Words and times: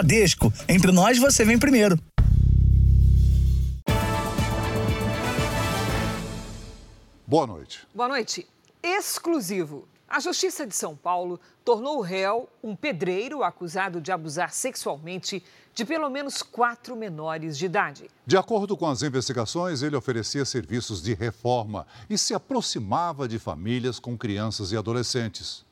Bradesco. 0.00 0.50
Entre 0.66 0.90
nós, 0.90 1.18
você 1.18 1.44
vem 1.44 1.58
primeiro. 1.58 1.98
Boa 7.26 7.46
noite. 7.46 7.86
Boa 7.94 8.08
noite. 8.08 8.46
Exclusivo. 8.82 9.86
A 10.08 10.18
Justiça 10.18 10.66
de 10.66 10.74
São 10.74 10.96
Paulo 10.96 11.38
tornou 11.64 11.98
o 11.98 12.00
réu 12.00 12.48
um 12.64 12.74
pedreiro 12.74 13.44
acusado 13.44 14.00
de 14.00 14.10
abusar 14.10 14.52
sexualmente 14.52 15.44
de 15.72 15.84
pelo 15.84 16.10
menos 16.10 16.42
quatro 16.42 16.96
menores 16.96 17.56
de 17.56 17.66
idade. 17.66 18.10
De 18.26 18.36
acordo 18.36 18.76
com 18.76 18.86
as 18.88 19.02
investigações, 19.02 19.82
ele 19.82 19.94
oferecia 19.94 20.44
serviços 20.44 21.00
de 21.02 21.14
reforma 21.14 21.86
e 22.08 22.18
se 22.18 22.34
aproximava 22.34 23.28
de 23.28 23.38
famílias 23.38 24.00
com 24.00 24.16
crianças 24.16 24.72
e 24.72 24.76
adolescentes. 24.76 25.64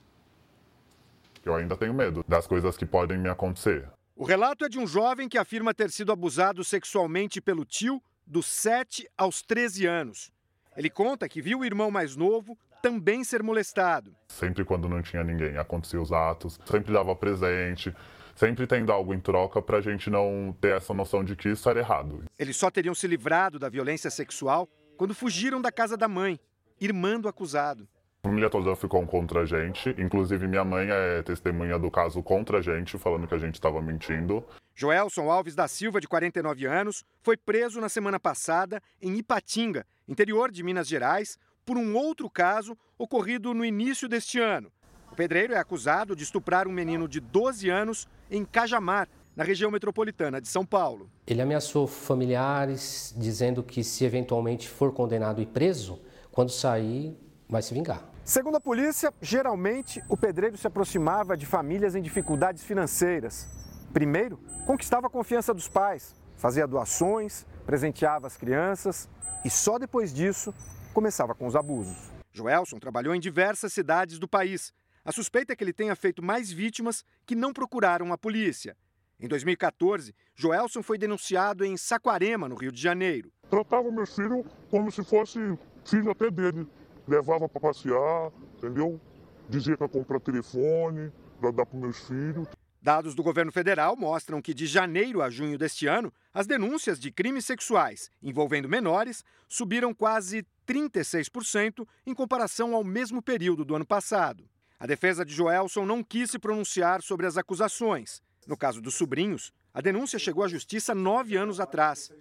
Eu 1.44 1.54
ainda 1.54 1.76
tenho 1.76 1.94
medo 1.94 2.24
das 2.28 2.46
coisas 2.46 2.76
que 2.76 2.86
podem 2.86 3.18
me 3.18 3.28
acontecer. 3.28 3.88
O 4.20 4.24
relato 4.24 4.64
é 4.64 4.68
de 4.68 4.80
um 4.80 4.86
jovem 4.86 5.28
que 5.28 5.38
afirma 5.38 5.72
ter 5.72 5.92
sido 5.92 6.10
abusado 6.10 6.64
sexualmente 6.64 7.40
pelo 7.40 7.64
tio 7.64 8.02
dos 8.26 8.46
7 8.46 9.08
aos 9.16 9.42
13 9.42 9.86
anos. 9.86 10.32
Ele 10.76 10.90
conta 10.90 11.28
que 11.28 11.40
viu 11.40 11.60
o 11.60 11.64
irmão 11.64 11.88
mais 11.88 12.16
novo 12.16 12.58
também 12.82 13.22
ser 13.22 13.44
molestado. 13.44 14.12
Sempre 14.26 14.64
quando 14.64 14.88
não 14.88 15.02
tinha 15.02 15.22
ninguém, 15.22 15.56
acontecia 15.56 16.02
os 16.02 16.10
atos, 16.10 16.58
sempre 16.66 16.92
dava 16.92 17.14
presente, 17.14 17.94
sempre 18.34 18.66
tendo 18.66 18.90
algo 18.90 19.14
em 19.14 19.20
troca 19.20 19.62
para 19.62 19.78
a 19.78 19.80
gente 19.80 20.10
não 20.10 20.52
ter 20.60 20.74
essa 20.74 20.92
noção 20.92 21.22
de 21.22 21.36
que 21.36 21.50
isso 21.50 21.70
era 21.70 21.78
errado. 21.78 22.24
Eles 22.36 22.56
só 22.56 22.72
teriam 22.72 22.96
se 22.96 23.06
livrado 23.06 23.56
da 23.56 23.68
violência 23.68 24.10
sexual 24.10 24.68
quando 24.96 25.14
fugiram 25.14 25.60
da 25.60 25.70
casa 25.70 25.96
da 25.96 26.08
mãe, 26.08 26.40
irmã 26.80 27.20
do 27.20 27.28
acusado. 27.28 27.88
A 28.24 28.28
família 28.28 28.50
toda 28.50 28.74
ficou 28.74 29.06
contra 29.06 29.42
a 29.42 29.46
gente, 29.46 29.94
inclusive 29.96 30.48
minha 30.48 30.64
mãe 30.64 30.88
é 30.90 31.22
testemunha 31.22 31.78
do 31.78 31.88
caso 31.88 32.20
contra 32.20 32.58
a 32.58 32.60
gente, 32.60 32.98
falando 32.98 33.28
que 33.28 33.34
a 33.34 33.38
gente 33.38 33.54
estava 33.54 33.80
mentindo. 33.80 34.44
Joelson 34.74 35.30
Alves 35.30 35.54
da 35.54 35.68
Silva, 35.68 36.00
de 36.00 36.08
49 36.08 36.66
anos, 36.66 37.04
foi 37.22 37.36
preso 37.36 37.80
na 37.80 37.88
semana 37.88 38.18
passada 38.18 38.82
em 39.00 39.16
Ipatinga, 39.16 39.86
interior 40.08 40.50
de 40.50 40.64
Minas 40.64 40.88
Gerais, 40.88 41.38
por 41.64 41.76
um 41.76 41.96
outro 41.96 42.28
caso 42.28 42.76
ocorrido 42.98 43.54
no 43.54 43.64
início 43.64 44.08
deste 44.08 44.40
ano. 44.40 44.72
O 45.12 45.14
pedreiro 45.14 45.54
é 45.54 45.58
acusado 45.58 46.16
de 46.16 46.24
estuprar 46.24 46.66
um 46.66 46.72
menino 46.72 47.06
de 47.06 47.20
12 47.20 47.70
anos 47.70 48.08
em 48.28 48.44
Cajamar, 48.44 49.08
na 49.36 49.44
região 49.44 49.70
metropolitana 49.70 50.40
de 50.40 50.48
São 50.48 50.66
Paulo. 50.66 51.08
Ele 51.24 51.40
ameaçou 51.40 51.86
familiares, 51.86 53.14
dizendo 53.16 53.62
que 53.62 53.84
se 53.84 54.04
eventualmente 54.04 54.68
for 54.68 54.92
condenado 54.92 55.40
e 55.40 55.46
preso, 55.46 56.00
quando 56.32 56.50
sair, 56.50 57.16
vai 57.48 57.62
se 57.62 57.72
vingar. 57.72 58.02
Segundo 58.28 58.58
a 58.58 58.60
polícia, 58.60 59.10
geralmente 59.22 60.02
o 60.06 60.14
pedreiro 60.14 60.54
se 60.58 60.66
aproximava 60.66 61.34
de 61.34 61.46
famílias 61.46 61.94
em 61.94 62.02
dificuldades 62.02 62.62
financeiras. 62.62 63.48
Primeiro, 63.90 64.36
conquistava 64.66 65.06
a 65.06 65.10
confiança 65.10 65.54
dos 65.54 65.66
pais, 65.66 66.14
fazia 66.36 66.66
doações, 66.66 67.46
presenteava 67.64 68.26
as 68.26 68.36
crianças 68.36 69.08
e 69.42 69.48
só 69.48 69.78
depois 69.78 70.12
disso 70.12 70.52
começava 70.92 71.34
com 71.34 71.46
os 71.46 71.56
abusos. 71.56 71.96
Joelson 72.30 72.78
trabalhou 72.78 73.14
em 73.14 73.18
diversas 73.18 73.72
cidades 73.72 74.18
do 74.18 74.28
país. 74.28 74.74
A 75.06 75.10
suspeita 75.10 75.54
é 75.54 75.56
que 75.56 75.64
ele 75.64 75.72
tenha 75.72 75.96
feito 75.96 76.22
mais 76.22 76.52
vítimas 76.52 77.06
que 77.24 77.34
não 77.34 77.54
procuraram 77.54 78.12
a 78.12 78.18
polícia. 78.18 78.76
Em 79.18 79.26
2014, 79.26 80.14
Joelson 80.36 80.82
foi 80.82 80.98
denunciado 80.98 81.64
em 81.64 81.78
Saquarema, 81.78 82.46
no 82.46 82.56
Rio 82.56 82.70
de 82.72 82.82
Janeiro. 82.82 83.32
Tratava 83.48 83.90
meu 83.90 84.06
filho 84.06 84.44
como 84.70 84.92
se 84.92 85.02
fosse 85.02 85.58
filho 85.82 86.10
até 86.10 86.30
dele. 86.30 86.68
Levava 87.08 87.48
para 87.48 87.60
passear, 87.60 88.30
entendeu? 88.58 89.00
Dizia 89.48 89.76
ia 89.80 89.88
comprar 89.88 90.20
telefone 90.20 91.10
para 91.40 91.50
dar 91.50 91.64
para 91.64 91.78
meus 91.78 91.98
filhos. 92.06 92.46
Dados 92.82 93.14
do 93.14 93.22
governo 93.22 93.50
federal 93.50 93.96
mostram 93.96 94.40
que 94.40 94.54
de 94.54 94.66
janeiro 94.66 95.20
a 95.20 95.30
junho 95.30 95.58
deste 95.58 95.86
ano, 95.86 96.12
as 96.32 96.46
denúncias 96.46 97.00
de 97.00 97.10
crimes 97.10 97.44
sexuais 97.44 98.10
envolvendo 98.22 98.68
menores 98.68 99.24
subiram 99.48 99.92
quase 99.94 100.46
36% 100.66 101.86
em 102.06 102.14
comparação 102.14 102.74
ao 102.74 102.84
mesmo 102.84 103.22
período 103.22 103.64
do 103.64 103.74
ano 103.74 103.86
passado. 103.86 104.48
A 104.78 104.86
defesa 104.86 105.24
de 105.24 105.34
Joelson 105.34 105.84
não 105.84 106.04
quis 106.04 106.30
se 106.30 106.38
pronunciar 106.38 107.02
sobre 107.02 107.26
as 107.26 107.36
acusações. 107.36 108.22
No 108.46 108.56
caso 108.56 108.80
dos 108.80 108.94
sobrinhos, 108.94 109.52
a 109.74 109.80
denúncia 109.80 110.18
chegou 110.18 110.44
à 110.44 110.48
justiça 110.48 110.94
nove 110.94 111.36
anos 111.36 111.58
atrás. 111.58 112.12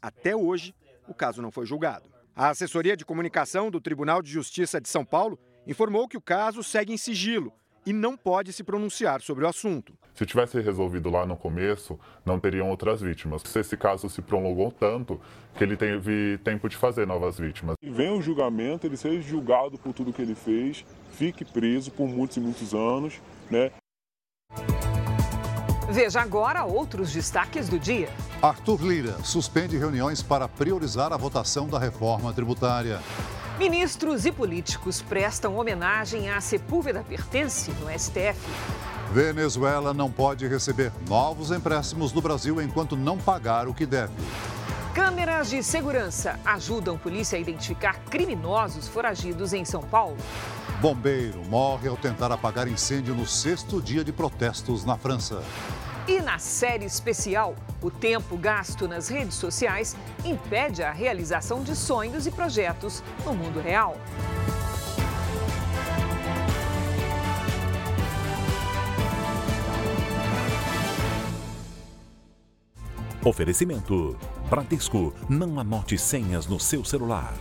Até 0.00 0.36
hoje, 0.36 0.74
o 1.08 1.14
caso 1.14 1.40
não 1.40 1.50
foi 1.50 1.64
julgado. 1.64 2.11
A 2.34 2.48
assessoria 2.48 2.96
de 2.96 3.04
comunicação 3.04 3.70
do 3.70 3.78
Tribunal 3.78 4.22
de 4.22 4.30
Justiça 4.30 4.80
de 4.80 4.88
São 4.88 5.04
Paulo 5.04 5.38
informou 5.66 6.08
que 6.08 6.16
o 6.16 6.20
caso 6.20 6.62
segue 6.62 6.90
em 6.90 6.96
sigilo 6.96 7.52
e 7.84 7.92
não 7.92 8.16
pode 8.16 8.54
se 8.54 8.64
pronunciar 8.64 9.20
sobre 9.20 9.44
o 9.44 9.48
assunto. 9.48 9.92
Se 10.14 10.24
tivesse 10.24 10.58
resolvido 10.58 11.10
lá 11.10 11.26
no 11.26 11.36
começo, 11.36 12.00
não 12.24 12.40
teriam 12.40 12.70
outras 12.70 13.02
vítimas. 13.02 13.42
Se 13.44 13.58
esse 13.58 13.76
caso 13.76 14.08
se 14.08 14.22
prolongou 14.22 14.72
tanto 14.72 15.20
que 15.54 15.62
ele 15.62 15.76
teve 15.76 16.38
tempo 16.38 16.70
de 16.70 16.76
fazer 16.76 17.06
novas 17.06 17.38
vítimas. 17.38 17.76
Vem 17.82 18.10
o 18.10 18.22
julgamento, 18.22 18.86
ele 18.86 18.96
seja 18.96 19.20
julgado 19.20 19.76
por 19.76 19.92
tudo 19.92 20.10
que 20.10 20.22
ele 20.22 20.34
fez, 20.34 20.86
fique 21.12 21.44
preso 21.44 21.90
por 21.90 22.08
muitos 22.08 22.38
e 22.38 22.40
muitos 22.40 22.72
anos, 22.72 23.20
né? 23.50 23.70
Veja 25.92 26.22
agora 26.22 26.64
outros 26.64 27.12
destaques 27.12 27.68
do 27.68 27.78
dia. 27.78 28.08
Arthur 28.40 28.80
Lira 28.80 29.14
suspende 29.22 29.76
reuniões 29.76 30.22
para 30.22 30.48
priorizar 30.48 31.12
a 31.12 31.18
votação 31.18 31.68
da 31.68 31.78
reforma 31.78 32.32
tributária. 32.32 32.98
Ministros 33.58 34.24
e 34.24 34.32
políticos 34.32 35.02
prestam 35.02 35.58
homenagem 35.58 36.30
à 36.30 36.40
Sepúlveda 36.40 37.04
Pertence 37.06 37.70
no 37.72 37.90
STF. 37.90 38.40
Venezuela 39.12 39.92
não 39.92 40.10
pode 40.10 40.48
receber 40.48 40.90
novos 41.06 41.50
empréstimos 41.50 42.10
do 42.10 42.22
Brasil 42.22 42.62
enquanto 42.62 42.96
não 42.96 43.18
pagar 43.18 43.68
o 43.68 43.74
que 43.74 43.84
deve. 43.84 44.14
Câmeras 44.94 45.50
de 45.50 45.62
segurança 45.62 46.40
ajudam 46.42 46.96
polícia 46.96 47.36
a 47.36 47.40
identificar 47.40 47.98
criminosos 48.10 48.88
foragidos 48.88 49.52
em 49.52 49.66
São 49.66 49.82
Paulo. 49.82 50.16
Bombeiro 50.82 51.44
morre 51.44 51.86
ao 51.86 51.96
tentar 51.96 52.32
apagar 52.32 52.66
incêndio 52.66 53.14
no 53.14 53.24
sexto 53.24 53.80
dia 53.80 54.02
de 54.02 54.12
protestos 54.12 54.84
na 54.84 54.98
França. 54.98 55.40
E 56.08 56.20
na 56.20 56.40
série 56.40 56.84
especial, 56.84 57.54
o 57.80 57.88
tempo 57.88 58.36
gasto 58.36 58.88
nas 58.88 59.06
redes 59.06 59.36
sociais 59.36 59.96
impede 60.24 60.82
a 60.82 60.90
realização 60.90 61.62
de 61.62 61.76
sonhos 61.76 62.26
e 62.26 62.32
projetos 62.32 63.00
no 63.24 63.32
mundo 63.32 63.60
real. 63.60 63.96
Oferecimento: 73.24 74.18
Bradesco. 74.50 75.14
Não 75.28 75.60
anote 75.60 75.96
senhas 75.96 76.48
no 76.48 76.58
seu 76.58 76.84
celular. 76.84 77.32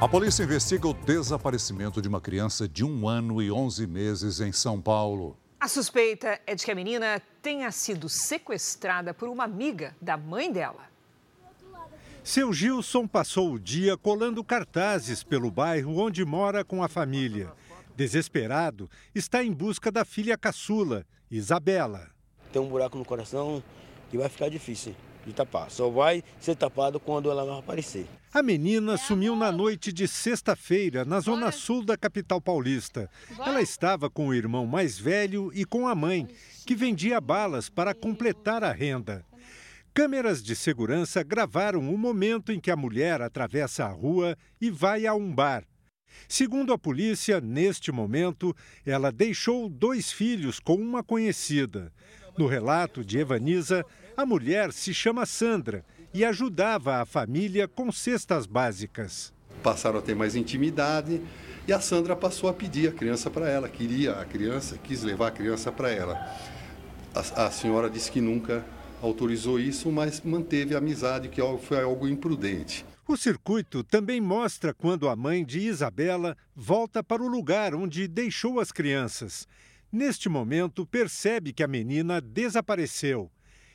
A 0.00 0.06
polícia 0.06 0.44
investiga 0.44 0.86
o 0.86 0.94
desaparecimento 0.94 2.00
de 2.00 2.06
uma 2.06 2.20
criança 2.20 2.68
de 2.68 2.84
um 2.84 3.08
ano 3.08 3.42
e 3.42 3.50
11 3.50 3.84
meses 3.88 4.40
em 4.40 4.52
São 4.52 4.80
Paulo. 4.80 5.36
A 5.58 5.66
suspeita 5.66 6.40
é 6.46 6.54
de 6.54 6.64
que 6.64 6.70
a 6.70 6.74
menina 6.74 7.20
tenha 7.42 7.68
sido 7.72 8.08
sequestrada 8.08 9.12
por 9.12 9.28
uma 9.28 9.42
amiga 9.42 9.96
da 10.00 10.16
mãe 10.16 10.52
dela. 10.52 10.88
Seu 12.22 12.52
Gilson 12.52 13.08
passou 13.08 13.50
o 13.52 13.58
dia 13.58 13.96
colando 13.96 14.44
cartazes 14.44 15.24
pelo 15.24 15.50
bairro 15.50 15.98
onde 15.98 16.24
mora 16.24 16.64
com 16.64 16.80
a 16.80 16.88
família. 16.88 17.52
Desesperado, 17.96 18.88
está 19.12 19.42
em 19.42 19.52
busca 19.52 19.90
da 19.90 20.04
filha 20.04 20.38
caçula, 20.38 21.04
Isabela. 21.28 22.08
Tem 22.52 22.62
um 22.62 22.68
buraco 22.68 22.96
no 22.96 23.04
coração 23.04 23.60
que 24.08 24.16
vai 24.16 24.28
ficar 24.28 24.48
difícil 24.48 24.94
de 25.26 25.32
tapar. 25.32 25.72
Só 25.72 25.90
vai 25.90 26.22
ser 26.38 26.54
tapado 26.54 27.00
quando 27.00 27.28
ela 27.32 27.44
não 27.44 27.58
aparecer. 27.58 28.06
A 28.32 28.42
menina 28.42 28.98
sumiu 28.98 29.34
na 29.34 29.50
noite 29.50 29.90
de 29.90 30.06
sexta-feira, 30.06 31.02
na 31.02 31.18
zona 31.18 31.50
sul 31.50 31.82
da 31.82 31.96
capital 31.96 32.42
paulista. 32.42 33.10
Ela 33.38 33.62
estava 33.62 34.10
com 34.10 34.28
o 34.28 34.34
irmão 34.34 34.66
mais 34.66 34.98
velho 34.98 35.50
e 35.54 35.64
com 35.64 35.88
a 35.88 35.94
mãe, 35.94 36.28
que 36.66 36.74
vendia 36.74 37.22
balas 37.22 37.70
para 37.70 37.94
completar 37.94 38.62
a 38.62 38.70
renda. 38.70 39.24
Câmeras 39.94 40.42
de 40.42 40.54
segurança 40.54 41.22
gravaram 41.22 41.80
o 41.92 41.96
momento 41.96 42.52
em 42.52 42.60
que 42.60 42.70
a 42.70 42.76
mulher 42.76 43.22
atravessa 43.22 43.86
a 43.86 43.88
rua 43.88 44.36
e 44.60 44.70
vai 44.70 45.06
a 45.06 45.14
um 45.14 45.34
bar. 45.34 45.64
Segundo 46.28 46.74
a 46.74 46.78
polícia, 46.78 47.40
neste 47.40 47.90
momento, 47.90 48.54
ela 48.84 49.10
deixou 49.10 49.70
dois 49.70 50.12
filhos 50.12 50.60
com 50.60 50.74
uma 50.74 51.02
conhecida. 51.02 51.90
No 52.36 52.46
relato 52.46 53.02
de 53.02 53.18
Evaniza, 53.18 53.84
a 54.14 54.26
mulher 54.26 54.70
se 54.70 54.92
chama 54.92 55.24
Sandra 55.24 55.82
e 56.18 56.24
ajudava 56.24 56.96
a 56.96 57.06
família 57.06 57.68
com 57.68 57.92
cestas 57.92 58.44
básicas. 58.44 59.32
Passaram 59.62 60.00
a 60.00 60.02
ter 60.02 60.16
mais 60.16 60.34
intimidade 60.34 61.22
e 61.64 61.72
a 61.72 61.80
Sandra 61.80 62.16
passou 62.16 62.50
a 62.50 62.52
pedir 62.52 62.88
a 62.88 62.92
criança 62.92 63.30
para 63.30 63.48
ela, 63.48 63.68
queria 63.68 64.14
a 64.14 64.24
criança, 64.24 64.76
quis 64.78 65.04
levar 65.04 65.28
a 65.28 65.30
criança 65.30 65.70
para 65.70 65.92
ela. 65.92 66.14
A, 67.14 67.46
a, 67.46 67.50
senhora 67.52 67.88
disse 67.88 68.10
que 68.10 68.20
nunca 68.20 68.66
autorizou 69.00 69.60
isso, 69.60 69.92
mas 69.92 70.20
manteve 70.20 70.74
a 70.74 70.78
amizade, 70.78 71.28
que 71.28 71.40
foi 71.62 71.80
algo 71.80 72.08
imprudente. 72.08 72.84
O 73.06 73.16
circuito 73.16 73.84
também 73.84 74.20
mostra 74.20 74.74
quando 74.74 75.08
a 75.08 75.14
mãe 75.14 75.44
de 75.44 75.60
Isabela 75.60 76.36
volta 76.52 77.00
para 77.00 77.22
o 77.22 77.28
lugar 77.28 77.76
onde 77.76 78.08
deixou 78.08 78.58
as 78.58 78.72
crianças. 78.72 79.46
Neste 79.92 80.28
momento, 80.28 80.84
percebe 80.84 81.52
que 81.52 81.62
a 81.62 81.68
menina 81.68 82.20
desapareceu. 82.20 83.30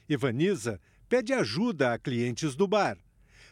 Ivaniza 0.10 0.78
pede 1.14 1.32
ajuda 1.32 1.94
a 1.94 2.00
clientes 2.00 2.56
do 2.56 2.68
bar. 2.68 2.98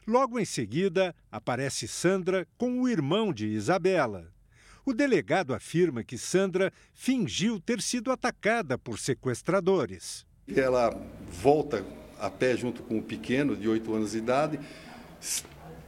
Logo 0.07 0.39
em 0.39 0.45
seguida, 0.45 1.13
aparece 1.31 1.87
Sandra 1.87 2.47
com 2.57 2.81
o 2.81 2.89
irmão 2.89 3.31
de 3.31 3.45
Isabela. 3.45 4.33
O 4.83 4.91
delegado 4.91 5.53
afirma 5.53 6.03
que 6.03 6.17
Sandra 6.17 6.73
fingiu 6.91 7.59
ter 7.59 7.79
sido 7.79 8.11
atacada 8.11 8.79
por 8.79 8.97
sequestradores. 8.97 10.25
Ela 10.47 10.89
volta 11.29 11.85
a 12.19 12.31
pé 12.31 12.57
junto 12.57 12.81
com 12.81 12.97
o 12.97 13.03
pequeno, 13.03 13.55
de 13.55 13.69
8 13.69 13.93
anos 13.93 14.13
de 14.13 14.17
idade, 14.17 14.59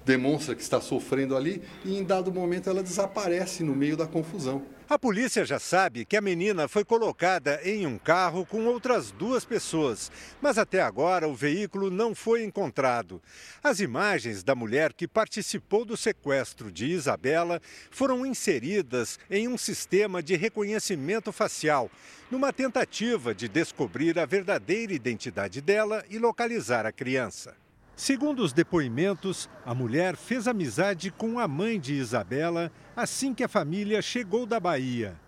demonstra 0.05 0.53
que 0.53 0.61
está 0.61 0.79
sofrendo 0.79 1.35
ali 1.35 1.63
e, 1.83 1.97
em 1.97 2.03
dado 2.03 2.31
momento, 2.31 2.69
ela 2.69 2.83
desaparece 2.83 3.63
no 3.63 3.75
meio 3.75 3.97
da 3.97 4.05
confusão. 4.05 4.61
A 4.93 4.99
polícia 4.99 5.43
já 5.43 5.57
sabe 5.57 6.05
que 6.05 6.15
a 6.15 6.21
menina 6.21 6.67
foi 6.67 6.85
colocada 6.85 7.59
em 7.63 7.87
um 7.87 7.97
carro 7.97 8.45
com 8.45 8.67
outras 8.67 9.09
duas 9.09 9.43
pessoas, 9.43 10.11
mas 10.39 10.55
até 10.59 10.83
agora 10.83 11.27
o 11.27 11.33
veículo 11.33 11.89
não 11.89 12.13
foi 12.13 12.43
encontrado. 12.43 13.19
As 13.63 13.79
imagens 13.79 14.43
da 14.43 14.53
mulher 14.53 14.93
que 14.93 15.07
participou 15.07 15.83
do 15.83 15.97
sequestro 15.97 16.71
de 16.71 16.85
Isabela 16.85 17.59
foram 17.89 18.23
inseridas 18.23 19.17
em 19.31 19.47
um 19.47 19.57
sistema 19.57 20.21
de 20.21 20.35
reconhecimento 20.35 21.31
facial, 21.31 21.89
numa 22.29 22.53
tentativa 22.53 23.33
de 23.33 23.47
descobrir 23.47 24.19
a 24.19 24.27
verdadeira 24.27 24.93
identidade 24.93 25.59
dela 25.59 26.05
e 26.07 26.19
localizar 26.19 26.85
a 26.85 26.91
criança. 26.91 27.62
Segundo 27.95 28.41
os 28.41 28.51
depoimentos, 28.51 29.47
a 29.63 29.73
mulher 29.75 30.17
fez 30.17 30.47
amizade 30.47 31.11
com 31.11 31.37
a 31.37 31.47
mãe 31.47 31.79
de 31.79 31.93
Isabela 31.93 32.71
assim 32.95 33.33
que 33.33 33.43
a 33.43 33.47
família 33.47 34.01
chegou 34.01 34.45
da 34.45 34.59
Bahia. 34.59 35.19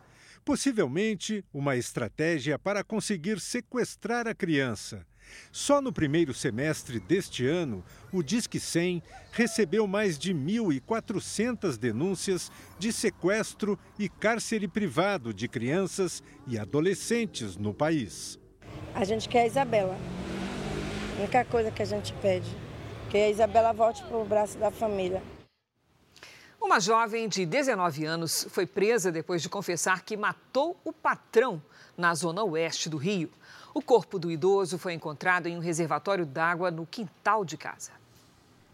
Possivelmente 0.43 1.43
uma 1.53 1.75
estratégia 1.75 2.57
para 2.57 2.83
conseguir 2.83 3.39
sequestrar 3.39 4.27
a 4.27 4.33
criança. 4.33 5.05
Só 5.51 5.81
no 5.81 5.91
primeiro 5.91 6.33
semestre 6.33 6.99
deste 6.99 7.47
ano, 7.47 7.83
o 8.11 8.21
Disque 8.21 8.59
100 8.59 9.01
recebeu 9.31 9.87
mais 9.87 10.17
de 10.17 10.33
1.400 10.33 11.77
denúncias 11.77 12.51
de 12.77 12.91
sequestro 12.91 13.77
e 13.97 14.07
cárcere 14.07 14.67
privado 14.67 15.33
de 15.33 15.47
crianças 15.47 16.21
e 16.47 16.59
adolescentes 16.59 17.57
no 17.57 17.73
país. 17.73 18.39
A 18.93 19.03
gente 19.03 19.27
quer 19.27 19.41
a 19.41 19.47
Isabela. 19.47 19.97
A 21.15 21.19
única 21.19 21.45
coisa 21.45 21.71
que 21.71 21.81
a 21.81 21.85
gente 21.85 22.11
pede, 22.21 22.49
que 23.09 23.17
a 23.17 23.29
Isabela 23.29 23.71
volte 23.71 24.03
para 24.03 24.17
o 24.17 24.25
braço 24.25 24.57
da 24.57 24.69
família. 24.69 25.23
Uma 26.61 26.77
jovem 26.81 27.29
de 27.29 27.45
19 27.45 28.03
anos 28.03 28.45
foi 28.49 28.65
presa 28.65 29.13
depois 29.13 29.41
de 29.41 29.47
confessar 29.47 30.03
que 30.03 30.17
matou 30.17 30.75
o 30.83 30.91
patrão 30.91 31.61
na 31.97 32.13
zona 32.13 32.43
oeste 32.43 32.89
do 32.89 32.97
Rio. 32.97 33.31
O 33.73 33.81
corpo 33.81 34.19
do 34.19 34.29
idoso 34.29 34.77
foi 34.77 34.91
encontrado 34.91 35.47
em 35.47 35.55
um 35.55 35.61
reservatório 35.61 36.25
d'água 36.25 36.69
no 36.69 36.85
quintal 36.85 37.45
de 37.45 37.55
casa. 37.55 37.91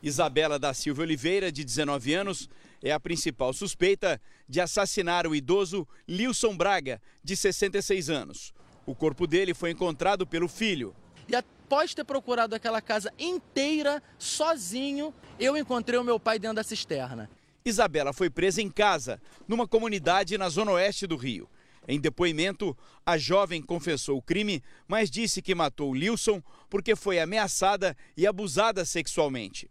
Isabela 0.02 0.58
da 0.58 0.74
Silva 0.74 1.04
Oliveira, 1.04 1.52
de 1.52 1.64
19 1.64 2.14
anos, 2.16 2.50
é 2.82 2.92
a 2.92 3.00
principal 3.00 3.54
suspeita 3.54 4.20
de 4.50 4.60
assassinar 4.60 5.28
o 5.28 5.36
idoso 5.36 5.88
Lilson 6.08 6.58
Braga, 6.58 7.00
de 7.24 7.38
66 7.38 8.10
anos. 8.10 8.52
O 8.84 8.96
corpo 8.96 9.28
dele 9.28 9.54
foi 9.54 9.70
encontrado 9.70 10.26
pelo 10.26 10.48
filho. 10.48 10.96
E 11.28 11.36
após 11.36 11.94
ter 11.94 12.04
procurado 12.04 12.56
aquela 12.56 12.82
casa 12.82 13.12
inteira, 13.18 14.02
sozinho, 14.18 15.14
eu 15.40 15.56
encontrei 15.56 16.00
o 16.00 16.04
meu 16.04 16.20
pai 16.20 16.38
dentro 16.38 16.58
da 16.58 16.64
cisterna. 16.64 17.30
Isabela 17.64 18.12
foi 18.12 18.30
presa 18.30 18.62
em 18.62 18.70
casa, 18.70 19.22
numa 19.48 19.68
comunidade 19.68 20.38
na 20.38 20.50
zona 20.50 20.72
oeste 20.72 21.06
do 21.06 21.16
Rio. 21.16 21.48
Em 21.88 22.00
depoimento, 22.00 22.78
a 23.06 23.18
jovem 23.18 23.62
confessou 23.62 24.18
o 24.18 24.22
crime, 24.22 24.64
mas 24.88 25.10
disse 25.10 25.42
que 25.42 25.56
matou 25.56 25.94
Lilson 25.94 26.42
porque 26.70 26.96
foi 26.96 27.20
ameaçada 27.20 27.98
e 28.16 28.28
abusada 28.28 28.86
sexualmente. 28.86 29.70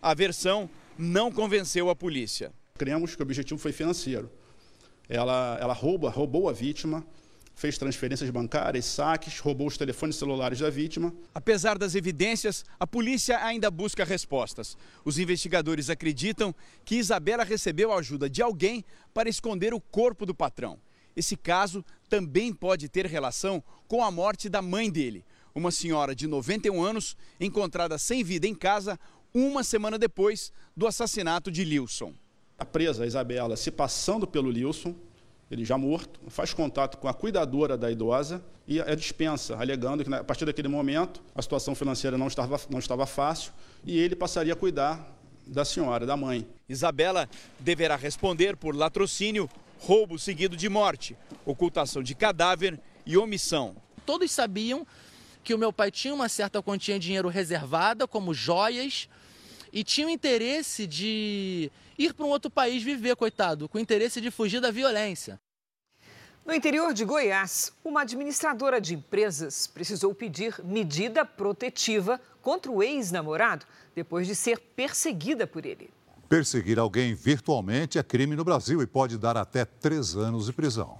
A 0.00 0.14
versão 0.14 0.68
não 0.98 1.30
convenceu 1.30 1.88
a 1.88 1.96
polícia. 1.96 2.52
Cremos 2.74 3.14
que 3.14 3.22
o 3.22 3.24
objetivo 3.24 3.60
foi 3.60 3.72
financeiro. 3.72 4.30
Ela, 5.08 5.56
ela 5.60 5.72
rouba, 5.72 6.10
roubou 6.10 6.48
a 6.48 6.52
vítima, 6.52 7.06
fez 7.54 7.78
transferências 7.78 8.28
bancárias, 8.30 8.84
saques, 8.84 9.38
roubou 9.38 9.66
os 9.66 9.76
telefones 9.76 10.16
celulares 10.16 10.58
da 10.58 10.70
vítima. 10.70 11.14
Apesar 11.34 11.78
das 11.78 11.94
evidências, 11.94 12.64
a 12.78 12.86
polícia 12.86 13.44
ainda 13.44 13.70
busca 13.70 14.04
respostas. 14.04 14.76
Os 15.04 15.18
investigadores 15.18 15.90
acreditam 15.90 16.54
que 16.84 16.96
Isabela 16.96 17.44
recebeu 17.44 17.92
a 17.92 17.98
ajuda 17.98 18.28
de 18.28 18.42
alguém 18.42 18.84
para 19.12 19.28
esconder 19.28 19.74
o 19.74 19.80
corpo 19.80 20.26
do 20.26 20.34
patrão. 20.34 20.78
Esse 21.14 21.36
caso 21.36 21.84
também 22.08 22.52
pode 22.52 22.88
ter 22.88 23.06
relação 23.06 23.62
com 23.86 24.02
a 24.02 24.10
morte 24.10 24.48
da 24.48 24.62
mãe 24.62 24.90
dele, 24.90 25.24
uma 25.54 25.70
senhora 25.70 26.14
de 26.14 26.26
91 26.26 26.82
anos 26.82 27.16
encontrada 27.38 27.98
sem 27.98 28.24
vida 28.24 28.46
em 28.46 28.54
casa 28.54 28.98
uma 29.34 29.62
semana 29.62 29.98
depois 29.98 30.52
do 30.76 30.86
assassinato 30.86 31.50
de 31.50 31.64
Lilson. 31.64 32.14
A 32.58 32.64
presa, 32.64 33.06
Isabela, 33.06 33.56
se 33.56 33.70
passando 33.70 34.26
pelo 34.26 34.50
Lilson, 34.50 34.94
ele 35.52 35.66
já 35.66 35.76
morto, 35.76 36.18
faz 36.28 36.54
contato 36.54 36.96
com 36.96 37.06
a 37.06 37.12
cuidadora 37.12 37.76
da 37.76 37.90
idosa 37.90 38.42
e 38.66 38.80
a 38.80 38.94
dispensa, 38.94 39.54
alegando 39.54 40.02
que 40.02 40.12
a 40.12 40.24
partir 40.24 40.46
daquele 40.46 40.66
momento 40.66 41.22
a 41.34 41.42
situação 41.42 41.74
financeira 41.74 42.16
não 42.16 42.26
estava, 42.26 42.58
não 42.70 42.78
estava 42.78 43.04
fácil 43.04 43.52
e 43.84 43.98
ele 43.98 44.16
passaria 44.16 44.54
a 44.54 44.56
cuidar 44.56 45.14
da 45.46 45.62
senhora, 45.62 46.06
da 46.06 46.16
mãe. 46.16 46.48
Isabela 46.66 47.28
deverá 47.60 47.96
responder 47.96 48.56
por 48.56 48.74
latrocínio, 48.74 49.46
roubo 49.78 50.18
seguido 50.18 50.56
de 50.56 50.70
morte, 50.70 51.14
ocultação 51.44 52.02
de 52.02 52.14
cadáver 52.14 52.80
e 53.04 53.18
omissão. 53.18 53.76
Todos 54.06 54.30
sabiam 54.32 54.86
que 55.44 55.52
o 55.52 55.58
meu 55.58 55.72
pai 55.72 55.90
tinha 55.90 56.14
uma 56.14 56.30
certa 56.30 56.62
quantia 56.62 56.98
de 56.98 57.06
dinheiro 57.06 57.28
reservada, 57.28 58.08
como 58.08 58.32
joias, 58.32 59.06
e 59.72 59.82
tinha 59.82 60.06
o 60.06 60.10
interesse 60.10 60.86
de 60.86 61.70
ir 61.98 62.12
para 62.12 62.26
um 62.26 62.28
outro 62.28 62.50
país 62.50 62.82
viver, 62.82 63.16
coitado, 63.16 63.68
com 63.68 63.78
o 63.78 63.80
interesse 63.80 64.20
de 64.20 64.30
fugir 64.30 64.60
da 64.60 64.70
violência. 64.70 65.40
No 66.44 66.52
interior 66.52 66.92
de 66.92 67.04
Goiás, 67.04 67.72
uma 67.84 68.02
administradora 68.02 68.80
de 68.80 68.94
empresas 68.94 69.68
precisou 69.68 70.12
pedir 70.12 70.60
medida 70.64 71.24
protetiva 71.24 72.20
contra 72.40 72.70
o 72.70 72.82
ex-namorado 72.82 73.64
depois 73.94 74.26
de 74.26 74.34
ser 74.34 74.58
perseguida 74.58 75.46
por 75.46 75.64
ele. 75.64 75.90
Perseguir 76.28 76.78
alguém 76.78 77.14
virtualmente 77.14 77.98
é 77.98 78.02
crime 78.02 78.34
no 78.34 78.44
Brasil 78.44 78.82
e 78.82 78.86
pode 78.86 79.18
dar 79.18 79.36
até 79.36 79.64
três 79.64 80.16
anos 80.16 80.46
de 80.46 80.52
prisão. 80.52 80.98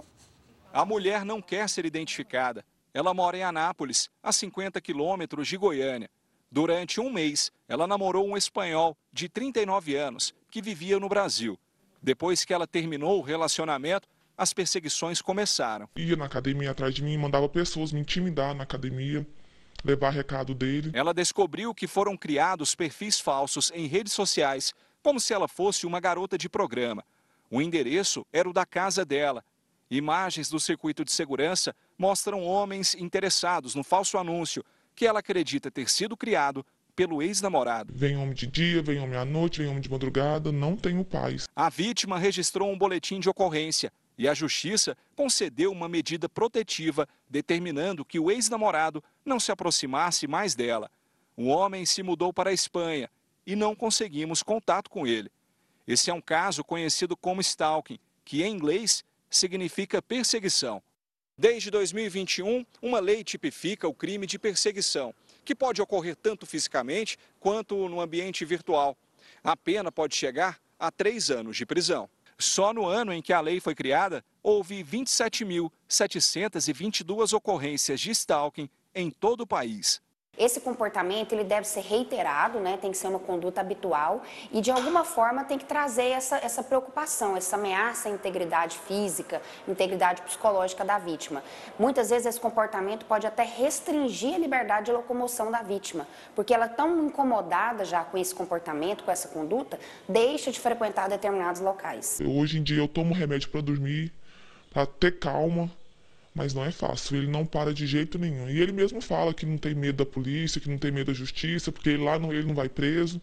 A 0.71 0.85
mulher 0.85 1.25
não 1.25 1.41
quer 1.41 1.67
ser 1.67 1.85
identificada. 1.85 2.63
Ela 2.93 3.13
mora 3.13 3.35
em 3.35 3.43
Anápolis, 3.43 4.09
a 4.21 4.31
50 4.31 4.79
quilômetros 4.79 5.47
de 5.47 5.57
Goiânia. 5.57 6.09
Durante 6.53 7.01
um 7.01 7.09
mês, 7.09 7.51
ela 7.67 7.87
namorou 7.87 8.27
um 8.27 8.37
espanhol 8.37 8.95
de 9.11 9.27
39 9.27 9.95
anos 9.95 10.35
que 10.51 10.61
vivia 10.61 10.99
no 10.99 11.09
Brasil. 11.09 11.57
Depois 11.99 12.45
que 12.45 12.53
ela 12.53 12.67
terminou 12.67 13.17
o 13.17 13.23
relacionamento, 13.23 14.07
as 14.37 14.53
perseguições 14.53 15.19
começaram. 15.19 15.89
Ia 15.95 16.15
na 16.15 16.25
academia 16.25 16.69
atrás 16.69 16.93
de 16.93 17.01
mim, 17.01 17.17
mandava 17.17 17.49
pessoas 17.49 17.91
me 17.91 17.99
intimidar 17.99 18.53
na 18.53 18.61
academia, 18.61 19.25
levar 19.83 20.11
recado 20.11 20.53
dele. 20.53 20.91
Ela 20.93 21.11
descobriu 21.11 21.73
que 21.73 21.87
foram 21.87 22.15
criados 22.15 22.75
perfis 22.75 23.19
falsos 23.19 23.71
em 23.73 23.87
redes 23.87 24.13
sociais, 24.13 24.75
como 25.01 25.19
se 25.19 25.33
ela 25.33 25.47
fosse 25.47 25.87
uma 25.87 25.99
garota 25.99 26.37
de 26.37 26.47
programa. 26.47 27.03
O 27.49 27.63
endereço 27.63 28.23
era 28.31 28.47
o 28.47 28.53
da 28.53 28.63
casa 28.63 29.03
dela. 29.03 29.43
Imagens 29.89 30.51
do 30.51 30.59
circuito 30.59 31.03
de 31.03 31.11
segurança 31.11 31.75
mostram 31.97 32.43
homens 32.43 32.93
interessados 32.93 33.73
no 33.73 33.83
falso 33.83 34.19
anúncio, 34.19 34.63
que 34.95 35.05
ela 35.05 35.19
acredita 35.19 35.71
ter 35.71 35.89
sido 35.89 36.15
criado 36.15 36.65
pelo 36.95 37.21
ex-namorado. 37.21 37.93
Vem 37.95 38.15
homem 38.17 38.33
de 38.33 38.47
dia, 38.47 38.81
vem 38.81 38.99
homem 38.99 39.17
à 39.17 39.25
noite, 39.25 39.59
vem 39.59 39.67
homem 39.67 39.81
de 39.81 39.89
madrugada, 39.89 40.51
não 40.51 40.75
tenho 40.75 41.03
paz. 41.03 41.47
A 41.55 41.69
vítima 41.69 42.19
registrou 42.19 42.71
um 42.71 42.77
boletim 42.77 43.19
de 43.19 43.29
ocorrência 43.29 43.91
e 44.17 44.27
a 44.27 44.33
justiça 44.33 44.95
concedeu 45.15 45.71
uma 45.71 45.89
medida 45.89 46.29
protetiva 46.29 47.07
determinando 47.29 48.05
que 48.05 48.19
o 48.19 48.29
ex-namorado 48.29 49.03
não 49.25 49.39
se 49.39 49.51
aproximasse 49.51 50.27
mais 50.27 50.53
dela. 50.53 50.89
O 51.35 51.47
homem 51.47 51.85
se 51.85 52.03
mudou 52.03 52.31
para 52.31 52.51
a 52.51 52.53
Espanha 52.53 53.09
e 53.45 53.55
não 53.55 53.75
conseguimos 53.75 54.43
contato 54.43 54.89
com 54.89 55.07
ele. 55.07 55.31
Esse 55.87 56.09
é 56.09 56.13
um 56.13 56.21
caso 56.21 56.63
conhecido 56.63 57.17
como 57.17 57.41
stalking, 57.41 57.99
que 58.23 58.43
em 58.43 58.53
inglês 58.53 59.03
significa 59.29 60.01
perseguição. 60.01 60.81
Desde 61.43 61.69
2021, 61.69 62.65
uma 62.81 62.99
lei 63.01 63.21
tipifica 63.21 63.85
o 63.85 63.93
crime 63.93 64.25
de 64.25 64.39
perseguição, 64.39 65.13
que 65.43 65.53
pode 65.53 65.81
ocorrer 65.81 66.15
tanto 66.15 66.45
fisicamente 66.45 67.19
quanto 67.37 67.89
no 67.89 67.99
ambiente 67.99 68.45
virtual. 68.45 68.95
A 69.43 69.57
pena 69.57 69.91
pode 69.91 70.15
chegar 70.15 70.57
a 70.79 70.89
três 70.89 71.29
anos 71.29 71.57
de 71.57 71.65
prisão. 71.65 72.09
Só 72.39 72.73
no 72.73 72.85
ano 72.85 73.11
em 73.11 73.21
que 73.21 73.33
a 73.33 73.41
lei 73.41 73.59
foi 73.59 73.75
criada, 73.75 74.23
houve 74.41 74.85
27.722 74.85 77.33
ocorrências 77.33 77.99
de 77.99 78.11
stalking 78.11 78.69
em 78.95 79.11
todo 79.11 79.41
o 79.41 79.47
país. 79.47 80.01
Esse 80.35 80.59
comportamento 80.59 81.31
ele 81.33 81.43
deve 81.43 81.67
ser 81.67 81.81
reiterado, 81.81 82.59
né? 82.59 82.79
tem 82.81 82.89
que 82.89 82.97
ser 82.97 83.07
uma 83.07 83.19
conduta 83.19 83.61
habitual 83.61 84.23
e 84.51 84.61
de 84.61 84.71
alguma 84.71 85.03
forma 85.03 85.43
tem 85.43 85.59
que 85.59 85.65
trazer 85.65 86.05
essa, 86.05 86.37
essa 86.37 86.63
preocupação, 86.63 87.37
essa 87.37 87.55
ameaça 87.55 88.09
à 88.09 88.11
integridade 88.11 88.79
física, 88.79 89.43
integridade 89.67 90.23
psicológica 90.23 90.83
da 90.83 90.97
vítima. 90.97 91.43
Muitas 91.77 92.09
vezes 92.09 92.25
esse 92.25 92.39
comportamento 92.39 93.05
pode 93.05 93.27
até 93.27 93.43
restringir 93.43 94.33
a 94.33 94.39
liberdade 94.39 94.87
de 94.87 94.91
locomoção 94.91 95.51
da 95.51 95.61
vítima, 95.61 96.07
porque 96.35 96.51
ela 96.51 96.67
tão 96.67 97.05
incomodada 97.05 97.85
já 97.85 98.03
com 98.03 98.17
esse 98.17 98.33
comportamento, 98.33 99.03
com 99.03 99.11
essa 99.11 99.27
conduta, 99.27 99.79
deixa 100.09 100.51
de 100.51 100.59
frequentar 100.59 101.07
determinados 101.07 101.61
locais. 101.61 102.19
Hoje 102.25 102.57
em 102.57 102.63
dia 102.63 102.79
eu 102.79 102.87
tomo 102.87 103.13
remédio 103.13 103.49
para 103.49 103.61
dormir, 103.61 104.11
para 104.73 104.87
ter 104.87 105.19
calma, 105.19 105.69
mas 106.33 106.53
não 106.53 106.63
é 106.63 106.71
fácil. 106.71 107.17
Ele 107.17 107.27
não 107.27 107.45
para 107.45 107.73
de 107.73 107.85
jeito 107.85 108.17
nenhum. 108.17 108.49
E 108.49 108.59
ele 108.59 108.71
mesmo 108.71 109.01
fala 109.01 109.33
que 109.33 109.45
não 109.45 109.57
tem 109.57 109.75
medo 109.75 109.97
da 109.97 110.05
polícia, 110.05 110.59
que 110.59 110.69
não 110.69 110.77
tem 110.77 110.91
medo 110.91 111.07
da 111.07 111.13
justiça, 111.13 111.71
porque 111.71 111.95
lá 111.97 112.17
não, 112.17 112.33
ele 112.33 112.47
não 112.47 112.55
vai 112.55 112.69
preso. 112.69 113.21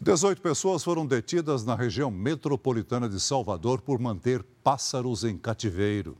18 0.00 0.40
pessoas 0.40 0.82
foram 0.82 1.06
detidas 1.06 1.64
na 1.64 1.76
região 1.76 2.10
metropolitana 2.10 3.08
de 3.08 3.20
Salvador 3.20 3.80
por 3.80 4.00
manter 4.00 4.42
pássaros 4.64 5.22
em 5.22 5.36
cativeiro. 5.36 6.18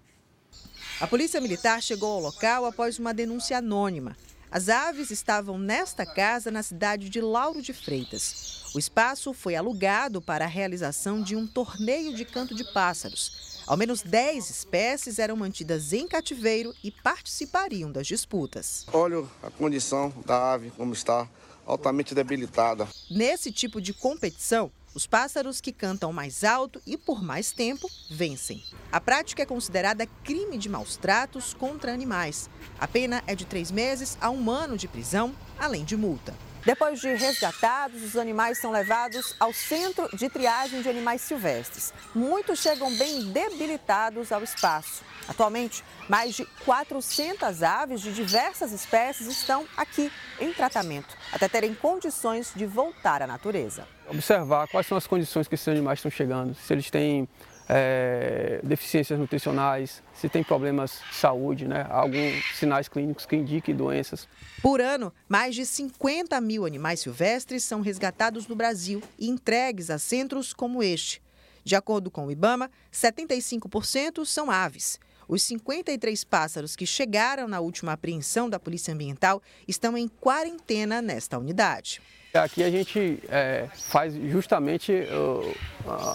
A 1.00 1.06
polícia 1.06 1.40
militar 1.40 1.82
chegou 1.82 2.12
ao 2.12 2.20
local 2.20 2.64
após 2.64 2.98
uma 2.98 3.12
denúncia 3.12 3.58
anônima. 3.58 4.16
As 4.52 4.68
aves 4.68 5.10
estavam 5.10 5.58
nesta 5.58 6.04
casa 6.04 6.50
na 6.50 6.62
cidade 6.62 7.08
de 7.08 7.20
Lauro 7.20 7.62
de 7.62 7.72
Freitas. 7.72 8.62
O 8.74 8.78
espaço 8.78 9.32
foi 9.32 9.56
alugado 9.56 10.20
para 10.22 10.44
a 10.44 10.48
realização 10.48 11.22
de 11.22 11.34
um 11.34 11.46
torneio 11.46 12.14
de 12.14 12.24
canto 12.24 12.54
de 12.54 12.62
pássaros. 12.72 13.51
Ao 13.72 13.78
menos 13.78 14.02
10 14.02 14.50
espécies 14.50 15.18
eram 15.18 15.34
mantidas 15.34 15.94
em 15.94 16.06
cativeiro 16.06 16.74
e 16.84 16.90
participariam 16.90 17.90
das 17.90 18.06
disputas. 18.06 18.84
Olha 18.92 19.24
a 19.42 19.48
condição 19.48 20.12
da 20.26 20.52
ave, 20.52 20.70
como 20.72 20.92
está, 20.92 21.26
altamente 21.64 22.14
debilitada. 22.14 22.86
Nesse 23.10 23.50
tipo 23.50 23.80
de 23.80 23.94
competição, 23.94 24.70
os 24.94 25.06
pássaros 25.06 25.58
que 25.58 25.72
cantam 25.72 26.12
mais 26.12 26.44
alto 26.44 26.82
e 26.86 26.98
por 26.98 27.22
mais 27.22 27.50
tempo 27.50 27.90
vencem. 28.10 28.62
A 28.92 29.00
prática 29.00 29.42
é 29.42 29.46
considerada 29.46 30.06
crime 30.22 30.58
de 30.58 30.68
maus 30.68 30.98
tratos 30.98 31.54
contra 31.54 31.94
animais. 31.94 32.50
A 32.78 32.86
pena 32.86 33.24
é 33.26 33.34
de 33.34 33.46
três 33.46 33.70
meses 33.70 34.18
a 34.20 34.28
um 34.28 34.50
ano 34.50 34.76
de 34.76 34.86
prisão, 34.86 35.34
além 35.58 35.82
de 35.82 35.96
multa. 35.96 36.34
Depois 36.64 37.00
de 37.00 37.12
resgatados, 37.14 38.02
os 38.04 38.16
animais 38.16 38.58
são 38.58 38.70
levados 38.70 39.34
ao 39.40 39.52
centro 39.52 40.08
de 40.16 40.28
triagem 40.28 40.80
de 40.80 40.88
animais 40.88 41.20
silvestres. 41.20 41.92
Muitos 42.14 42.60
chegam 42.60 42.96
bem 42.96 43.32
debilitados 43.32 44.30
ao 44.30 44.44
espaço. 44.44 45.02
Atualmente, 45.26 45.82
mais 46.08 46.36
de 46.36 46.46
400 46.64 47.64
aves 47.64 48.00
de 48.00 48.12
diversas 48.12 48.70
espécies 48.70 49.26
estão 49.26 49.66
aqui 49.76 50.10
em 50.40 50.52
tratamento, 50.52 51.16
até 51.32 51.48
terem 51.48 51.74
condições 51.74 52.52
de 52.54 52.64
voltar 52.64 53.22
à 53.22 53.26
natureza. 53.26 53.86
Observar 54.08 54.68
quais 54.68 54.86
são 54.86 54.96
as 54.96 55.06
condições 55.06 55.48
que 55.48 55.56
esses 55.56 55.66
animais 55.66 55.98
estão 55.98 56.10
chegando, 56.10 56.54
se 56.54 56.72
eles 56.72 56.90
têm 56.90 57.28
é, 57.74 58.60
deficiências 58.62 59.18
nutricionais, 59.18 60.02
se 60.12 60.28
tem 60.28 60.44
problemas 60.44 61.00
de 61.08 61.16
saúde, 61.16 61.66
né? 61.66 61.86
alguns 61.88 62.44
sinais 62.54 62.86
clínicos 62.86 63.24
que 63.24 63.34
indiquem 63.34 63.74
doenças. 63.74 64.28
Por 64.60 64.78
ano, 64.78 65.10
mais 65.26 65.54
de 65.54 65.64
50 65.64 66.38
mil 66.42 66.66
animais 66.66 67.00
silvestres 67.00 67.64
são 67.64 67.80
resgatados 67.80 68.46
no 68.46 68.54
Brasil 68.54 69.02
e 69.18 69.26
entregues 69.30 69.88
a 69.88 69.98
centros 69.98 70.52
como 70.52 70.82
este. 70.82 71.22
De 71.64 71.74
acordo 71.74 72.10
com 72.10 72.26
o 72.26 72.30
Ibama, 72.30 72.70
75% 72.92 74.26
são 74.26 74.50
aves. 74.50 75.00
Os 75.26 75.42
53 75.44 76.24
pássaros 76.24 76.76
que 76.76 76.84
chegaram 76.84 77.48
na 77.48 77.60
última 77.60 77.92
apreensão 77.92 78.50
da 78.50 78.60
Polícia 78.60 78.92
Ambiental 78.92 79.40
estão 79.66 79.96
em 79.96 80.08
quarentena 80.08 81.00
nesta 81.00 81.38
unidade. 81.38 82.02
Aqui 82.34 82.64
a 82.64 82.70
gente 82.70 83.22
é, 83.28 83.68
faz 83.74 84.14
justamente 84.14 84.90
uh, 84.90 85.54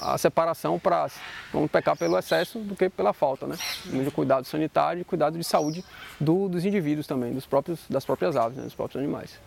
a 0.01 0.17
separação 0.17 0.79
para 0.79 1.07
vamos 1.53 1.69
pecar 1.69 1.95
pelo 1.95 2.17
excesso 2.17 2.57
do 2.57 2.75
que 2.75 2.89
pela 2.89 3.13
falta, 3.13 3.45
né? 3.45 3.55
De 3.85 4.09
cuidado 4.09 4.45
sanitário 4.45 5.01
e 5.01 5.03
cuidado 5.05 5.37
de 5.37 5.43
saúde 5.43 5.85
do, 6.19 6.49
dos 6.49 6.65
indivíduos 6.65 7.05
também, 7.05 7.33
dos 7.33 7.45
próprios, 7.45 7.81
das 7.87 8.03
próprias 8.03 8.35
aves, 8.35 8.57
né? 8.57 8.63
dos 8.63 8.73
próprios 8.73 9.03
animais. 9.03 9.39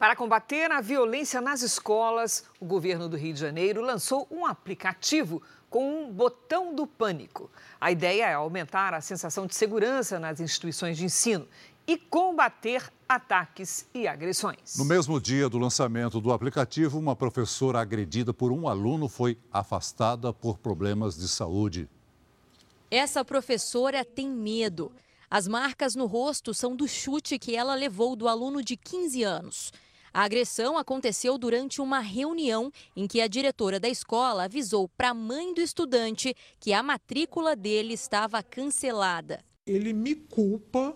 Para 0.00 0.16
combater 0.16 0.68
a 0.72 0.80
violência 0.80 1.40
nas 1.40 1.62
escolas, 1.62 2.44
o 2.58 2.64
governo 2.64 3.08
do 3.08 3.16
Rio 3.16 3.32
de 3.32 3.38
Janeiro 3.38 3.80
lançou 3.80 4.26
um 4.32 4.44
aplicativo 4.44 5.40
com 5.70 6.02
um 6.02 6.12
botão 6.12 6.74
do 6.74 6.88
pânico. 6.88 7.48
A 7.80 7.92
ideia 7.92 8.26
é 8.26 8.34
aumentar 8.34 8.94
a 8.94 9.00
sensação 9.00 9.46
de 9.46 9.54
segurança 9.54 10.18
nas 10.18 10.40
instituições 10.40 10.98
de 10.98 11.04
ensino 11.04 11.46
e 11.86 11.96
combater 11.96 12.92
ataques 13.08 13.86
e 13.92 14.06
agressões. 14.06 14.76
No 14.76 14.84
mesmo 14.84 15.20
dia 15.20 15.48
do 15.48 15.58
lançamento 15.58 16.20
do 16.20 16.32
aplicativo, 16.32 16.98
uma 16.98 17.14
professora 17.14 17.80
agredida 17.80 18.32
por 18.32 18.52
um 18.52 18.68
aluno 18.68 19.08
foi 19.08 19.38
afastada 19.52 20.32
por 20.32 20.58
problemas 20.58 21.16
de 21.16 21.28
saúde. 21.28 21.88
Essa 22.90 23.24
professora 23.24 24.04
tem 24.04 24.28
medo. 24.28 24.92
As 25.30 25.48
marcas 25.48 25.94
no 25.94 26.06
rosto 26.06 26.52
são 26.52 26.76
do 26.76 26.86
chute 26.86 27.38
que 27.38 27.56
ela 27.56 27.74
levou 27.74 28.14
do 28.14 28.28
aluno 28.28 28.62
de 28.62 28.76
15 28.76 29.22
anos. 29.22 29.72
A 30.12 30.24
agressão 30.24 30.76
aconteceu 30.76 31.38
durante 31.38 31.80
uma 31.80 32.00
reunião 32.00 32.70
em 32.94 33.06
que 33.06 33.18
a 33.18 33.26
diretora 33.26 33.80
da 33.80 33.88
escola 33.88 34.44
avisou 34.44 34.86
para 34.86 35.08
a 35.08 35.14
mãe 35.14 35.54
do 35.54 35.62
estudante 35.62 36.36
que 36.60 36.74
a 36.74 36.82
matrícula 36.82 37.56
dele 37.56 37.94
estava 37.94 38.42
cancelada. 38.42 39.42
Ele 39.66 39.94
me 39.94 40.14
culpa 40.14 40.94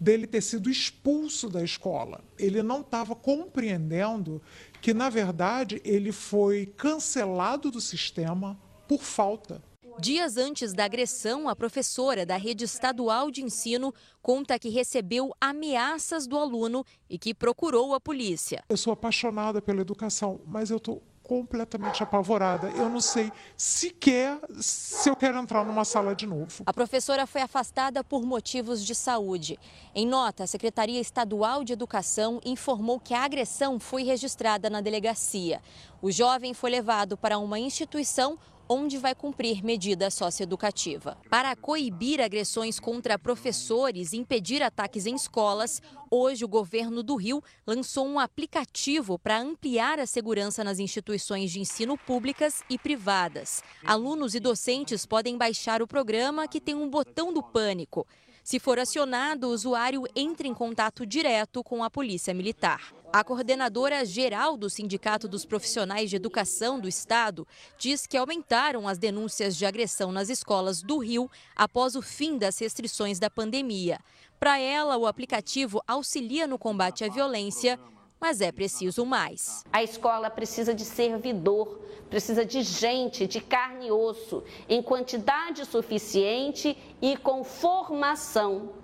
dele 0.00 0.26
ter 0.26 0.40
sido 0.40 0.70
expulso 0.70 1.48
da 1.48 1.62
escola. 1.62 2.24
Ele 2.38 2.62
não 2.62 2.80
estava 2.80 3.14
compreendendo 3.14 4.40
que, 4.80 4.94
na 4.94 5.10
verdade, 5.10 5.80
ele 5.84 6.10
foi 6.10 6.66
cancelado 6.66 7.70
do 7.70 7.80
sistema 7.80 8.58
por 8.88 9.02
falta. 9.02 9.62
Dias 10.00 10.38
antes 10.38 10.72
da 10.72 10.86
agressão, 10.86 11.46
a 11.46 11.54
professora 11.54 12.24
da 12.24 12.36
rede 12.36 12.64
estadual 12.64 13.30
de 13.30 13.42
ensino 13.42 13.92
conta 14.22 14.58
que 14.58 14.70
recebeu 14.70 15.34
ameaças 15.38 16.26
do 16.26 16.38
aluno 16.38 16.84
e 17.08 17.18
que 17.18 17.34
procurou 17.34 17.92
a 17.92 18.00
polícia. 18.00 18.64
Eu 18.70 18.78
sou 18.78 18.94
apaixonada 18.94 19.60
pela 19.60 19.82
educação, 19.82 20.40
mas 20.46 20.70
eu 20.70 20.78
estou 20.78 21.02
completamente 21.30 22.02
apavorada. 22.02 22.70
Eu 22.70 22.88
não 22.88 23.00
sei 23.00 23.30
sequer 23.56 24.36
se 24.58 25.08
eu 25.08 25.14
quero 25.14 25.38
entrar 25.38 25.64
numa 25.64 25.84
sala 25.84 26.12
de 26.12 26.26
novo. 26.26 26.64
A 26.66 26.72
professora 26.72 27.24
foi 27.24 27.40
afastada 27.40 28.02
por 28.02 28.24
motivos 28.24 28.84
de 28.84 28.96
saúde. 28.96 29.56
Em 29.94 30.04
nota, 30.04 30.42
a 30.42 30.46
Secretaria 30.48 31.00
Estadual 31.00 31.62
de 31.62 31.72
Educação 31.72 32.40
informou 32.44 32.98
que 32.98 33.14
a 33.14 33.22
agressão 33.22 33.78
foi 33.78 34.02
registrada 34.02 34.68
na 34.68 34.80
delegacia. 34.80 35.62
O 36.02 36.10
jovem 36.10 36.52
foi 36.52 36.68
levado 36.68 37.16
para 37.16 37.38
uma 37.38 37.60
instituição 37.60 38.36
onde 38.72 38.98
vai 38.98 39.16
cumprir 39.16 39.64
medida 39.64 40.08
socioeducativa. 40.12 41.18
Para 41.28 41.56
coibir 41.56 42.20
agressões 42.20 42.78
contra 42.78 43.18
professores 43.18 44.12
e 44.12 44.16
impedir 44.16 44.62
ataques 44.62 45.06
em 45.06 45.16
escolas, 45.16 45.82
hoje 46.08 46.44
o 46.44 46.48
governo 46.48 47.02
do 47.02 47.16
Rio 47.16 47.42
lançou 47.66 48.06
um 48.06 48.20
aplicativo 48.20 49.18
para 49.18 49.40
ampliar 49.40 49.98
a 49.98 50.06
segurança 50.06 50.62
nas 50.62 50.78
instituições 50.78 51.50
de 51.50 51.58
ensino 51.58 51.98
públicas 51.98 52.62
e 52.70 52.78
privadas. 52.78 53.60
Alunos 53.84 54.36
e 54.36 54.40
docentes 54.40 55.04
podem 55.04 55.36
baixar 55.36 55.82
o 55.82 55.88
programa 55.88 56.46
que 56.46 56.60
tem 56.60 56.76
um 56.76 56.88
botão 56.88 57.34
do 57.34 57.42
pânico. 57.42 58.06
Se 58.50 58.58
for 58.58 58.80
acionado, 58.80 59.46
o 59.46 59.52
usuário 59.52 60.02
entra 60.12 60.44
em 60.44 60.52
contato 60.52 61.06
direto 61.06 61.62
com 61.62 61.84
a 61.84 61.88
Polícia 61.88 62.34
Militar. 62.34 62.92
A 63.12 63.22
coordenadora 63.22 64.04
geral 64.04 64.56
do 64.56 64.68
Sindicato 64.68 65.28
dos 65.28 65.44
Profissionais 65.44 66.10
de 66.10 66.16
Educação 66.16 66.80
do 66.80 66.88
Estado 66.88 67.46
diz 67.78 68.08
que 68.08 68.16
aumentaram 68.16 68.88
as 68.88 68.98
denúncias 68.98 69.56
de 69.56 69.64
agressão 69.64 70.10
nas 70.10 70.28
escolas 70.28 70.82
do 70.82 70.98
Rio 70.98 71.30
após 71.54 71.94
o 71.94 72.02
fim 72.02 72.38
das 72.38 72.58
restrições 72.58 73.20
da 73.20 73.30
pandemia. 73.30 74.00
Para 74.40 74.58
ela, 74.58 74.96
o 74.96 75.06
aplicativo 75.06 75.80
auxilia 75.86 76.48
no 76.48 76.58
combate 76.58 77.04
à 77.04 77.08
violência, 77.08 77.78
mas 78.20 78.40
é 78.40 78.52
preciso 78.52 79.06
mais. 79.06 79.64
A 79.72 79.82
escola 79.82 80.28
precisa 80.28 80.74
de 80.74 80.84
servidor, 80.84 81.80
precisa 82.10 82.44
de 82.44 82.62
gente, 82.62 83.26
de 83.26 83.40
carne 83.40 83.86
e 83.86 83.92
osso, 83.92 84.44
em 84.68 84.82
quantidade 84.82 85.64
suficiente 85.64 86.76
e 87.00 87.16
com 87.16 87.42
formação. 87.42 88.74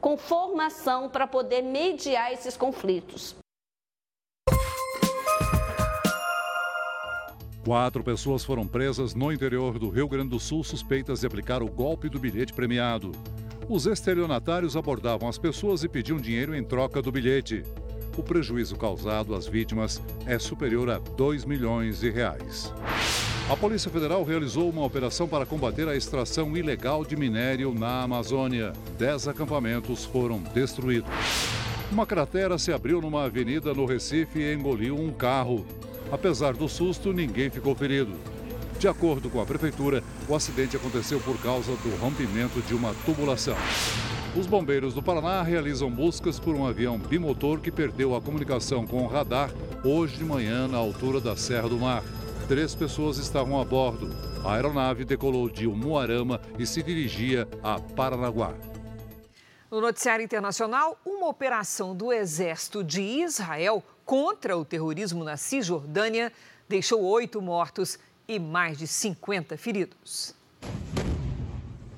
Com 0.00 0.18
formação 0.18 1.08
para 1.08 1.26
poder 1.26 1.62
mediar 1.62 2.30
esses 2.30 2.56
conflitos. 2.56 3.34
Quatro 7.64 8.04
pessoas 8.04 8.44
foram 8.44 8.66
presas 8.66 9.14
no 9.14 9.32
interior 9.32 9.78
do 9.78 9.88
Rio 9.88 10.06
Grande 10.06 10.28
do 10.28 10.38
Sul 10.38 10.62
suspeitas 10.62 11.20
de 11.20 11.26
aplicar 11.26 11.62
o 11.62 11.70
golpe 11.70 12.10
do 12.10 12.18
bilhete 12.18 12.52
premiado. 12.52 13.12
Os 13.66 13.86
estelionatários 13.86 14.76
abordavam 14.76 15.26
as 15.26 15.38
pessoas 15.38 15.82
e 15.82 15.88
pediam 15.88 16.18
dinheiro 16.18 16.54
em 16.54 16.62
troca 16.62 17.00
do 17.00 17.10
bilhete 17.10 17.62
o 18.16 18.22
prejuízo 18.22 18.76
causado 18.76 19.34
às 19.34 19.46
vítimas 19.46 20.00
é 20.26 20.38
superior 20.38 20.90
a 20.90 20.98
2 20.98 21.44
milhões 21.44 22.00
de 22.00 22.10
reais. 22.10 22.72
A 23.48 23.56
Polícia 23.56 23.90
Federal 23.90 24.24
realizou 24.24 24.70
uma 24.70 24.84
operação 24.84 25.28
para 25.28 25.44
combater 25.44 25.86
a 25.86 25.94
extração 25.94 26.56
ilegal 26.56 27.04
de 27.04 27.14
minério 27.14 27.74
na 27.74 28.02
Amazônia. 28.02 28.72
Dez 28.98 29.28
acampamentos 29.28 30.04
foram 30.04 30.38
destruídos. 30.54 31.10
Uma 31.92 32.06
cratera 32.06 32.58
se 32.58 32.72
abriu 32.72 33.02
numa 33.02 33.24
avenida 33.24 33.74
no 33.74 33.84
Recife 33.84 34.38
e 34.38 34.54
engoliu 34.54 34.98
um 34.98 35.12
carro. 35.12 35.66
Apesar 36.10 36.54
do 36.54 36.68
susto, 36.68 37.12
ninguém 37.12 37.50
ficou 37.50 37.74
ferido. 37.74 38.12
De 38.78 38.88
acordo 38.88 39.28
com 39.28 39.40
a 39.40 39.46
prefeitura, 39.46 40.02
o 40.28 40.34
acidente 40.34 40.76
aconteceu 40.76 41.20
por 41.20 41.38
causa 41.38 41.72
do 41.76 41.96
rompimento 42.00 42.60
de 42.62 42.74
uma 42.74 42.94
tubulação. 43.04 43.56
Os 44.36 44.48
bombeiros 44.48 44.92
do 44.92 45.00
Paraná 45.00 45.42
realizam 45.42 45.88
buscas 45.88 46.40
por 46.40 46.56
um 46.56 46.66
avião 46.66 46.98
bimotor 46.98 47.60
que 47.60 47.70
perdeu 47.70 48.16
a 48.16 48.20
comunicação 48.20 48.84
com 48.84 49.04
o 49.04 49.06
radar 49.06 49.48
hoje 49.84 50.16
de 50.16 50.24
manhã 50.24 50.66
na 50.66 50.76
altura 50.76 51.20
da 51.20 51.36
Serra 51.36 51.68
do 51.68 51.78
Mar. 51.78 52.02
Três 52.48 52.74
pessoas 52.74 53.16
estavam 53.18 53.60
a 53.60 53.64
bordo. 53.64 54.10
A 54.44 54.54
aeronave 54.54 55.04
decolou 55.04 55.48
de 55.48 55.68
Umuarama 55.68 56.40
e 56.58 56.66
se 56.66 56.82
dirigia 56.82 57.46
a 57.62 57.78
Paranaguá. 57.78 58.54
No 59.70 59.80
noticiário 59.80 60.24
internacional, 60.24 60.98
uma 61.06 61.28
operação 61.28 61.94
do 61.94 62.12
exército 62.12 62.82
de 62.82 63.02
Israel 63.02 63.84
contra 64.04 64.58
o 64.58 64.64
terrorismo 64.64 65.22
na 65.22 65.36
Cisjordânia 65.36 66.32
deixou 66.68 67.04
oito 67.04 67.40
mortos 67.40 68.00
e 68.26 68.40
mais 68.40 68.78
de 68.78 68.88
50 68.88 69.56
feridos. 69.56 70.34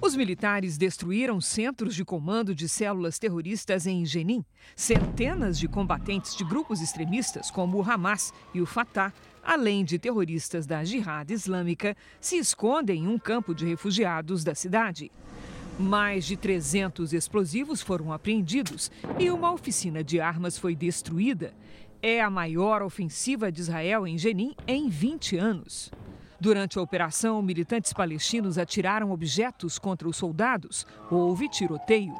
Os 0.00 0.14
militares 0.14 0.76
destruíram 0.76 1.40
centros 1.40 1.94
de 1.94 2.04
comando 2.04 2.54
de 2.54 2.68
células 2.68 3.18
terroristas 3.18 3.86
em 3.86 4.04
Jenin. 4.04 4.44
Centenas 4.74 5.58
de 5.58 5.66
combatentes 5.66 6.36
de 6.36 6.44
grupos 6.44 6.82
extremistas, 6.82 7.50
como 7.50 7.78
o 7.78 7.82
Hamas 7.82 8.32
e 8.52 8.60
o 8.60 8.66
Fatah, 8.66 9.12
além 9.42 9.84
de 9.84 9.98
terroristas 9.98 10.66
da 10.66 10.84
Jihad 10.84 11.30
Islâmica, 11.30 11.96
se 12.20 12.36
escondem 12.36 13.04
em 13.04 13.08
um 13.08 13.18
campo 13.18 13.54
de 13.54 13.64
refugiados 13.64 14.44
da 14.44 14.54
cidade. 14.54 15.10
Mais 15.78 16.26
de 16.26 16.36
300 16.36 17.12
explosivos 17.12 17.80
foram 17.80 18.12
apreendidos 18.12 18.90
e 19.18 19.30
uma 19.30 19.52
oficina 19.52 20.04
de 20.04 20.20
armas 20.20 20.58
foi 20.58 20.74
destruída. 20.74 21.54
É 22.02 22.20
a 22.20 22.30
maior 22.30 22.82
ofensiva 22.82 23.50
de 23.50 23.60
Israel 23.62 24.06
em 24.06 24.18
Jenin 24.18 24.54
em 24.66 24.88
20 24.88 25.36
anos. 25.38 25.90
Durante 26.38 26.78
a 26.78 26.82
operação, 26.82 27.40
militantes 27.40 27.92
palestinos 27.92 28.58
atiraram 28.58 29.10
objetos 29.10 29.78
contra 29.78 30.08
os 30.08 30.16
soldados. 30.16 30.86
Houve 31.10 31.48
tiroteio. 31.48 32.14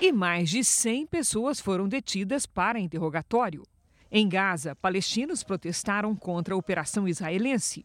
E 0.00 0.12
mais 0.12 0.50
de 0.50 0.62
100 0.62 1.06
pessoas 1.06 1.58
foram 1.58 1.88
detidas 1.88 2.46
para 2.46 2.78
interrogatório. 2.78 3.64
Em 4.10 4.28
Gaza, 4.28 4.76
palestinos 4.76 5.42
protestaram 5.42 6.14
contra 6.14 6.54
a 6.54 6.56
operação 6.56 7.08
israelense. 7.08 7.84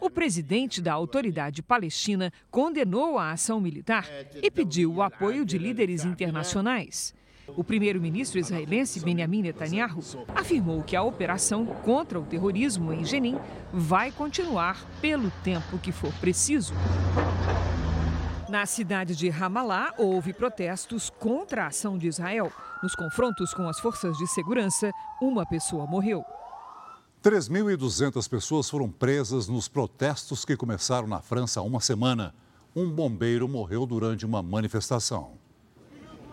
O 0.00 0.10
presidente 0.10 0.82
da 0.82 0.92
autoridade 0.92 1.62
palestina 1.62 2.32
condenou 2.50 3.18
a 3.18 3.32
ação 3.32 3.60
militar 3.60 4.06
e 4.42 4.50
pediu 4.50 4.92
o 4.92 5.02
apoio 5.02 5.44
de 5.44 5.56
líderes 5.56 6.04
internacionais. 6.04 7.14
O 7.54 7.62
primeiro-ministro 7.62 8.38
israelense 8.38 9.00
Benjamin 9.00 9.42
Netanyahu 9.42 10.00
afirmou 10.34 10.82
que 10.82 10.96
a 10.96 11.02
operação 11.02 11.64
contra 11.66 12.18
o 12.18 12.24
terrorismo 12.24 12.92
em 12.92 13.04
Jenin 13.04 13.38
vai 13.72 14.10
continuar 14.10 14.84
pelo 15.00 15.30
tempo 15.44 15.78
que 15.78 15.92
for 15.92 16.12
preciso. 16.14 16.74
Na 18.48 18.64
cidade 18.64 19.14
de 19.16 19.28
Ramallah, 19.28 19.94
houve 19.98 20.32
protestos 20.32 21.10
contra 21.10 21.64
a 21.64 21.66
ação 21.68 21.98
de 21.98 22.06
Israel. 22.06 22.52
Nos 22.82 22.94
confrontos 22.94 23.52
com 23.52 23.68
as 23.68 23.80
forças 23.80 24.16
de 24.18 24.26
segurança, 24.28 24.92
uma 25.20 25.44
pessoa 25.44 25.86
morreu. 25.86 26.24
3.200 27.22 28.28
pessoas 28.28 28.70
foram 28.70 28.88
presas 28.88 29.48
nos 29.48 29.66
protestos 29.66 30.44
que 30.44 30.56
começaram 30.56 31.08
na 31.08 31.20
França 31.20 31.58
há 31.58 31.62
uma 31.62 31.80
semana. 31.80 32.32
Um 32.74 32.88
bombeiro 32.88 33.48
morreu 33.48 33.84
durante 33.84 34.24
uma 34.24 34.42
manifestação. 34.42 35.35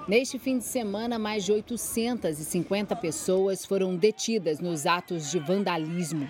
Neste 0.06 0.38
fim 0.38 0.58
de 0.58 0.66
semana, 0.66 1.18
mais 1.18 1.46
de 1.46 1.54
850 1.54 2.94
pessoas 2.98 3.66
foram 3.66 3.96
detidas 3.96 4.60
nos 4.60 4.86
atos 4.86 5.32
de 5.32 5.40
vandalismo. 5.40 6.30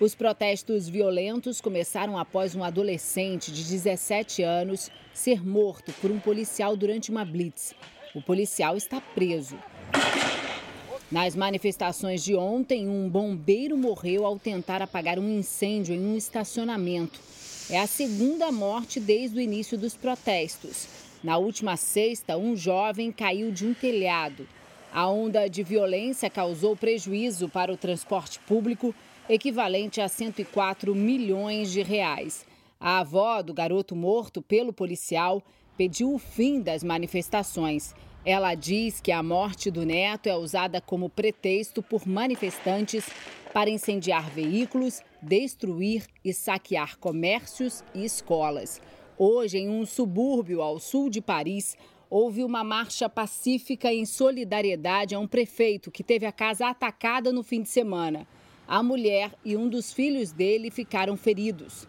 Os 0.00 0.12
protestos 0.12 0.88
violentos 0.88 1.60
começaram 1.60 2.18
após 2.18 2.56
um 2.56 2.64
adolescente 2.64 3.52
de 3.52 3.62
17 3.62 4.42
anos 4.42 4.90
ser 5.14 5.46
morto 5.46 5.92
por 6.00 6.10
um 6.10 6.18
policial 6.18 6.76
durante 6.76 7.12
uma 7.12 7.24
blitz. 7.24 7.74
O 8.12 8.20
policial 8.20 8.76
está 8.76 9.00
preso. 9.00 9.56
Nas 11.08 11.36
manifestações 11.36 12.24
de 12.24 12.34
ontem, 12.34 12.88
um 12.88 13.08
bombeiro 13.08 13.76
morreu 13.76 14.26
ao 14.26 14.36
tentar 14.36 14.82
apagar 14.82 15.20
um 15.20 15.38
incêndio 15.38 15.94
em 15.94 16.04
um 16.04 16.16
estacionamento. 16.16 17.20
É 17.70 17.78
a 17.78 17.86
segunda 17.86 18.50
morte 18.50 18.98
desde 18.98 19.38
o 19.38 19.40
início 19.40 19.78
dos 19.78 19.96
protestos. 19.96 21.11
Na 21.22 21.38
última 21.38 21.76
sexta, 21.76 22.36
um 22.36 22.56
jovem 22.56 23.12
caiu 23.12 23.52
de 23.52 23.64
um 23.64 23.72
telhado. 23.72 24.48
A 24.92 25.08
onda 25.08 25.48
de 25.48 25.62
violência 25.62 26.28
causou 26.28 26.76
prejuízo 26.76 27.48
para 27.48 27.72
o 27.72 27.76
transporte 27.76 28.40
público, 28.40 28.92
equivalente 29.28 30.00
a 30.00 30.08
104 30.08 30.92
milhões 30.96 31.70
de 31.70 31.80
reais. 31.80 32.44
A 32.80 32.98
avó 32.98 33.40
do 33.40 33.54
garoto 33.54 33.94
morto 33.94 34.42
pelo 34.42 34.72
policial 34.72 35.40
pediu 35.78 36.12
o 36.12 36.18
fim 36.18 36.60
das 36.60 36.82
manifestações. 36.82 37.94
Ela 38.24 38.56
diz 38.56 39.00
que 39.00 39.12
a 39.12 39.22
morte 39.22 39.70
do 39.70 39.86
neto 39.86 40.28
é 40.28 40.36
usada 40.36 40.80
como 40.80 41.08
pretexto 41.08 41.82
por 41.82 42.04
manifestantes 42.04 43.08
para 43.52 43.70
incendiar 43.70 44.28
veículos, 44.28 45.00
destruir 45.22 46.04
e 46.24 46.32
saquear 46.32 46.98
comércios 46.98 47.84
e 47.94 48.04
escolas. 48.04 48.80
Hoje, 49.18 49.58
em 49.58 49.68
um 49.68 49.84
subúrbio 49.84 50.62
ao 50.62 50.78
sul 50.78 51.10
de 51.10 51.20
Paris, 51.20 51.76
houve 52.08 52.42
uma 52.42 52.64
marcha 52.64 53.08
pacífica 53.08 53.92
em 53.92 54.04
solidariedade 54.04 55.14
a 55.14 55.18
um 55.18 55.26
prefeito 55.26 55.90
que 55.90 56.02
teve 56.02 56.26
a 56.26 56.32
casa 56.32 56.66
atacada 56.66 57.32
no 57.32 57.42
fim 57.42 57.62
de 57.62 57.68
semana. 57.68 58.26
A 58.66 58.82
mulher 58.82 59.34
e 59.44 59.56
um 59.56 59.68
dos 59.68 59.92
filhos 59.92 60.32
dele 60.32 60.70
ficaram 60.70 61.16
feridos. 61.16 61.86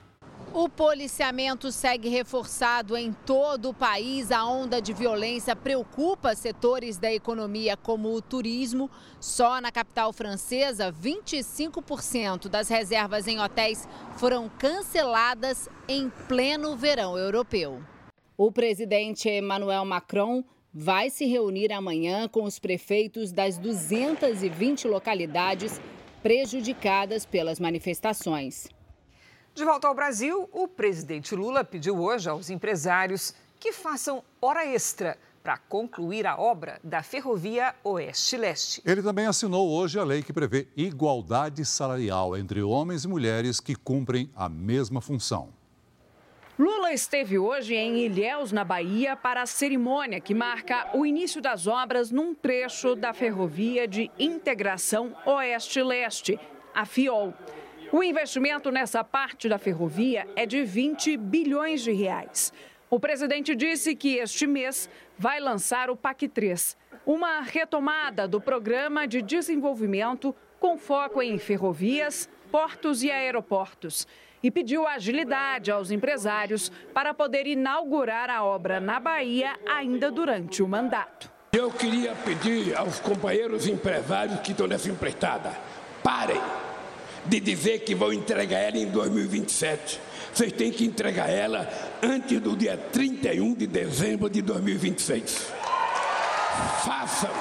O 0.55 0.69
policiamento 0.69 1.71
segue 1.71 2.09
reforçado 2.09 2.95
em 2.95 3.11
todo 3.11 3.69
o 3.69 3.73
país. 3.73 4.31
A 4.31 4.45
onda 4.45 4.79
de 4.79 4.93
violência 4.93 5.55
preocupa 5.55 6.35
setores 6.35 6.95
da 6.99 7.11
economia 7.11 7.75
como 7.75 8.13
o 8.13 8.21
turismo. 8.21 8.87
Só 9.19 9.59
na 9.59 9.71
capital 9.71 10.13
francesa, 10.13 10.93
25% 10.93 12.49
das 12.49 12.69
reservas 12.69 13.27
em 13.27 13.39
hotéis 13.39 13.89
foram 14.15 14.47
canceladas 14.47 15.67
em 15.87 16.11
pleno 16.27 16.77
verão 16.77 17.17
europeu. 17.17 17.81
O 18.37 18.51
presidente 18.51 19.27
Emmanuel 19.27 19.85
Macron 19.85 20.43
vai 20.71 21.09
se 21.09 21.25
reunir 21.25 21.73
amanhã 21.73 22.27
com 22.27 22.43
os 22.43 22.59
prefeitos 22.59 23.31
das 23.31 23.57
220 23.57 24.87
localidades 24.87 25.81
prejudicadas 26.21 27.25
pelas 27.25 27.59
manifestações. 27.59 28.72
De 29.55 29.63
volta 29.63 29.87
ao 29.87 29.93
Brasil, 29.93 30.49
o 30.51 30.67
presidente 30.67 31.35
Lula 31.35 31.63
pediu 31.63 31.99
hoje 31.99 32.27
aos 32.27 32.49
empresários 32.49 33.35
que 33.59 33.71
façam 33.71 34.23
hora 34.41 34.65
extra 34.65 35.15
para 35.43 35.57
concluir 35.57 36.25
a 36.25 36.35
obra 36.35 36.79
da 36.83 37.03
ferrovia 37.03 37.75
Oeste-Leste. 37.83 38.81
Ele 38.83 39.03
também 39.03 39.27
assinou 39.27 39.69
hoje 39.69 39.99
a 39.99 40.03
lei 40.03 40.23
que 40.23 40.33
prevê 40.33 40.67
igualdade 40.75 41.63
salarial 41.65 42.35
entre 42.35 42.63
homens 42.63 43.03
e 43.03 43.07
mulheres 43.07 43.59
que 43.59 43.75
cumprem 43.75 44.27
a 44.35 44.49
mesma 44.49 44.99
função. 44.99 45.49
Lula 46.57 46.91
esteve 46.91 47.37
hoje 47.37 47.75
em 47.75 47.99
Ilhéus, 47.99 48.51
na 48.51 48.63
Bahia, 48.63 49.15
para 49.15 49.43
a 49.43 49.45
cerimônia 49.45 50.19
que 50.19 50.33
marca 50.33 50.89
o 50.95 51.05
início 51.05 51.39
das 51.39 51.67
obras 51.67 52.09
num 52.09 52.33
trecho 52.33 52.95
da 52.95 53.13
ferrovia 53.13 53.87
de 53.87 54.09
integração 54.17 55.15
Oeste-Leste, 55.27 56.39
a 56.73 56.87
FIOL. 56.87 57.35
O 57.93 58.01
investimento 58.01 58.71
nessa 58.71 59.03
parte 59.03 59.47
da 59.47 59.59
ferrovia 59.59 60.27
é 60.35 60.47
de 60.47 60.63
20 60.63 61.15
bilhões 61.15 61.83
de 61.83 61.91
reais. 61.91 62.51
O 62.89 62.99
presidente 62.99 63.55
disse 63.55 63.95
que 63.95 64.15
este 64.15 64.47
mês 64.47 64.89
vai 65.15 65.39
lançar 65.39 65.91
o 65.91 65.95
PAC 65.95 66.27
3, 66.27 66.75
uma 67.05 67.41
retomada 67.41 68.27
do 68.27 68.41
programa 68.41 69.07
de 69.07 69.21
desenvolvimento 69.21 70.35
com 70.59 70.75
foco 70.75 71.21
em 71.21 71.37
ferrovias, 71.37 72.27
portos 72.51 73.03
e 73.03 73.11
aeroportos. 73.11 74.07
E 74.41 74.49
pediu 74.49 74.87
agilidade 74.87 75.69
aos 75.69 75.91
empresários 75.91 76.71
para 76.95 77.13
poder 77.13 77.45
inaugurar 77.45 78.27
a 78.27 78.43
obra 78.43 78.79
na 78.79 78.99
Bahia 78.99 79.55
ainda 79.67 80.09
durante 80.09 80.63
o 80.63 80.67
mandato. 80.67 81.31
Eu 81.51 81.69
queria 81.69 82.15
pedir 82.15 82.75
aos 82.75 82.99
companheiros 82.99 83.67
empresários 83.67 84.39
que 84.39 84.49
estão 84.49 84.65
nessa 84.65 84.89
empreitada: 84.89 85.51
parem 86.01 86.41
de 87.25 87.39
dizer 87.39 87.79
que 87.79 87.95
vão 87.95 88.11
entregar 88.11 88.59
ela 88.59 88.77
em 88.77 88.87
2027. 88.87 89.99
Vocês 90.33 90.51
têm 90.51 90.71
que 90.71 90.85
entregar 90.85 91.29
ela 91.29 91.69
antes 92.01 92.39
do 92.39 92.55
dia 92.55 92.77
31 92.77 93.53
de 93.53 93.67
dezembro 93.67 94.29
de 94.29 94.41
2026. 94.41 95.47
Façam, 96.83 97.31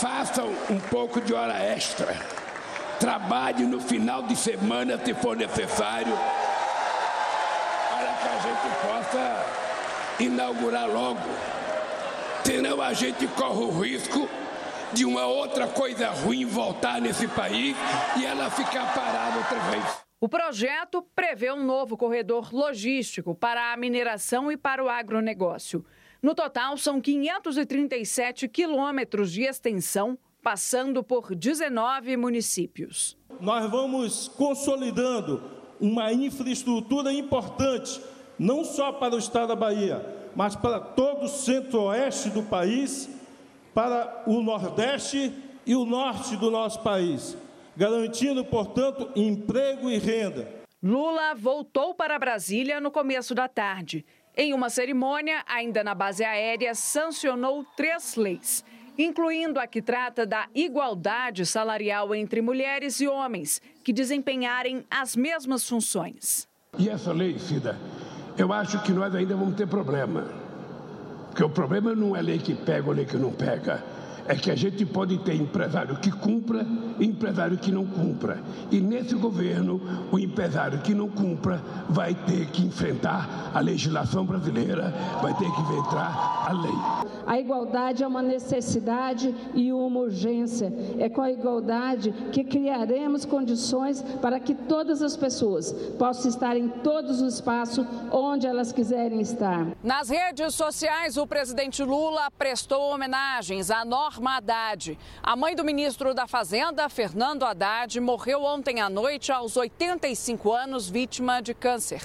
façam 0.00 0.54
um 0.70 0.80
pouco 0.80 1.20
de 1.20 1.34
hora 1.34 1.62
extra. 1.62 2.16
Trabalhe 2.98 3.64
no 3.64 3.80
final 3.80 4.22
de 4.24 4.34
semana 4.34 5.00
se 5.04 5.14
for 5.14 5.36
necessário, 5.36 6.12
para 7.90 8.12
que 8.14 8.28
a 8.28 8.40
gente 8.42 8.74
possa 8.82 9.46
inaugurar 10.20 10.88
logo 10.88 11.20
senão 12.48 12.80
a 12.80 12.94
gente 12.94 13.26
corre 13.26 13.62
o 13.62 13.78
risco 13.78 14.26
de 14.92 15.04
uma 15.04 15.26
outra 15.26 15.66
coisa 15.66 16.08
ruim 16.10 16.44
voltar 16.44 17.00
nesse 17.00 17.28
país 17.28 17.76
e 18.18 18.24
ela 18.24 18.50
ficar 18.50 18.94
parada 18.94 19.38
outra 19.38 19.58
vez. 19.70 20.08
O 20.20 20.28
projeto 20.28 21.06
prevê 21.14 21.52
um 21.52 21.64
novo 21.64 21.96
corredor 21.96 22.52
logístico 22.52 23.34
para 23.34 23.72
a 23.72 23.76
mineração 23.76 24.50
e 24.50 24.56
para 24.56 24.82
o 24.82 24.88
agronegócio. 24.88 25.84
No 26.20 26.34
total, 26.34 26.76
são 26.76 27.00
537 27.00 28.48
quilômetros 28.48 29.30
de 29.30 29.42
extensão, 29.42 30.18
passando 30.42 31.04
por 31.04 31.34
19 31.36 32.16
municípios. 32.16 33.16
Nós 33.40 33.70
vamos 33.70 34.26
consolidando 34.26 35.40
uma 35.80 36.12
infraestrutura 36.12 37.12
importante, 37.12 38.00
não 38.36 38.64
só 38.64 38.90
para 38.90 39.14
o 39.14 39.18
estado 39.18 39.48
da 39.48 39.56
Bahia, 39.56 40.04
mas 40.34 40.56
para 40.56 40.80
todo 40.80 41.26
o 41.26 41.28
centro-oeste 41.28 42.30
do 42.30 42.42
país, 42.42 43.08
para 43.78 44.24
o 44.26 44.42
nordeste 44.42 45.32
e 45.64 45.76
o 45.76 45.84
norte 45.84 46.36
do 46.36 46.50
nosso 46.50 46.82
país, 46.82 47.38
garantindo, 47.76 48.44
portanto, 48.44 49.08
emprego 49.14 49.88
e 49.88 49.96
renda. 49.98 50.48
Lula 50.82 51.32
voltou 51.36 51.94
para 51.94 52.18
Brasília 52.18 52.80
no 52.80 52.90
começo 52.90 53.36
da 53.36 53.46
tarde. 53.46 54.04
Em 54.36 54.52
uma 54.52 54.68
cerimônia, 54.68 55.44
ainda 55.46 55.84
na 55.84 55.94
base 55.94 56.24
aérea, 56.24 56.74
sancionou 56.74 57.64
três 57.76 58.16
leis, 58.16 58.64
incluindo 58.98 59.60
a 59.60 59.66
que 59.68 59.80
trata 59.80 60.26
da 60.26 60.48
igualdade 60.52 61.46
salarial 61.46 62.12
entre 62.16 62.42
mulheres 62.42 63.00
e 63.00 63.06
homens 63.06 63.62
que 63.84 63.92
desempenharem 63.92 64.84
as 64.90 65.14
mesmas 65.14 65.68
funções. 65.68 66.48
E 66.76 66.88
essa 66.88 67.12
lei, 67.12 67.38
Cida, 67.38 67.78
eu 68.36 68.52
acho 68.52 68.82
que 68.82 68.90
nós 68.90 69.14
ainda 69.14 69.36
vamos 69.36 69.54
ter 69.54 69.68
problema. 69.68 70.47
Porque 71.38 71.52
o 71.52 71.54
problema 71.54 71.94
não 71.94 72.16
é 72.16 72.20
lei 72.20 72.38
que 72.38 72.52
pega 72.52 72.88
ou 72.88 72.92
lei 72.92 73.04
que 73.04 73.16
não 73.16 73.30
pega 73.30 73.80
é 74.28 74.34
que 74.34 74.50
a 74.50 74.54
gente 74.54 74.84
pode 74.84 75.18
ter 75.20 75.34
empresário 75.34 75.96
que 75.96 76.10
cumpra 76.10 76.66
e 77.00 77.06
empresário 77.06 77.56
que 77.56 77.72
não 77.72 77.86
cumpra. 77.86 78.42
E 78.70 78.78
nesse 78.78 79.14
governo, 79.14 79.80
o 80.12 80.18
empresário 80.18 80.80
que 80.80 80.94
não 80.94 81.08
cumpra 81.08 81.62
vai 81.88 82.14
ter 82.14 82.46
que 82.50 82.62
enfrentar 82.62 83.50
a 83.54 83.60
legislação 83.60 84.26
brasileira, 84.26 84.92
vai 85.22 85.32
ter 85.32 85.50
que 85.50 85.60
enfrentar 85.62 86.46
a 86.46 86.52
lei. 86.52 87.08
A 87.26 87.38
igualdade 87.38 88.02
é 88.02 88.06
uma 88.06 88.22
necessidade 88.22 89.34
e 89.54 89.72
uma 89.72 90.00
urgência. 90.00 90.72
É 90.98 91.08
com 91.08 91.22
a 91.22 91.30
igualdade 91.30 92.12
que 92.30 92.44
criaremos 92.44 93.24
condições 93.24 94.02
para 94.20 94.38
que 94.38 94.54
todas 94.54 95.00
as 95.00 95.16
pessoas 95.16 95.72
possam 95.98 96.28
estar 96.28 96.56
em 96.56 96.68
todos 96.68 97.22
os 97.22 97.34
espaços 97.34 97.86
onde 98.12 98.46
elas 98.46 98.72
quiserem 98.72 99.20
estar. 99.20 99.66
Nas 99.82 100.10
redes 100.10 100.54
sociais, 100.54 101.16
o 101.16 101.26
presidente 101.26 101.82
Lula 101.82 102.30
prestou 102.38 102.92
homenagens 102.92 103.70
à 103.70 103.84
Norma 103.84 104.17
Norma 104.18 104.36
Haddad. 104.36 104.98
A 105.22 105.36
mãe 105.36 105.54
do 105.54 105.64
ministro 105.64 106.12
da 106.12 106.26
Fazenda, 106.26 106.88
Fernando 106.88 107.44
Haddad, 107.44 108.00
morreu 108.00 108.42
ontem 108.42 108.80
à 108.80 108.90
noite 108.90 109.30
aos 109.30 109.56
85 109.56 110.52
anos, 110.52 110.90
vítima 110.90 111.40
de 111.40 111.54
câncer. 111.54 112.02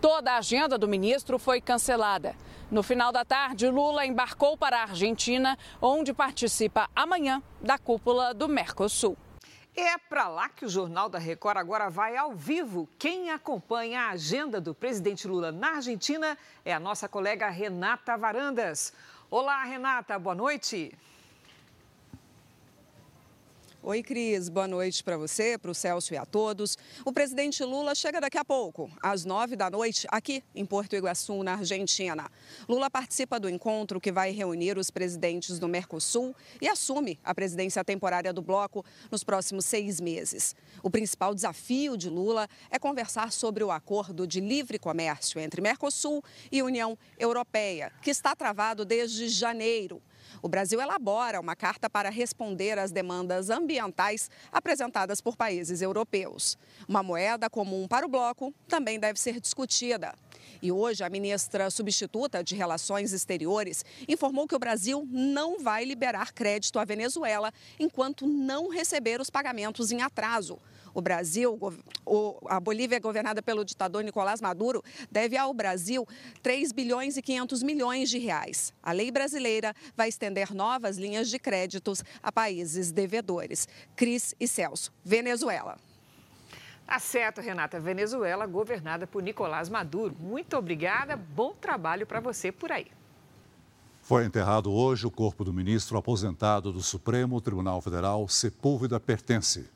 Toda 0.00 0.32
a 0.32 0.38
agenda 0.38 0.78
do 0.78 0.86
ministro 0.86 1.40
foi 1.40 1.60
cancelada. 1.60 2.36
No 2.70 2.84
final 2.84 3.10
da 3.10 3.24
tarde, 3.24 3.68
Lula 3.68 4.06
embarcou 4.06 4.56
para 4.56 4.78
a 4.78 4.82
Argentina, 4.82 5.58
onde 5.82 6.14
participa 6.14 6.88
amanhã 6.94 7.42
da 7.60 7.76
cúpula 7.76 8.32
do 8.32 8.48
Mercosul. 8.48 9.16
É 9.74 9.98
para 9.98 10.28
lá 10.28 10.48
que 10.48 10.64
o 10.64 10.68
Jornal 10.68 11.08
da 11.08 11.18
Record 11.18 11.58
agora 11.58 11.90
vai 11.90 12.16
ao 12.16 12.32
vivo. 12.32 12.88
Quem 12.96 13.30
acompanha 13.30 14.02
a 14.02 14.10
agenda 14.10 14.60
do 14.60 14.72
presidente 14.72 15.26
Lula 15.26 15.50
na 15.50 15.76
Argentina 15.76 16.38
é 16.64 16.72
a 16.72 16.80
nossa 16.80 17.08
colega 17.08 17.48
Renata 17.50 18.16
Varandas. 18.16 18.92
Olá, 19.28 19.64
Renata, 19.64 20.16
boa 20.16 20.36
noite. 20.36 20.96
Oi, 23.88 24.02
Cris. 24.02 24.48
Boa 24.48 24.66
noite 24.66 25.04
para 25.04 25.16
você, 25.16 25.56
para 25.56 25.70
o 25.70 25.74
Celso 25.74 26.12
e 26.12 26.16
a 26.16 26.26
todos. 26.26 26.76
O 27.04 27.12
presidente 27.12 27.62
Lula 27.62 27.94
chega 27.94 28.20
daqui 28.20 28.36
a 28.36 28.44
pouco, 28.44 28.90
às 29.00 29.24
nove 29.24 29.54
da 29.54 29.70
noite, 29.70 30.08
aqui 30.10 30.42
em 30.56 30.66
Porto 30.66 30.96
Iguaçu, 30.96 31.44
na 31.44 31.52
Argentina. 31.52 32.28
Lula 32.68 32.90
participa 32.90 33.38
do 33.38 33.48
encontro 33.48 34.00
que 34.00 34.10
vai 34.10 34.32
reunir 34.32 34.76
os 34.76 34.90
presidentes 34.90 35.60
do 35.60 35.68
Mercosul 35.68 36.34
e 36.60 36.68
assume 36.68 37.16
a 37.22 37.32
presidência 37.32 37.84
temporária 37.84 38.32
do 38.32 38.42
bloco 38.42 38.84
nos 39.08 39.22
próximos 39.22 39.64
seis 39.64 40.00
meses. 40.00 40.56
O 40.82 40.90
principal 40.90 41.32
desafio 41.32 41.96
de 41.96 42.10
Lula 42.10 42.48
é 42.72 42.80
conversar 42.80 43.30
sobre 43.30 43.62
o 43.62 43.70
acordo 43.70 44.26
de 44.26 44.40
livre 44.40 44.80
comércio 44.80 45.38
entre 45.38 45.62
Mercosul 45.62 46.24
e 46.50 46.60
União 46.60 46.98
Europeia, 47.16 47.92
que 48.02 48.10
está 48.10 48.34
travado 48.34 48.84
desde 48.84 49.28
janeiro. 49.28 50.02
O 50.42 50.48
Brasil 50.48 50.80
elabora 50.80 51.40
uma 51.40 51.56
carta 51.56 51.88
para 51.88 52.10
responder 52.10 52.78
às 52.78 52.90
demandas 52.90 53.50
ambientais 53.50 54.30
apresentadas 54.52 55.20
por 55.20 55.36
países 55.36 55.82
europeus. 55.82 56.56
Uma 56.88 57.02
moeda 57.02 57.48
comum 57.50 57.86
para 57.88 58.06
o 58.06 58.08
bloco 58.08 58.54
também 58.68 58.98
deve 58.98 59.18
ser 59.18 59.40
discutida. 59.40 60.14
E 60.62 60.72
hoje, 60.72 61.04
a 61.04 61.10
ministra 61.10 61.70
substituta 61.70 62.42
de 62.42 62.54
Relações 62.54 63.12
Exteriores 63.12 63.84
informou 64.08 64.46
que 64.46 64.54
o 64.54 64.58
Brasil 64.58 65.06
não 65.10 65.58
vai 65.58 65.84
liberar 65.84 66.32
crédito 66.32 66.78
à 66.78 66.84
Venezuela 66.84 67.52
enquanto 67.78 68.26
não 68.26 68.68
receber 68.68 69.20
os 69.20 69.30
pagamentos 69.30 69.90
em 69.90 70.02
atraso. 70.02 70.58
O 70.96 71.02
Brasil, 71.02 71.58
a 72.48 72.58
Bolívia, 72.58 72.98
governada 72.98 73.42
pelo 73.42 73.66
ditador 73.66 74.02
Nicolás 74.02 74.40
Maduro, 74.40 74.82
deve 75.10 75.36
ao 75.36 75.52
Brasil 75.52 76.08
3 76.42 76.72
bilhões 76.72 77.18
e 77.18 77.22
500 77.22 77.62
milhões 77.62 78.08
de 78.08 78.18
reais. 78.18 78.72
A 78.82 78.92
lei 78.92 79.10
brasileira 79.10 79.74
vai 79.94 80.08
estender 80.08 80.54
novas 80.54 80.96
linhas 80.96 81.28
de 81.28 81.38
créditos 81.38 82.02
a 82.22 82.32
países 82.32 82.92
devedores. 82.92 83.68
Cris 83.94 84.34
e 84.40 84.48
Celso, 84.48 84.90
Venezuela. 85.04 85.76
Tá 86.86 86.98
certo, 86.98 87.42
Renata. 87.42 87.78
Venezuela, 87.78 88.46
governada 88.46 89.06
por 89.06 89.22
Nicolás 89.22 89.68
Maduro. 89.68 90.16
Muito 90.18 90.56
obrigada. 90.56 91.14
Bom 91.14 91.52
trabalho 91.52 92.06
para 92.06 92.20
você 92.20 92.50
por 92.50 92.72
aí. 92.72 92.86
Foi 94.00 94.24
enterrado 94.24 94.72
hoje 94.72 95.06
o 95.06 95.10
corpo 95.10 95.44
do 95.44 95.52
ministro 95.52 95.98
aposentado 95.98 96.72
do 96.72 96.80
Supremo 96.80 97.38
Tribunal 97.38 97.82
Federal, 97.82 98.26
Sepúlveda 98.28 98.98
Pertence. 98.98 99.75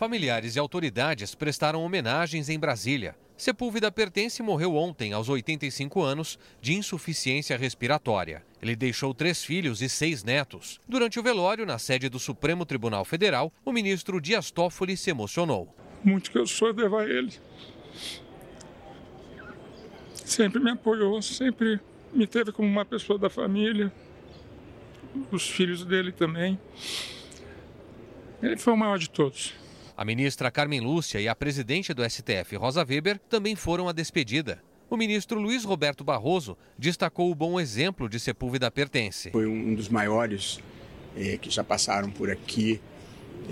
Familiares 0.00 0.56
e 0.56 0.58
autoridades 0.58 1.34
prestaram 1.34 1.84
homenagens 1.84 2.48
em 2.48 2.58
Brasília. 2.58 3.14
Sepúlveda 3.36 3.92
Pertence 3.92 4.42
morreu 4.42 4.74
ontem, 4.74 5.12
aos 5.12 5.28
85 5.28 6.00
anos, 6.00 6.38
de 6.58 6.72
insuficiência 6.72 7.54
respiratória. 7.58 8.42
Ele 8.62 8.74
deixou 8.74 9.12
três 9.12 9.44
filhos 9.44 9.82
e 9.82 9.90
seis 9.90 10.24
netos. 10.24 10.80
Durante 10.88 11.20
o 11.20 11.22
velório, 11.22 11.66
na 11.66 11.78
sede 11.78 12.08
do 12.08 12.18
Supremo 12.18 12.64
Tribunal 12.64 13.04
Federal, 13.04 13.52
o 13.62 13.74
ministro 13.74 14.22
Dias 14.22 14.50
Toffoli 14.50 14.96
se 14.96 15.10
emocionou. 15.10 15.68
Muito 16.02 16.30
que 16.30 16.38
eu 16.38 16.46
sou 16.46 16.72
devo 16.72 16.96
a 16.96 17.04
ele. 17.04 17.34
Sempre 20.14 20.60
me 20.60 20.70
apoiou, 20.70 21.20
sempre 21.20 21.78
me 22.10 22.26
teve 22.26 22.52
como 22.52 22.66
uma 22.66 22.86
pessoa 22.86 23.18
da 23.18 23.28
família. 23.28 23.92
Os 25.30 25.46
filhos 25.46 25.84
dele 25.84 26.10
também. 26.10 26.58
Ele 28.42 28.56
foi 28.56 28.72
o 28.72 28.78
maior 28.78 28.98
de 28.98 29.10
todos. 29.10 29.60
A 30.00 30.04
ministra 30.06 30.50
Carmen 30.50 30.80
Lúcia 30.80 31.20
e 31.20 31.28
a 31.28 31.34
presidente 31.34 31.92
do 31.92 32.02
STF, 32.02 32.56
Rosa 32.56 32.82
Weber, 32.88 33.20
também 33.28 33.54
foram 33.54 33.86
à 33.86 33.92
despedida. 33.92 34.58
O 34.88 34.96
ministro 34.96 35.38
Luiz 35.38 35.62
Roberto 35.62 36.02
Barroso 36.02 36.56
destacou 36.78 37.30
o 37.30 37.34
bom 37.34 37.60
exemplo 37.60 38.08
de 38.08 38.18
Sepúlveda 38.18 38.70
Pertence. 38.70 39.30
Foi 39.30 39.46
um 39.46 39.74
dos 39.74 39.90
maiores 39.90 40.58
é, 41.14 41.36
que 41.36 41.50
já 41.50 41.62
passaram 41.62 42.10
por 42.10 42.30
aqui, 42.30 42.80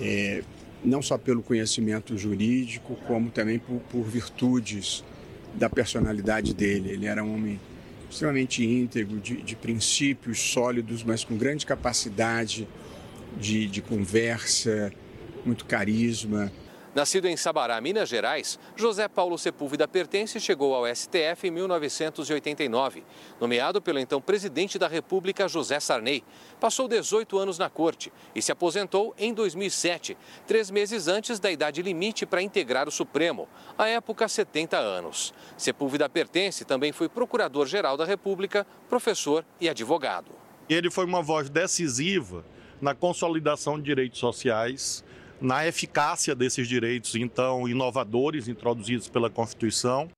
é, 0.01 0.43
não 0.83 1.03
só 1.03 1.19
pelo 1.19 1.43
conhecimento 1.43 2.17
jurídico, 2.17 2.97
como 3.07 3.29
também 3.29 3.59
por, 3.59 3.81
por 3.81 4.05
virtudes 4.05 5.05
da 5.53 5.69
personalidade 5.69 6.55
dele. 6.55 6.93
Ele 6.93 7.05
era 7.05 7.23
um 7.23 7.35
homem 7.35 7.61
extremamente 8.09 8.65
íntegro, 8.65 9.21
de, 9.21 9.43
de 9.43 9.55
princípios 9.55 10.39
sólidos, 10.39 11.05
mas 11.05 11.23
com 11.23 11.37
grande 11.37 11.67
capacidade 11.67 12.67
de, 13.39 13.67
de 13.67 13.83
conversa, 13.83 14.91
muito 15.45 15.65
carisma. 15.65 16.51
Nascido 16.95 17.29
em 17.29 17.37
Sabará, 17.37 17.81
Minas 17.81 18.09
Gerais, 18.09 18.59
José 18.75 19.07
Paulo 19.07 19.39
Sepúlveda 19.39 19.87
Pertence 19.87 20.41
chegou 20.41 20.75
ao 20.75 20.85
STF 20.93 21.47
em 21.47 21.51
1989. 21.51 23.05
Nomeado 23.41 23.81
pelo 23.81 23.99
então 24.01 24.21
presidente 24.21 24.79
da 24.79 24.89
República, 24.89 25.47
José 25.47 25.79
Sarney, 25.79 26.25
passou 26.59 26.89
18 26.89 27.39
anos 27.39 27.59
na 27.59 27.71
corte 27.71 28.13
e 28.35 28.43
se 28.43 28.51
aposentou 28.51 29.15
em 29.19 29.33
2007, 29.33 30.17
três 30.47 30.71
meses 30.71 31.07
antes 31.07 31.39
da 31.39 31.53
idade 31.53 31.83
limite 31.83 32.27
para 32.27 32.43
integrar 32.43 32.89
o 32.89 32.91
Supremo, 32.91 33.49
à 33.77 33.87
época 33.87 34.27
70 34.27 34.77
anos. 34.77 35.33
Sepúlveda 35.57 36.09
Pertence 36.09 36.65
também 36.65 36.91
foi 36.91 37.09
procurador-geral 37.09 37.97
da 37.97 38.05
República, 38.05 38.67
professor 38.89 39.45
e 39.61 39.69
advogado. 39.69 40.33
Ele 40.69 40.91
foi 40.91 41.05
uma 41.05 41.23
voz 41.23 41.49
decisiva 41.49 42.45
na 42.81 42.95
consolidação 42.95 43.77
de 43.77 43.85
direitos 43.85 44.19
sociais, 44.19 45.05
na 45.41 45.67
eficácia 45.67 46.35
desses 46.35 46.67
direitos, 46.67 47.15
então, 47.15 47.69
inovadores 47.69 48.49
introduzidos 48.49 49.09
pela 49.09 49.31
Constituição. 49.31 50.11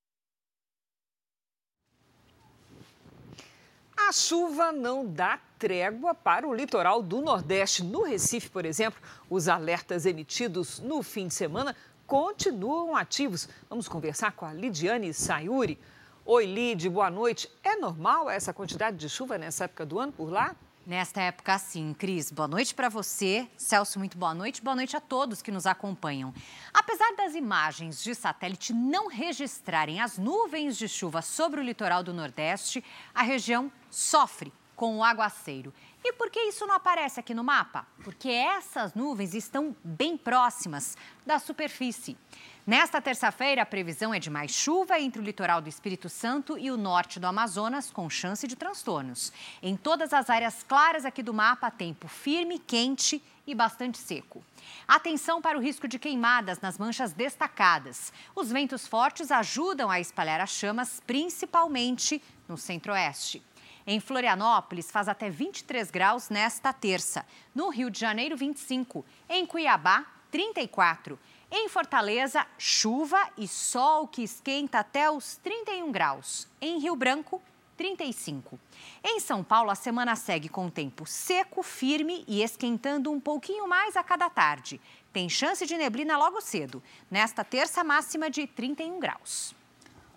A 3.96 4.12
chuva 4.12 4.72
não 4.72 5.06
dá 5.06 5.38
trégua 5.58 6.14
para 6.14 6.48
o 6.48 6.54
litoral 6.54 7.02
do 7.02 7.20
Nordeste. 7.20 7.84
No 7.84 8.02
Recife, 8.02 8.48
por 8.48 8.64
exemplo, 8.64 9.00
os 9.28 9.46
alertas 9.46 10.04
emitidos 10.04 10.80
no 10.80 11.02
fim 11.02 11.28
de 11.28 11.34
semana 11.34 11.76
continuam 12.06 12.96
ativos. 12.96 13.48
Vamos 13.68 13.86
conversar 13.86 14.32
com 14.32 14.44
a 14.44 14.52
Lidiane 14.52 15.14
Sayuri. 15.14 15.78
Oi, 16.24 16.44
Lid, 16.44 16.88
boa 16.88 17.08
noite. 17.08 17.48
É 17.62 17.76
normal 17.76 18.28
essa 18.28 18.52
quantidade 18.52 18.96
de 18.96 19.08
chuva 19.08 19.38
nessa 19.38 19.64
época 19.64 19.86
do 19.86 19.98
ano 20.00 20.12
por 20.12 20.30
lá? 20.30 20.56
Nesta 20.90 21.20
época, 21.20 21.56
sim. 21.56 21.94
Cris, 21.94 22.32
boa 22.32 22.48
noite 22.48 22.74
para 22.74 22.88
você. 22.88 23.48
Celso, 23.56 23.96
muito 23.96 24.18
boa 24.18 24.34
noite. 24.34 24.60
Boa 24.60 24.74
noite 24.74 24.96
a 24.96 25.00
todos 25.00 25.40
que 25.40 25.52
nos 25.52 25.64
acompanham. 25.64 26.34
Apesar 26.74 27.14
das 27.14 27.36
imagens 27.36 28.02
de 28.02 28.12
satélite 28.12 28.72
não 28.72 29.06
registrarem 29.06 30.00
as 30.00 30.18
nuvens 30.18 30.76
de 30.76 30.88
chuva 30.88 31.22
sobre 31.22 31.60
o 31.60 31.62
litoral 31.62 32.02
do 32.02 32.12
Nordeste, 32.12 32.82
a 33.14 33.22
região 33.22 33.70
sofre 33.88 34.52
com 34.74 34.96
o 34.96 35.04
aguaceiro. 35.04 35.72
E 36.02 36.12
por 36.14 36.28
que 36.28 36.40
isso 36.40 36.66
não 36.66 36.74
aparece 36.74 37.20
aqui 37.20 37.34
no 37.34 37.44
mapa? 37.44 37.86
Porque 38.02 38.28
essas 38.28 38.92
nuvens 38.92 39.32
estão 39.32 39.76
bem 39.84 40.16
próximas 40.16 40.96
da 41.24 41.38
superfície. 41.38 42.18
Nesta 42.66 43.00
terça-feira, 43.00 43.62
a 43.62 43.66
previsão 43.66 44.12
é 44.12 44.18
de 44.18 44.28
mais 44.28 44.50
chuva 44.50 45.00
entre 45.00 45.20
o 45.20 45.24
litoral 45.24 45.62
do 45.62 45.68
Espírito 45.68 46.10
Santo 46.10 46.58
e 46.58 46.70
o 46.70 46.76
norte 46.76 47.18
do 47.18 47.26
Amazonas, 47.26 47.90
com 47.90 48.08
chance 48.10 48.46
de 48.46 48.54
transtornos. 48.54 49.32
Em 49.62 49.76
todas 49.76 50.12
as 50.12 50.28
áreas 50.28 50.62
claras 50.62 51.06
aqui 51.06 51.22
do 51.22 51.32
mapa, 51.32 51.70
tempo 51.70 52.06
firme, 52.06 52.58
quente 52.58 53.22
e 53.46 53.54
bastante 53.54 53.96
seco. 53.96 54.44
Atenção 54.86 55.40
para 55.40 55.56
o 55.56 55.60
risco 55.60 55.88
de 55.88 55.98
queimadas 55.98 56.60
nas 56.60 56.78
manchas 56.78 57.14
destacadas. 57.14 58.12
Os 58.36 58.52
ventos 58.52 58.86
fortes 58.86 59.30
ajudam 59.30 59.90
a 59.90 59.98
espalhar 59.98 60.40
as 60.40 60.50
chamas, 60.50 61.00
principalmente 61.06 62.22
no 62.46 62.58
centro-oeste. 62.58 63.42
Em 63.86 63.98
Florianópolis, 63.98 64.90
faz 64.90 65.08
até 65.08 65.30
23 65.30 65.90
graus 65.90 66.28
nesta 66.28 66.74
terça. 66.74 67.24
No 67.54 67.70
Rio 67.70 67.90
de 67.90 67.98
Janeiro, 67.98 68.36
25. 68.36 69.04
Em 69.28 69.46
Cuiabá, 69.46 70.04
34. 70.30 71.18
Em 71.52 71.68
Fortaleza, 71.68 72.46
chuva 72.56 73.18
e 73.36 73.48
sol 73.48 74.06
que 74.06 74.22
esquenta 74.22 74.78
até 74.78 75.10
os 75.10 75.36
31 75.38 75.90
graus. 75.90 76.46
Em 76.60 76.78
Rio 76.78 76.94
Branco, 76.94 77.42
35. 77.76 78.56
Em 79.02 79.18
São 79.18 79.42
Paulo, 79.42 79.68
a 79.68 79.74
semana 79.74 80.14
segue 80.14 80.48
com 80.48 80.70
tempo 80.70 81.04
seco, 81.06 81.60
firme 81.64 82.24
e 82.28 82.40
esquentando 82.40 83.10
um 83.10 83.18
pouquinho 83.18 83.66
mais 83.66 83.96
a 83.96 84.02
cada 84.04 84.30
tarde. 84.30 84.80
Tem 85.12 85.28
chance 85.28 85.66
de 85.66 85.76
neblina 85.76 86.16
logo 86.16 86.40
cedo, 86.40 86.80
nesta 87.10 87.42
terça 87.42 87.82
máxima 87.82 88.30
de 88.30 88.46
31 88.46 89.00
graus. 89.00 89.52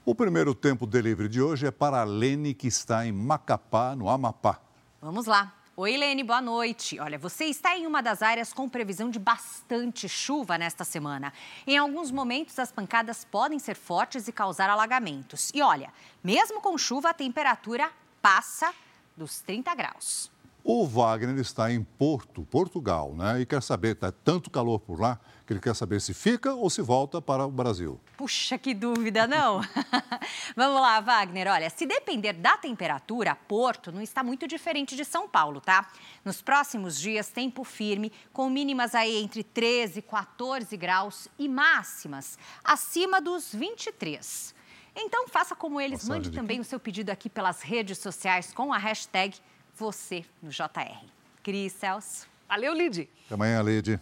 O 0.06 0.13
primeiro 0.13 0.54
tempo 0.54 0.86
delivery 0.86 1.30
de 1.30 1.41
hoje 1.41 1.65
é 1.65 1.72
para 1.72 2.02
a 2.02 2.04
Lene, 2.04 2.54
que 2.54 2.67
está 2.67 3.08
em 3.08 3.12
Macapá, 3.12 3.96
no 3.96 4.08
Amapá. 4.08 4.60
Vamos 5.02 5.26
lá. 5.26 5.52
Oi, 5.76 5.98
Lene, 5.98 6.24
boa 6.24 6.40
noite. 6.40 7.00
Olha, 7.00 7.18
você 7.18 7.46
está 7.46 7.76
em 7.76 7.88
uma 7.88 8.00
das 8.00 8.22
áreas 8.22 8.54
com 8.54 8.70
previsão 8.70 9.10
de 9.10 9.18
bastante 9.18 10.08
chuva 10.08 10.56
nesta 10.56 10.84
semana. 10.84 11.34
Em 11.66 11.80
alguns 11.80 12.12
momentos, 12.12 12.60
as 12.60 12.72
pancadas 12.72 13.26
podem 13.26 13.58
ser 13.58 13.76
fortes 13.76 14.28
e 14.28 14.32
causar 14.32 14.70
alagamentos. 14.70 15.50
E 15.52 15.64
olha, 15.64 15.92
mesmo 16.24 16.62
com 16.62 16.78
chuva, 16.78 17.10
a 17.10 17.14
temperatura 17.14 17.90
passa 18.22 18.72
dos 19.18 19.42
30 19.42 19.74
graus. 19.74 20.30
O 20.64 20.86
Wagner 20.86 21.40
está 21.40 21.72
em 21.72 21.84
Porto, 21.84 22.44
Portugal, 22.44 23.16
né? 23.16 23.42
E 23.42 23.46
quer 23.48 23.64
saber, 23.64 23.96
está 23.96 24.12
tanto 24.12 24.52
calor 24.52 24.80
por 24.80 25.02
lá, 25.02 25.20
que 25.46 25.54
ele 25.54 25.60
quer 25.60 25.76
saber 25.76 26.00
se 26.00 26.14
fica 26.14 26.54
ou 26.54 26.70
se 26.70 26.82
volta 26.82 27.22
para 27.22 27.46
o 27.46 27.52
Brasil. 27.52 28.00
Puxa, 28.18 28.58
que 28.58 28.74
dúvida, 28.74 29.28
não? 29.28 29.62
Vamos 30.56 30.82
lá, 30.82 31.02
Wagner. 31.02 31.48
Olha, 31.48 31.70
se 31.70 31.86
depender 31.86 32.34
da 32.34 32.58
temperatura, 32.58 33.36
Porto 33.36 33.92
não 33.92 34.02
está 34.02 34.24
muito 34.24 34.48
diferente 34.48 34.96
de 34.96 35.04
São 35.04 35.28
Paulo, 35.28 35.60
tá? 35.60 35.90
Nos 36.24 36.42
próximos 36.42 37.00
dias, 37.00 37.30
tempo 37.30 37.64
firme, 37.64 38.12
com 38.32 38.50
mínimas 38.50 38.96
aí 38.96 39.22
entre 39.22 39.44
13 39.44 40.00
e 40.00 40.02
14 40.02 40.78
graus 40.78 41.28
e 41.38 41.50
máximas 41.50 42.38
acima 42.64 43.20
dos 43.20 43.54
23. 43.54 44.56
Então, 44.96 45.28
faça 45.28 45.56
como 45.56 45.82
eles, 45.82 46.08
mande 46.08 46.32
também 46.32 46.60
o 46.60 46.64
seu 46.64 46.80
pedido 46.80 47.10
aqui 47.10 47.30
pelas 47.30 47.62
redes 47.62 47.98
sociais 47.98 48.54
com 48.54 48.72
a 48.72 48.78
hashtag 48.78 49.38
você 49.76 50.24
no 50.42 50.50
JR. 50.50 51.04
Cris 51.42 51.74
Celso. 51.74 52.28
Valeu, 52.48 52.74
Lid. 52.74 53.10
Até 53.26 53.34
amanhã, 53.34 53.62
Lid. 53.62 54.00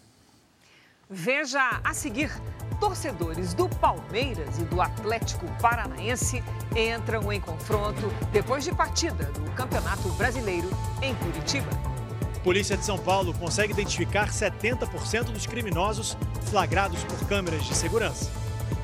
Veja 1.14 1.82
a 1.84 1.94
seguir: 1.94 2.32
torcedores 2.80 3.54
do 3.54 3.68
Palmeiras 3.68 4.58
e 4.58 4.64
do 4.64 4.82
Atlético 4.82 5.46
Paranaense 5.62 6.42
entram 6.74 7.34
em 7.34 7.42
confronto 7.42 8.10
depois 8.32 8.64
de 8.64 8.74
partida 8.74 9.26
do 9.26 9.52
Campeonato 9.52 10.08
Brasileiro 10.14 10.70
em 11.02 11.14
Curitiba. 11.16 11.70
Polícia 12.46 12.78
de 12.78 12.86
São 12.86 12.98
Paulo 12.98 13.34
consegue 13.34 13.74
identificar 13.74 14.30
70% 14.30 15.26
dos 15.26 15.46
criminosos 15.46 16.18
flagrados 16.50 17.04
por 17.04 17.28
câmeras 17.28 17.66
de 17.66 17.76
segurança. 17.76 18.32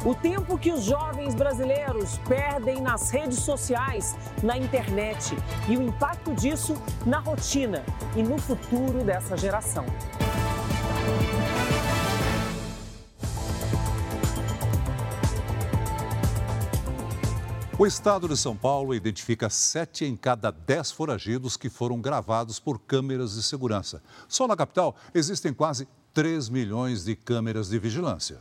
O 0.03 0.13
tempo 0.13 0.57
que 0.57 0.73
os 0.73 0.83
jovens 0.83 1.33
brasileiros 1.33 2.17
perdem 2.27 2.81
nas 2.81 3.09
redes 3.09 3.39
sociais, 3.39 4.17
na 4.43 4.57
internet 4.57 5.33
e 5.69 5.77
o 5.77 5.81
impacto 5.81 6.33
disso 6.35 6.75
na 7.05 7.19
rotina 7.19 7.85
e 8.17 8.21
no 8.21 8.37
futuro 8.37 9.01
dessa 9.05 9.37
geração. 9.37 9.85
O 17.79 17.85
estado 17.85 18.27
de 18.27 18.35
São 18.35 18.57
Paulo 18.57 18.95
identifica 18.95 19.51
sete 19.51 20.03
em 20.03 20.17
cada 20.17 20.49
dez 20.49 20.91
foragidos 20.91 21.55
que 21.55 21.69
foram 21.69 22.01
gravados 22.01 22.59
por 22.59 22.79
câmeras 22.79 23.35
de 23.35 23.43
segurança. 23.43 24.01
Só 24.27 24.47
na 24.47 24.55
capital 24.55 24.95
existem 25.13 25.53
quase 25.53 25.87
3 26.11 26.49
milhões 26.49 27.05
de 27.05 27.15
câmeras 27.15 27.69
de 27.69 27.77
vigilância. 27.77 28.39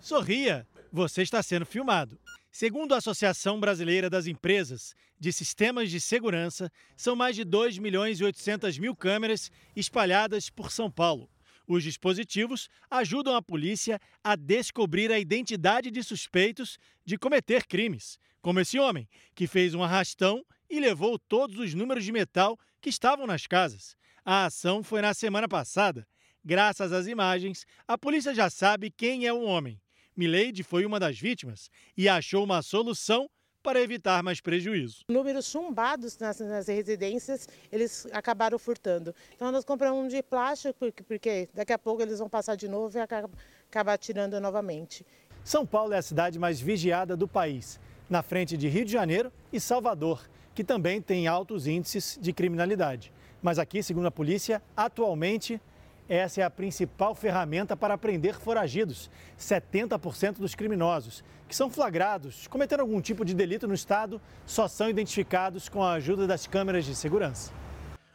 Sorria, 0.00 0.64
você 0.92 1.22
está 1.22 1.42
sendo 1.42 1.66
filmado. 1.66 2.16
Segundo 2.52 2.94
a 2.94 2.98
Associação 2.98 3.58
Brasileira 3.58 4.08
das 4.08 4.28
Empresas 4.28 4.94
de 5.18 5.32
Sistemas 5.32 5.90
de 5.90 6.00
Segurança, 6.00 6.70
são 6.96 7.16
mais 7.16 7.34
de 7.34 7.42
2 7.42 7.78
milhões 7.78 8.20
e 8.20 8.24
800 8.24 8.78
mil 8.78 8.94
câmeras 8.94 9.50
espalhadas 9.74 10.48
por 10.48 10.70
São 10.70 10.88
Paulo. 10.88 11.28
Os 11.66 11.82
dispositivos 11.82 12.68
ajudam 12.90 13.34
a 13.34 13.42
polícia 13.42 14.00
a 14.22 14.36
descobrir 14.36 15.10
a 15.10 15.18
identidade 15.18 15.90
de 15.90 16.02
suspeitos 16.02 16.78
de 17.04 17.16
cometer 17.16 17.66
crimes, 17.66 18.18
como 18.42 18.60
esse 18.60 18.78
homem, 18.78 19.08
que 19.34 19.46
fez 19.46 19.74
um 19.74 19.82
arrastão 19.82 20.44
e 20.68 20.78
levou 20.78 21.18
todos 21.18 21.58
os 21.58 21.72
números 21.72 22.04
de 22.04 22.12
metal 22.12 22.58
que 22.80 22.90
estavam 22.90 23.26
nas 23.26 23.46
casas. 23.46 23.96
A 24.24 24.46
ação 24.46 24.82
foi 24.82 25.00
na 25.00 25.14
semana 25.14 25.48
passada. 25.48 26.06
Graças 26.44 26.92
às 26.92 27.06
imagens, 27.06 27.64
a 27.88 27.96
polícia 27.96 28.34
já 28.34 28.50
sabe 28.50 28.90
quem 28.90 29.26
é 29.26 29.32
o 29.32 29.42
homem. 29.42 29.80
Mileide 30.14 30.62
foi 30.62 30.84
uma 30.84 31.00
das 31.00 31.18
vítimas 31.18 31.70
e 31.96 32.08
achou 32.08 32.44
uma 32.44 32.62
solução 32.62 33.28
para 33.64 33.80
evitar 33.80 34.22
mais 34.22 34.42
prejuízo. 34.42 34.98
Números 35.08 35.46
chumbados 35.46 36.18
nas, 36.18 36.38
nas, 36.38 36.68
residências, 36.68 37.48
eles 37.72 38.06
acabaram 38.12 38.58
furtando. 38.58 39.14
Então 39.34 39.50
nós 39.50 39.64
compramos 39.64 40.04
um 40.04 40.06
de 40.06 40.22
plástico, 40.22 40.74
porque, 40.78 41.02
porque 41.02 41.48
daqui 41.54 41.72
a 41.72 41.78
pouco 41.78 42.02
eles 42.02 42.18
vão 42.18 42.28
passar 42.28 42.56
de 42.56 42.68
novo 42.68 42.98
e 42.98 43.00
acabar, 43.00 43.30
acabar 43.70 43.96
tirando 43.96 44.38
novamente. 44.38 45.04
São 45.42 45.64
Paulo 45.64 45.94
é 45.94 45.98
a 45.98 46.02
cidade 46.02 46.38
mais 46.38 46.60
vigiada 46.60 47.16
do 47.16 47.26
país, 47.26 47.80
na 48.08 48.22
frente 48.22 48.54
de 48.54 48.68
Rio 48.68 48.84
de 48.84 48.92
Janeiro 48.92 49.32
e 49.50 49.58
Salvador, 49.58 50.28
que 50.54 50.62
também 50.62 51.00
tem 51.00 51.26
altos 51.26 51.66
índices 51.66 52.18
de 52.20 52.34
criminalidade. 52.34 53.10
Mas 53.42 53.58
aqui, 53.58 53.82
segundo 53.82 54.06
a 54.06 54.10
polícia, 54.10 54.62
atualmente 54.76 55.58
essa 56.08 56.40
é 56.40 56.44
a 56.44 56.50
principal 56.50 57.14
ferramenta 57.14 57.76
para 57.76 57.96
prender 57.96 58.38
foragidos. 58.38 59.10
70% 59.38 60.38
dos 60.38 60.54
criminosos 60.54 61.24
que 61.48 61.54
são 61.54 61.70
flagrados 61.70 62.46
cometendo 62.46 62.80
algum 62.80 63.00
tipo 63.00 63.24
de 63.24 63.34
delito 63.34 63.68
no 63.68 63.74
estado 63.74 64.20
só 64.46 64.66
são 64.66 64.88
identificados 64.88 65.68
com 65.68 65.82
a 65.82 65.92
ajuda 65.92 66.26
das 66.26 66.46
câmeras 66.46 66.84
de 66.84 66.94
segurança. 66.94 67.52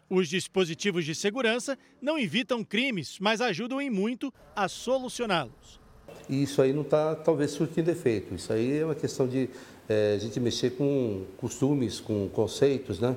Os 0.10 0.28
dispositivos 0.28 1.06
de 1.06 1.14
segurança 1.14 1.78
não 2.02 2.18
evitam 2.18 2.64
crimes, 2.64 3.18
mas 3.20 3.42
ajudam 3.42 3.80
em 3.80 3.90
muito 3.90 4.34
a 4.56 4.68
solucioná-los. 4.68 5.80
E 6.28 6.42
isso 6.42 6.62
aí 6.62 6.74
não 6.74 6.82
está, 6.82 7.16
talvez, 7.16 7.52
surtindo 7.52 7.92
efeito. 7.92 8.34
Isso 8.34 8.52
aí 8.52 8.80
é 8.80 8.86
uma 8.86 8.96
questão 8.96 9.28
de 9.28 9.50
é, 9.88 10.14
a 10.16 10.18
gente 10.18 10.40
mexer 10.40 10.72
com 10.72 11.26
costumes, 11.38 12.00
com 12.00 12.28
conceitos, 12.30 13.00
né? 13.00 13.16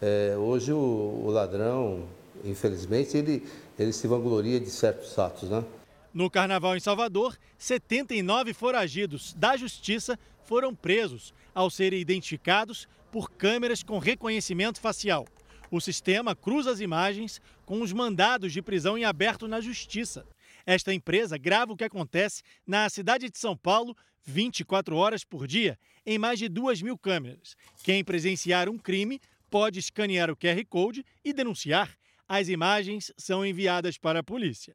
É, 0.00 0.34
hoje 0.38 0.72
o, 0.72 1.22
o 1.26 1.30
ladrão, 1.30 2.04
infelizmente, 2.42 3.18
ele 3.18 3.42
ele 3.80 3.92
se 3.94 4.06
vangloria 4.06 4.60
de 4.60 4.68
certos 4.68 5.18
atos, 5.18 5.48
né? 5.48 5.64
No 6.12 6.28
carnaval 6.28 6.76
em 6.76 6.80
Salvador, 6.80 7.38
79 7.56 8.52
foragidos 8.52 9.32
da 9.32 9.56
justiça 9.56 10.18
foram 10.44 10.74
presos 10.74 11.32
ao 11.54 11.70
serem 11.70 11.98
identificados 11.98 12.86
por 13.10 13.30
câmeras 13.30 13.82
com 13.82 13.98
reconhecimento 13.98 14.80
facial. 14.80 15.26
O 15.70 15.80
sistema 15.80 16.34
cruza 16.34 16.70
as 16.70 16.80
imagens 16.80 17.40
com 17.64 17.80
os 17.80 17.92
mandados 17.92 18.52
de 18.52 18.60
prisão 18.60 18.98
em 18.98 19.04
aberto 19.04 19.48
na 19.48 19.60
justiça. 19.60 20.26
Esta 20.66 20.92
empresa 20.92 21.38
grava 21.38 21.72
o 21.72 21.76
que 21.76 21.84
acontece 21.84 22.42
na 22.66 22.88
cidade 22.90 23.30
de 23.30 23.38
São 23.38 23.56
Paulo 23.56 23.96
24 24.24 24.94
horas 24.94 25.24
por 25.24 25.46
dia, 25.46 25.78
em 26.04 26.18
mais 26.18 26.38
de 26.38 26.48
2 26.48 26.82
mil 26.82 26.98
câmeras. 26.98 27.56
Quem 27.82 28.04
presenciar 28.04 28.68
um 28.68 28.76
crime 28.76 29.20
pode 29.48 29.78
escanear 29.78 30.30
o 30.30 30.36
QR 30.36 30.62
Code 30.68 31.04
e 31.24 31.32
denunciar. 31.32 31.99
As 32.32 32.48
imagens 32.48 33.12
são 33.18 33.44
enviadas 33.44 33.98
para 33.98 34.20
a 34.20 34.22
polícia. 34.22 34.72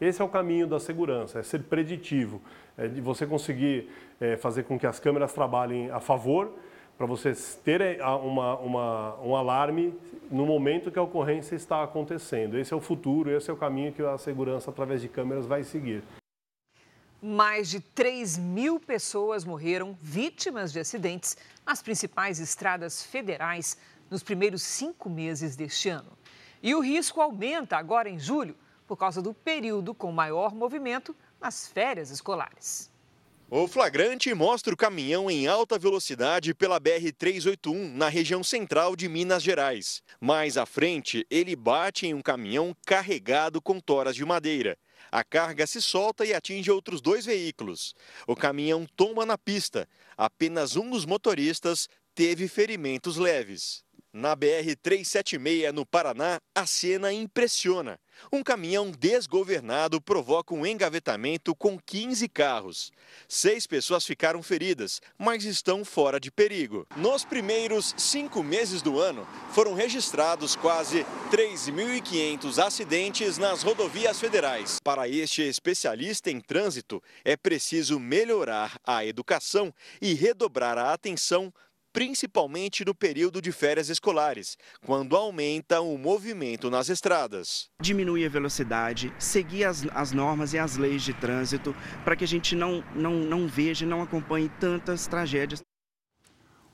Esse 0.00 0.22
é 0.22 0.24
o 0.24 0.28
caminho 0.28 0.66
da 0.66 0.80
segurança, 0.80 1.38
é 1.38 1.42
ser 1.42 1.64
preditivo, 1.64 2.40
é 2.78 2.88
de 2.88 2.98
você 2.98 3.26
conseguir 3.26 3.90
é, 4.18 4.38
fazer 4.38 4.62
com 4.62 4.78
que 4.78 4.86
as 4.86 4.98
câmeras 4.98 5.34
trabalhem 5.34 5.90
a 5.90 6.00
favor, 6.00 6.58
para 6.96 7.06
vocês 7.06 7.60
terem 7.62 8.00
uma, 8.00 8.58
uma, 8.58 9.20
um 9.20 9.36
alarme 9.36 9.92
no 10.30 10.46
momento 10.46 10.90
que 10.90 10.98
a 10.98 11.02
ocorrência 11.02 11.54
está 11.54 11.82
acontecendo. 11.82 12.58
Esse 12.58 12.72
é 12.72 12.76
o 12.76 12.80
futuro, 12.80 13.30
esse 13.30 13.50
é 13.50 13.52
o 13.52 13.56
caminho 13.56 13.92
que 13.92 14.00
a 14.00 14.16
segurança 14.16 14.70
através 14.70 15.02
de 15.02 15.08
câmeras 15.08 15.44
vai 15.44 15.62
seguir. 15.62 16.02
Mais 17.20 17.68
de 17.68 17.80
3 17.80 18.38
mil 18.38 18.80
pessoas 18.80 19.44
morreram 19.44 19.94
vítimas 20.00 20.72
de 20.72 20.80
acidentes 20.80 21.36
nas 21.66 21.82
principais 21.82 22.38
estradas 22.38 23.02
federais 23.02 23.76
nos 24.10 24.22
primeiros 24.22 24.62
cinco 24.62 25.10
meses 25.10 25.54
deste 25.54 25.90
ano. 25.90 26.23
E 26.64 26.74
o 26.74 26.80
risco 26.80 27.20
aumenta 27.20 27.76
agora 27.76 28.08
em 28.08 28.18
julho 28.18 28.56
por 28.86 28.96
causa 28.96 29.20
do 29.20 29.34
período 29.34 29.92
com 29.92 30.10
maior 30.10 30.54
movimento 30.54 31.14
nas 31.38 31.68
férias 31.68 32.08
escolares. 32.08 32.90
O 33.50 33.68
flagrante 33.68 34.32
mostra 34.32 34.72
o 34.72 34.76
caminhão 34.76 35.30
em 35.30 35.46
alta 35.46 35.78
velocidade 35.78 36.54
pela 36.54 36.80
BR-381, 36.80 37.92
na 37.92 38.08
região 38.08 38.42
central 38.42 38.96
de 38.96 39.10
Minas 39.10 39.42
Gerais. 39.42 40.02
Mais 40.18 40.56
à 40.56 40.64
frente, 40.64 41.26
ele 41.30 41.54
bate 41.54 42.06
em 42.06 42.14
um 42.14 42.22
caminhão 42.22 42.74
carregado 42.86 43.60
com 43.60 43.78
toras 43.78 44.16
de 44.16 44.24
madeira. 44.24 44.78
A 45.12 45.22
carga 45.22 45.66
se 45.66 45.82
solta 45.82 46.24
e 46.24 46.32
atinge 46.32 46.70
outros 46.70 47.02
dois 47.02 47.26
veículos. 47.26 47.94
O 48.26 48.34
caminhão 48.34 48.86
tomba 48.96 49.26
na 49.26 49.36
pista. 49.36 49.86
Apenas 50.16 50.76
um 50.76 50.88
dos 50.88 51.04
motoristas 51.04 51.90
teve 52.14 52.48
ferimentos 52.48 53.18
leves. 53.18 53.83
Na 54.16 54.36
BR-376, 54.36 55.72
no 55.72 55.84
Paraná, 55.84 56.38
a 56.54 56.64
cena 56.66 57.12
impressiona. 57.12 57.98
Um 58.32 58.44
caminhão 58.44 58.92
desgovernado 58.92 60.00
provoca 60.00 60.54
um 60.54 60.64
engavetamento 60.64 61.52
com 61.52 61.76
15 61.76 62.28
carros. 62.28 62.92
Seis 63.26 63.66
pessoas 63.66 64.06
ficaram 64.06 64.40
feridas, 64.40 65.00
mas 65.18 65.42
estão 65.42 65.84
fora 65.84 66.20
de 66.20 66.30
perigo. 66.30 66.86
Nos 66.96 67.24
primeiros 67.24 67.92
cinco 67.98 68.40
meses 68.40 68.82
do 68.82 69.00
ano, 69.00 69.26
foram 69.50 69.74
registrados 69.74 70.54
quase 70.54 71.04
3.500 71.32 72.64
acidentes 72.64 73.36
nas 73.36 73.64
rodovias 73.64 74.20
federais. 74.20 74.78
Para 74.84 75.08
este 75.08 75.42
especialista 75.42 76.30
em 76.30 76.40
trânsito, 76.40 77.02
é 77.24 77.36
preciso 77.36 77.98
melhorar 77.98 78.78
a 78.86 79.04
educação 79.04 79.74
e 80.00 80.14
redobrar 80.14 80.78
a 80.78 80.92
atenção 80.92 81.52
principalmente 81.94 82.84
no 82.84 82.92
período 82.92 83.40
de 83.40 83.52
férias 83.52 83.88
escolares, 83.88 84.58
quando 84.84 85.14
aumenta 85.14 85.80
o 85.80 85.96
movimento 85.96 86.68
nas 86.68 86.88
estradas. 86.88 87.68
Diminuir 87.80 88.26
a 88.26 88.28
velocidade, 88.28 89.14
seguir 89.16 89.64
as, 89.64 89.86
as 89.94 90.10
normas 90.10 90.52
e 90.52 90.58
as 90.58 90.76
leis 90.76 91.02
de 91.02 91.14
trânsito, 91.14 91.74
para 92.04 92.16
que 92.16 92.24
a 92.24 92.28
gente 92.28 92.56
não, 92.56 92.84
não, 92.96 93.12
não 93.12 93.46
veja 93.46 93.84
e 93.84 93.88
não 93.88 94.02
acompanhe 94.02 94.50
tantas 94.58 95.06
tragédias. 95.06 95.62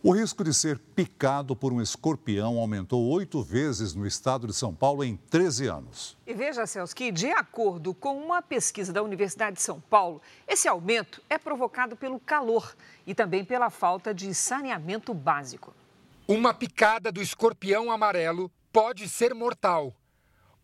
O 0.02 0.12
risco 0.12 0.42
de 0.42 0.54
ser 0.54 0.78
picado 0.78 1.54
por 1.54 1.74
um 1.74 1.82
escorpião 1.82 2.58
aumentou 2.58 3.06
oito 3.10 3.42
vezes 3.42 3.94
no 3.94 4.06
estado 4.06 4.46
de 4.46 4.54
São 4.54 4.74
Paulo 4.74 5.04
em 5.04 5.14
13 5.14 5.66
anos. 5.66 6.16
E 6.26 6.32
veja, 6.32 6.66
Celso, 6.66 6.96
que 6.96 7.12
de 7.12 7.30
acordo 7.30 7.92
com 7.92 8.16
uma 8.16 8.40
pesquisa 8.40 8.94
da 8.94 9.02
Universidade 9.02 9.56
de 9.56 9.62
São 9.62 9.78
Paulo, 9.78 10.22
esse 10.48 10.66
aumento 10.66 11.22
é 11.28 11.36
provocado 11.36 11.96
pelo 11.96 12.18
calor 12.18 12.74
e 13.10 13.14
também 13.14 13.44
pela 13.44 13.70
falta 13.70 14.14
de 14.14 14.32
saneamento 14.32 15.12
básico. 15.12 15.74
Uma 16.28 16.54
picada 16.54 17.10
do 17.10 17.20
escorpião 17.20 17.90
amarelo 17.90 18.48
pode 18.72 19.08
ser 19.08 19.34
mortal. 19.34 19.92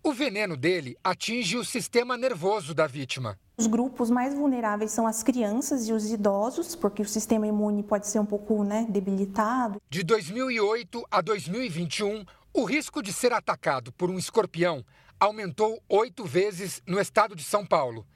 O 0.00 0.12
veneno 0.12 0.56
dele 0.56 0.96
atinge 1.02 1.56
o 1.56 1.64
sistema 1.64 2.16
nervoso 2.16 2.72
da 2.72 2.86
vítima. 2.86 3.36
Os 3.58 3.66
grupos 3.66 4.10
mais 4.10 4.32
vulneráveis 4.32 4.92
são 4.92 5.08
as 5.08 5.24
crianças 5.24 5.88
e 5.88 5.92
os 5.92 6.08
idosos, 6.12 6.76
porque 6.76 7.02
o 7.02 7.08
sistema 7.08 7.48
imune 7.48 7.82
pode 7.82 8.06
ser 8.06 8.20
um 8.20 8.26
pouco 8.26 8.62
né, 8.62 8.86
debilitado. 8.88 9.82
De 9.90 10.04
2008 10.04 11.04
a 11.10 11.20
2021, 11.20 12.24
o 12.54 12.64
risco 12.64 13.02
de 13.02 13.12
ser 13.12 13.32
atacado 13.32 13.90
por 13.90 14.08
um 14.08 14.16
escorpião 14.16 14.84
aumentou 15.18 15.82
oito 15.88 16.24
vezes 16.24 16.80
no 16.86 17.00
estado 17.00 17.34
de 17.34 17.42
São 17.42 17.66
Paulo. 17.66 18.06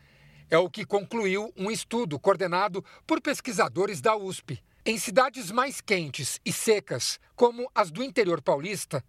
É 0.51 0.59
o 0.59 0.69
que 0.69 0.85
concluiu 0.85 1.53
um 1.57 1.71
estudo 1.71 2.19
coordenado 2.19 2.85
por 3.07 3.21
pesquisadores 3.21 4.01
da 4.01 4.17
USP. 4.17 4.61
Em 4.85 4.99
cidades 4.99 5.53
mais 5.53 5.81
quentes 5.81 6.41
e 6.45 6.53
secas, 6.53 7.21
como 7.37 7.71
as 7.73 7.89
do 7.89 8.03
interior 8.03 8.43
paulista, 8.43 9.05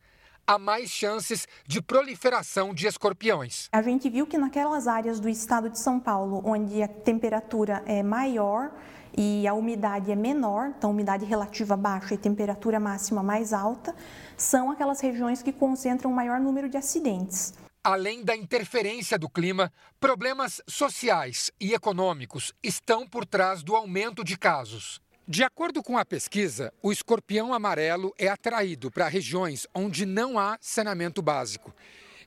há 0.46 0.60
mais 0.60 0.92
chances 0.92 1.48
de 1.66 1.82
proliferação 1.82 2.76
de 2.76 2.86
escorpiões. 2.86 3.70
A 3.72 3.82
gente 3.82 4.08
viu 4.08 4.28
que 4.28 4.38
naquelas 4.38 4.88
áreas 4.88 5.20
do 5.20 5.28
estado 5.28 5.68
de 5.68 5.80
São 5.80 6.00
Paulo, 6.00 6.44
onde 6.46 6.84
a 6.84 6.88
temperatura 6.88 7.82
é 7.88 8.04
maior 8.04 8.72
e 9.18 9.48
a 9.48 9.56
umidade 9.56 10.12
é 10.12 10.16
menor, 10.16 10.74
então 10.78 10.92
umidade 10.92 11.26
relativa 11.26 11.76
baixa 11.76 12.14
e 12.14 12.20
temperatura 12.20 12.80
máxima 12.80 13.24
mais 13.24 13.52
alta, 13.52 13.96
são 14.38 14.70
aquelas 14.70 15.02
regiões 15.02 15.42
que 15.42 15.52
concentram 15.52 16.12
o 16.12 16.14
maior 16.14 16.40
número 16.40 16.70
de 16.70 16.78
acidentes. 16.78 17.52
Além 17.84 18.24
da 18.24 18.36
interferência 18.36 19.18
do 19.18 19.28
clima, 19.28 19.74
problemas 20.00 20.62
sociais 20.68 21.52
e 21.60 21.74
econômicos 21.74 22.54
estão 22.62 23.08
por 23.08 23.26
trás 23.26 23.64
do 23.64 23.76
aumento 23.76 24.24
de 24.24 24.38
casos. 24.38 25.02
De 25.28 25.44
acordo 25.44 25.82
com 25.82 25.98
a 25.98 26.06
pesquisa, 26.06 26.72
o 26.80 26.92
escorpião 26.92 27.56
amarelo 27.56 28.14
é 28.20 28.28
atraído 28.28 28.92
para 28.92 29.08
regiões 29.08 29.66
onde 29.74 30.06
não 30.06 30.38
há 30.38 30.60
saneamento 30.62 31.24
básico. 31.24 31.74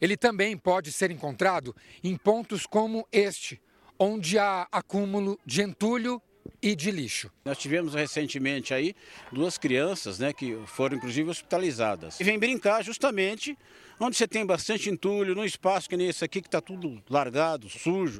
Ele 0.00 0.16
também 0.16 0.56
pode 0.56 0.90
ser 0.90 1.12
encontrado 1.12 1.72
em 2.02 2.16
pontos 2.16 2.66
como 2.66 3.06
este, 3.12 3.62
onde 3.96 4.36
há 4.36 4.66
acúmulo 4.72 5.38
de 5.46 5.62
entulho 5.62 6.20
e 6.60 6.74
de 6.74 6.90
lixo. 6.90 7.30
Nós 7.44 7.58
tivemos 7.58 7.94
recentemente 7.94 8.74
aí 8.74 8.92
duas 9.30 9.56
crianças, 9.56 10.18
né, 10.18 10.32
que 10.32 10.58
foram 10.66 10.96
inclusive 10.96 11.30
hospitalizadas. 11.30 12.18
E 12.18 12.24
vem 12.24 12.40
brincar 12.40 12.82
justamente 12.82 13.56
onde 13.98 14.16
você 14.16 14.26
tem 14.26 14.44
bastante 14.44 14.90
entulho, 14.90 15.34
num 15.34 15.44
espaço 15.44 15.88
que 15.88 15.96
nem 15.96 16.08
esse 16.08 16.24
aqui 16.24 16.40
que 16.40 16.48
está 16.48 16.60
tudo 16.60 17.02
largado, 17.08 17.68
sujo. 17.68 18.18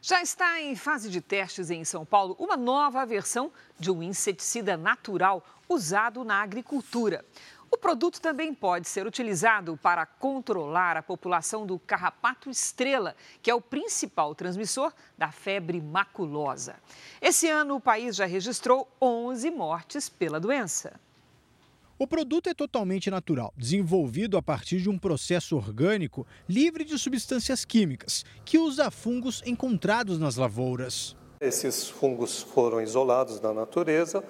Já 0.00 0.20
está 0.20 0.60
em 0.60 0.74
fase 0.74 1.08
de 1.08 1.20
testes 1.20 1.70
em 1.70 1.84
São 1.84 2.04
Paulo 2.04 2.34
uma 2.38 2.56
nova 2.56 3.06
versão 3.06 3.52
de 3.78 3.88
um 3.88 4.02
inseticida 4.02 4.76
natural 4.76 5.44
usado 5.68 6.24
na 6.24 6.42
agricultura. 6.42 7.24
O 7.70 7.78
produto 7.78 8.20
também 8.20 8.52
pode 8.52 8.86
ser 8.86 9.06
utilizado 9.06 9.78
para 9.80 10.04
controlar 10.04 10.96
a 10.96 11.02
população 11.02 11.64
do 11.64 11.78
carrapato 11.78 12.50
estrela, 12.50 13.16
que 13.40 13.50
é 13.50 13.54
o 13.54 13.62
principal 13.62 14.34
transmissor 14.34 14.92
da 15.16 15.32
febre 15.32 15.80
maculosa. 15.80 16.76
Esse 17.20 17.48
ano, 17.48 17.76
o 17.76 17.80
país 17.80 18.16
já 18.16 18.26
registrou 18.26 18.86
11 19.00 19.50
mortes 19.52 20.08
pela 20.08 20.38
doença. 20.38 21.00
O 22.02 22.06
produto 22.08 22.48
é 22.48 22.52
totalmente 22.52 23.08
natural, 23.12 23.54
desenvolvido 23.56 24.36
a 24.36 24.42
partir 24.42 24.80
de 24.80 24.90
um 24.90 24.98
processo 24.98 25.56
orgânico 25.56 26.26
livre 26.48 26.82
de 26.82 26.98
substâncias 26.98 27.64
químicas, 27.64 28.24
que 28.44 28.58
usa 28.58 28.90
fungos 28.90 29.40
encontrados 29.46 30.18
nas 30.18 30.34
lavouras. 30.34 31.16
Esses 31.40 31.88
fungos 31.88 32.42
foram 32.42 32.80
isolados 32.80 33.38
da 33.38 33.54
natureza 33.54 34.24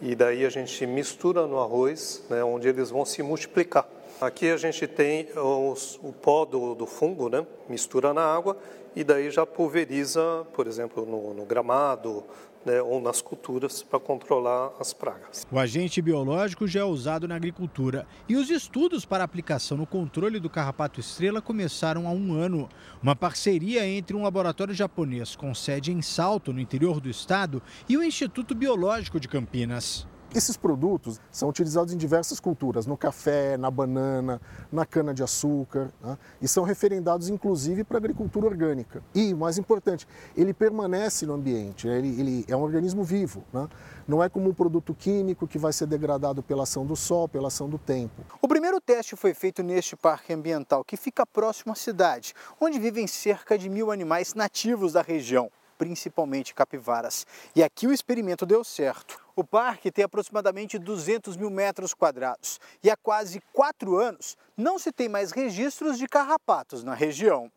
e 0.00 0.14
daí 0.14 0.46
a 0.46 0.48
gente 0.48 0.86
mistura 0.86 1.46
no 1.46 1.60
arroz, 1.60 2.24
né, 2.30 2.42
onde 2.42 2.66
eles 2.66 2.88
vão 2.88 3.04
se 3.04 3.22
multiplicar. 3.22 3.86
Aqui 4.22 4.48
a 4.48 4.56
gente 4.56 4.86
tem 4.86 5.28
os, 5.36 6.00
o 6.02 6.14
pó 6.14 6.46
do, 6.46 6.74
do, 6.74 6.86
fungo, 6.86 7.28
né, 7.28 7.46
mistura 7.68 8.14
na 8.14 8.24
água 8.24 8.56
e 8.96 9.04
daí 9.04 9.30
já 9.30 9.44
pulveriza, 9.44 10.46
por 10.54 10.66
exemplo, 10.66 11.04
no, 11.04 11.34
no 11.34 11.44
gramado, 11.44 12.24
né, 12.64 12.82
ou 12.82 13.00
nas 13.00 13.22
culturas 13.22 13.82
para 13.82 13.98
controlar 13.98 14.72
as 14.78 14.92
pragas. 14.92 15.46
O 15.50 15.58
agente 15.58 16.00
biológico 16.02 16.66
já 16.66 16.80
é 16.80 16.84
usado 16.84 17.26
na 17.26 17.36
agricultura 17.36 18.06
e 18.28 18.36
os 18.36 18.50
estudos 18.50 19.04
para 19.04 19.24
aplicação 19.24 19.76
no 19.76 19.86
controle 19.86 20.38
do 20.40 20.50
carrapato 20.50 21.00
estrela 21.00 21.40
começaram 21.40 22.06
há 22.06 22.10
um 22.10 22.34
ano. 22.34 22.68
Uma 23.02 23.16
parceria 23.16 23.86
entre 23.86 24.16
um 24.16 24.22
laboratório 24.22 24.74
japonês 24.74 25.36
com 25.36 25.54
sede 25.54 25.92
em 25.92 26.02
Salto, 26.02 26.52
no 26.52 26.60
interior 26.60 27.00
do 27.00 27.08
estado, 27.08 27.62
e 27.88 27.96
o 27.96 28.02
Instituto 28.02 28.54
Biológico 28.54 29.20
de 29.20 29.28
Campinas. 29.28 30.06
Esses 30.34 30.58
produtos 30.58 31.18
são 31.32 31.48
utilizados 31.48 31.94
em 31.94 31.96
diversas 31.96 32.38
culturas, 32.38 32.84
no 32.86 32.98
café, 32.98 33.56
na 33.56 33.70
banana, 33.70 34.38
na 34.70 34.84
cana-de-açúcar, 34.84 35.90
né? 36.02 36.18
e 36.40 36.46
são 36.46 36.64
referendados 36.64 37.30
inclusive 37.30 37.82
para 37.82 37.96
a 37.96 38.00
agricultura 38.00 38.46
orgânica. 38.46 39.02
E, 39.14 39.32
mais 39.32 39.56
importante, 39.56 40.06
ele 40.36 40.52
permanece 40.52 41.24
no 41.24 41.32
ambiente, 41.32 41.86
né? 41.86 41.96
ele, 41.96 42.20
ele 42.20 42.44
é 42.46 42.54
um 42.54 42.60
organismo 42.60 43.02
vivo, 43.02 43.42
né? 43.50 43.66
não 44.06 44.22
é 44.22 44.28
como 44.28 44.50
um 44.50 44.54
produto 44.54 44.92
químico 44.92 45.48
que 45.48 45.56
vai 45.56 45.72
ser 45.72 45.86
degradado 45.86 46.42
pela 46.42 46.64
ação 46.64 46.84
do 46.84 46.94
sol, 46.94 47.26
pela 47.26 47.48
ação 47.48 47.66
do 47.66 47.78
tempo. 47.78 48.22
O 48.42 48.46
primeiro 48.46 48.82
teste 48.82 49.16
foi 49.16 49.32
feito 49.32 49.62
neste 49.62 49.96
parque 49.96 50.34
ambiental, 50.34 50.84
que 50.84 50.98
fica 50.98 51.24
próximo 51.24 51.72
à 51.72 51.74
cidade, 51.74 52.34
onde 52.60 52.78
vivem 52.78 53.06
cerca 53.06 53.56
de 53.56 53.70
mil 53.70 53.90
animais 53.90 54.34
nativos 54.34 54.92
da 54.92 55.00
região 55.00 55.50
principalmente 55.78 56.52
capivaras. 56.52 57.24
E 57.54 57.62
aqui 57.62 57.86
o 57.86 57.92
experimento 57.92 58.44
deu 58.44 58.64
certo. 58.64 59.27
O 59.38 59.44
parque 59.44 59.92
tem 59.92 60.04
aproximadamente 60.04 60.80
200 60.80 61.36
mil 61.36 61.48
metros 61.48 61.94
quadrados 61.94 62.58
e 62.82 62.90
há 62.90 62.96
quase 62.96 63.40
quatro 63.52 63.96
anos 63.96 64.36
não 64.56 64.80
se 64.80 64.90
tem 64.90 65.08
mais 65.08 65.30
registros 65.30 65.96
de 65.96 66.08
carrapatos 66.08 66.82
na 66.82 66.92
região. 66.92 67.48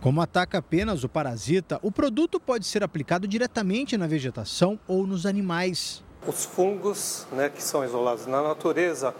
Como 0.00 0.20
ataca 0.20 0.58
apenas 0.58 1.02
o 1.02 1.08
parasita, 1.08 1.80
o 1.82 1.90
produto 1.90 2.38
pode 2.38 2.64
ser 2.66 2.84
aplicado 2.84 3.26
diretamente 3.26 3.96
na 3.96 4.06
vegetação 4.06 4.78
ou 4.86 5.08
nos 5.08 5.26
animais. 5.26 6.04
Os 6.24 6.44
fungos, 6.44 7.26
né, 7.32 7.48
que 7.48 7.64
são 7.64 7.84
isolados 7.84 8.26
na 8.26 8.40
natureza, 8.40 9.12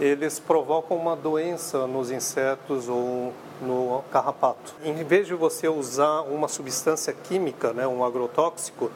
eles 0.00 0.40
provocam 0.40 0.96
uma 0.96 1.14
doença 1.14 1.86
nos 1.86 2.10
insetos 2.10 2.88
ou 2.88 3.32
no 3.62 4.02
carrapato. 4.10 4.74
Em 4.84 5.04
vez 5.04 5.26
de 5.26 5.34
você 5.34 5.68
usar 5.68 6.22
uma 6.22 6.48
substância 6.48 7.12
química, 7.12 7.72
né, 7.72 7.86
um 7.86 8.04
agrotóxico, 8.04 8.90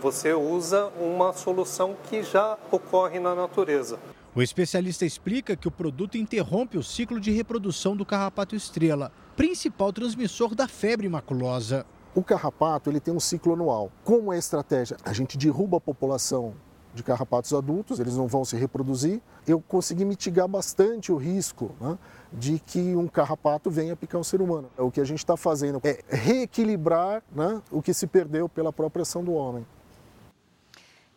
você 0.00 0.32
usa 0.32 0.86
uma 1.00 1.32
solução 1.32 1.96
que 2.08 2.22
já 2.22 2.58
ocorre 2.70 3.18
na 3.18 3.34
natureza. 3.34 3.98
O 4.34 4.42
especialista 4.42 5.06
explica 5.06 5.56
que 5.56 5.68
o 5.68 5.70
produto 5.70 6.18
interrompe 6.18 6.76
o 6.76 6.82
ciclo 6.82 7.18
de 7.18 7.30
reprodução 7.30 7.96
do 7.96 8.04
carrapato 8.04 8.54
estrela, 8.54 9.10
principal 9.34 9.92
transmissor 9.92 10.54
da 10.54 10.68
febre 10.68 11.08
maculosa. 11.08 11.86
O 12.14 12.22
carrapato 12.22 12.90
ele 12.90 13.00
tem 13.00 13.14
um 13.14 13.20
ciclo 13.20 13.54
anual. 13.54 13.90
Como 14.04 14.32
é 14.32 14.36
a 14.36 14.38
estratégia? 14.38 14.96
A 15.04 15.12
gente 15.12 15.38
derruba 15.38 15.78
a 15.78 15.80
população 15.80 16.54
de 16.96 17.02
carrapatos 17.02 17.52
adultos, 17.52 18.00
eles 18.00 18.16
não 18.16 18.26
vão 18.26 18.44
se 18.44 18.56
reproduzir. 18.56 19.20
Eu 19.46 19.60
consegui 19.60 20.04
mitigar 20.04 20.48
bastante 20.48 21.12
o 21.12 21.16
risco 21.16 21.70
né, 21.80 21.96
de 22.32 22.58
que 22.58 22.96
um 22.96 23.06
carrapato 23.06 23.70
venha 23.70 23.94
picar 23.94 24.20
um 24.20 24.24
ser 24.24 24.40
humano. 24.40 24.68
O 24.76 24.90
que 24.90 25.00
a 25.00 25.04
gente 25.04 25.18
está 25.18 25.36
fazendo 25.36 25.80
é 25.84 26.02
reequilibrar 26.08 27.22
né, 27.30 27.62
o 27.70 27.80
que 27.80 27.94
se 27.94 28.06
perdeu 28.06 28.48
pela 28.48 28.72
própria 28.72 29.02
ação 29.02 29.22
do 29.22 29.32
homem. 29.32 29.64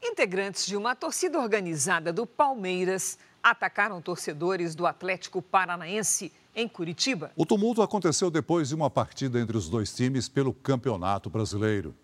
Integrantes 0.02 0.66
de 0.66 0.78
uma 0.78 0.96
torcida 0.96 1.40
organizada 1.40 2.14
do 2.14 2.26
Palmeiras 2.26 3.18
atacaram 3.42 4.02
torcedores 4.02 4.76
do 4.76 4.86
Atlético 4.86 5.42
Paranaense 5.42 6.32
em 6.56 6.68
Curitiba. 6.68 7.32
O 7.36 7.46
tumulto 7.46 7.82
aconteceu 7.82 8.30
depois 8.30 8.70
de 8.70 8.76
uma 8.76 8.90
partida 8.90 9.40
entre 9.40 9.58
os 9.58 9.70
dois 9.70 9.94
times 9.94 10.28
pelo 10.28 10.54
Campeonato 10.54 11.30
Brasileiro. 11.30 11.96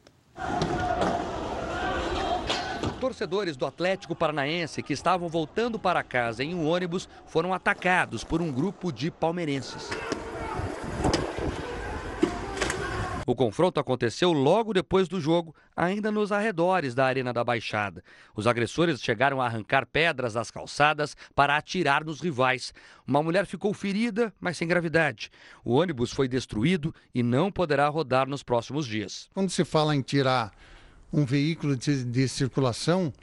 Torcedores 2.99 3.57
do 3.57 3.65
Atlético 3.65 4.15
Paranaense 4.15 4.81
que 4.81 4.93
estavam 4.93 5.27
voltando 5.27 5.77
para 5.77 6.01
casa 6.03 6.43
em 6.43 6.55
um 6.55 6.67
ônibus 6.67 7.09
foram 7.27 7.53
atacados 7.53 8.23
por 8.23 8.41
um 8.41 8.51
grupo 8.51 8.91
de 8.91 9.11
palmeirenses. 9.11 9.89
O 13.27 13.33
confronto 13.33 13.79
aconteceu 13.79 14.31
logo 14.31 14.71
depois 14.71 15.07
do 15.07 15.19
jogo, 15.19 15.55
ainda 15.75 16.11
nos 16.11 16.31
arredores 16.31 16.93
da 16.93 17.05
Arena 17.05 17.33
da 17.33 17.43
Baixada. 17.43 18.03
Os 18.35 18.45
agressores 18.45 19.01
chegaram 19.01 19.41
a 19.41 19.47
arrancar 19.47 19.87
pedras 19.87 20.33
das 20.33 20.51
calçadas 20.51 21.17
para 21.33 21.57
atirar 21.57 22.05
nos 22.05 22.21
rivais. 22.21 22.71
Uma 23.07 23.23
mulher 23.23 23.47
ficou 23.47 23.73
ferida, 23.73 24.31
mas 24.39 24.57
sem 24.57 24.67
gravidade. 24.67 25.31
O 25.63 25.73
ônibus 25.73 26.11
foi 26.11 26.27
destruído 26.27 26.93
e 27.15 27.23
não 27.23 27.51
poderá 27.51 27.87
rodar 27.87 28.29
nos 28.29 28.43
próximos 28.43 28.85
dias. 28.85 29.27
Quando 29.33 29.49
se 29.49 29.65
fala 29.65 29.95
em 29.95 30.03
tirar 30.03 30.51
um 31.15 31.23
veículo 31.23 31.77
de, 31.77 32.03
de 32.03 32.27
circulação, 32.27 33.13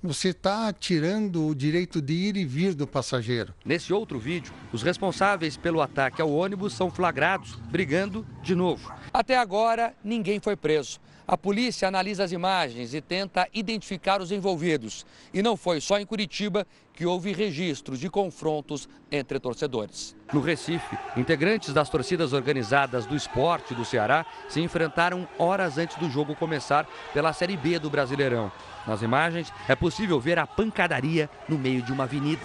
você 0.00 0.28
está 0.28 0.72
tirando 0.72 1.46
o 1.46 1.54
direito 1.54 2.00
de 2.00 2.12
ir 2.12 2.36
e 2.36 2.44
vir 2.44 2.72
do 2.72 2.86
passageiro. 2.86 3.52
Nesse 3.64 3.92
outro 3.92 4.18
vídeo, 4.18 4.52
os 4.72 4.82
responsáveis 4.82 5.56
pelo 5.56 5.80
ataque 5.80 6.22
ao 6.22 6.30
ônibus 6.30 6.72
são 6.72 6.90
flagrados 6.90 7.56
brigando 7.68 8.24
de 8.42 8.54
novo. 8.54 8.92
Até 9.12 9.36
agora, 9.36 9.92
ninguém 10.04 10.38
foi 10.38 10.54
preso. 10.54 11.00
A 11.32 11.38
polícia 11.38 11.88
analisa 11.88 12.24
as 12.24 12.30
imagens 12.30 12.92
e 12.92 13.00
tenta 13.00 13.48
identificar 13.54 14.20
os 14.20 14.30
envolvidos. 14.30 15.06
E 15.32 15.40
não 15.40 15.56
foi 15.56 15.80
só 15.80 15.98
em 15.98 16.04
Curitiba 16.04 16.66
que 16.92 17.06
houve 17.06 17.32
registros 17.32 17.98
de 17.98 18.10
confrontos 18.10 18.86
entre 19.10 19.40
torcedores. 19.40 20.14
No 20.30 20.42
Recife, 20.42 20.94
integrantes 21.16 21.72
das 21.72 21.88
torcidas 21.88 22.34
organizadas 22.34 23.06
do 23.06 23.16
esporte 23.16 23.74
do 23.74 23.82
Ceará 23.82 24.26
se 24.46 24.60
enfrentaram 24.60 25.26
horas 25.38 25.78
antes 25.78 25.96
do 25.96 26.10
jogo 26.10 26.36
começar 26.36 26.86
pela 27.14 27.32
Série 27.32 27.56
B 27.56 27.78
do 27.78 27.88
Brasileirão. 27.88 28.52
Nas 28.86 29.00
imagens, 29.00 29.50
é 29.66 29.74
possível 29.74 30.20
ver 30.20 30.38
a 30.38 30.46
pancadaria 30.46 31.30
no 31.48 31.56
meio 31.56 31.80
de 31.80 31.94
uma 31.94 32.04
avenida. 32.04 32.42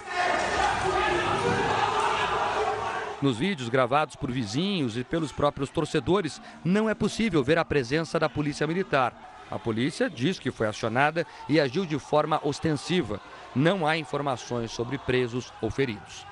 Nos 3.20 3.36
vídeos 3.36 3.68
gravados 3.68 4.14
por 4.14 4.30
vizinhos 4.30 4.96
e 4.96 5.02
pelos 5.02 5.32
próprios 5.32 5.70
torcedores, 5.70 6.40
não 6.64 6.88
é 6.88 6.94
possível 6.94 7.42
ver 7.42 7.58
a 7.58 7.64
presença 7.64 8.18
da 8.18 8.28
polícia 8.28 8.66
militar. 8.66 9.46
A 9.50 9.58
polícia 9.58 10.08
diz 10.08 10.38
que 10.38 10.52
foi 10.52 10.68
acionada 10.68 11.26
e 11.48 11.58
agiu 11.58 11.84
de 11.84 11.98
forma 11.98 12.40
ostensiva. 12.44 13.20
Não 13.56 13.86
há 13.86 13.96
informações 13.96 14.70
sobre 14.70 14.98
presos 14.98 15.52
ou 15.60 15.68
feridos. 15.68 16.24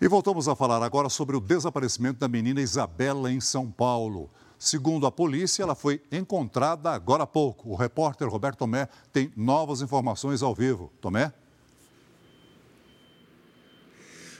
E 0.00 0.08
voltamos 0.08 0.48
a 0.48 0.56
falar 0.56 0.82
agora 0.82 1.08
sobre 1.10 1.36
o 1.36 1.40
desaparecimento 1.40 2.20
da 2.20 2.28
menina 2.28 2.60
Isabela 2.60 3.30
em 3.30 3.40
São 3.40 3.70
Paulo. 3.70 4.30
Segundo 4.58 5.06
a 5.06 5.12
polícia, 5.12 5.62
ela 5.62 5.74
foi 5.74 6.00
encontrada 6.10 6.90
agora 6.90 7.24
há 7.24 7.26
pouco. 7.26 7.68
O 7.70 7.76
repórter 7.76 8.28
Roberto 8.28 8.58
Tomé 8.58 8.88
tem 9.12 9.30
novas 9.36 9.82
informações 9.82 10.42
ao 10.42 10.54
vivo. 10.54 10.90
Tomé? 11.02 11.32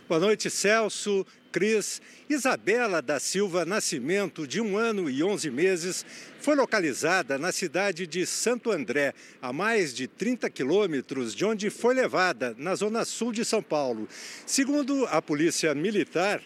Boa 0.06 0.20
noite, 0.20 0.50
Celso, 0.50 1.26
Cris. 1.50 2.02
Isabela 2.28 3.00
da 3.00 3.18
Silva 3.18 3.64
Nascimento, 3.64 4.46
de 4.46 4.60
um 4.60 4.76
ano 4.76 5.08
e 5.08 5.24
11 5.24 5.50
meses, 5.50 6.04
foi 6.40 6.54
localizada 6.54 7.38
na 7.38 7.50
cidade 7.50 8.06
de 8.06 8.26
Santo 8.26 8.70
André, 8.70 9.14
a 9.40 9.50
mais 9.50 9.94
de 9.94 10.06
30 10.06 10.50
quilômetros 10.50 11.34
de 11.34 11.46
onde 11.46 11.70
foi 11.70 11.94
levada, 11.94 12.54
na 12.58 12.74
zona 12.74 13.02
sul 13.06 13.32
de 13.32 13.46
São 13.46 13.62
Paulo. 13.62 14.06
Segundo 14.44 15.06
a 15.06 15.22
Polícia 15.22 15.74
Militar, 15.74 16.42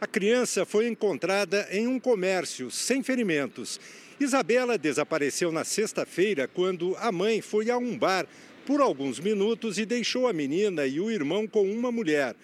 a 0.00 0.06
criança 0.06 0.64
foi 0.64 0.86
encontrada 0.86 1.66
em 1.72 1.88
um 1.88 1.98
comércio, 1.98 2.70
sem 2.70 3.02
ferimentos. 3.02 3.80
Isabela 4.20 4.78
desapareceu 4.78 5.50
na 5.50 5.64
sexta-feira 5.64 6.46
quando 6.46 6.96
a 7.00 7.10
mãe 7.10 7.40
foi 7.40 7.68
a 7.68 7.76
um 7.76 7.98
bar 7.98 8.28
por 8.64 8.80
alguns 8.80 9.18
minutos 9.18 9.76
e 9.76 9.84
deixou 9.84 10.28
a 10.28 10.32
menina 10.32 10.86
e 10.86 11.00
o 11.00 11.10
irmão 11.10 11.48
com 11.48 11.68
uma 11.68 11.90
mulher. 11.90 12.36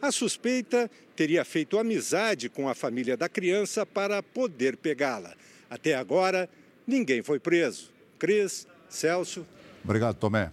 A 0.00 0.12
suspeita 0.12 0.90
teria 1.16 1.44
feito 1.44 1.78
amizade 1.78 2.48
com 2.48 2.68
a 2.68 2.74
família 2.74 3.16
da 3.16 3.28
criança 3.28 3.84
para 3.84 4.22
poder 4.22 4.76
pegá-la. 4.76 5.34
Até 5.68 5.94
agora, 5.94 6.48
ninguém 6.86 7.22
foi 7.22 7.40
preso. 7.40 7.90
Cris, 8.18 8.66
Celso. 8.88 9.44
Obrigado, 9.84 10.16
Tomé. 10.16 10.52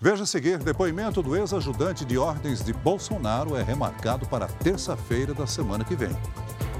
Veja 0.00 0.22
a 0.22 0.26
seguir, 0.26 0.58
depoimento 0.58 1.22
do 1.22 1.36
ex-ajudante 1.36 2.04
de 2.04 2.16
ordens 2.16 2.64
de 2.64 2.72
Bolsonaro 2.72 3.56
é 3.56 3.62
remarcado 3.62 4.26
para 4.28 4.46
terça-feira 4.46 5.34
da 5.34 5.46
semana 5.46 5.84
que 5.84 5.96
vem. 5.96 6.16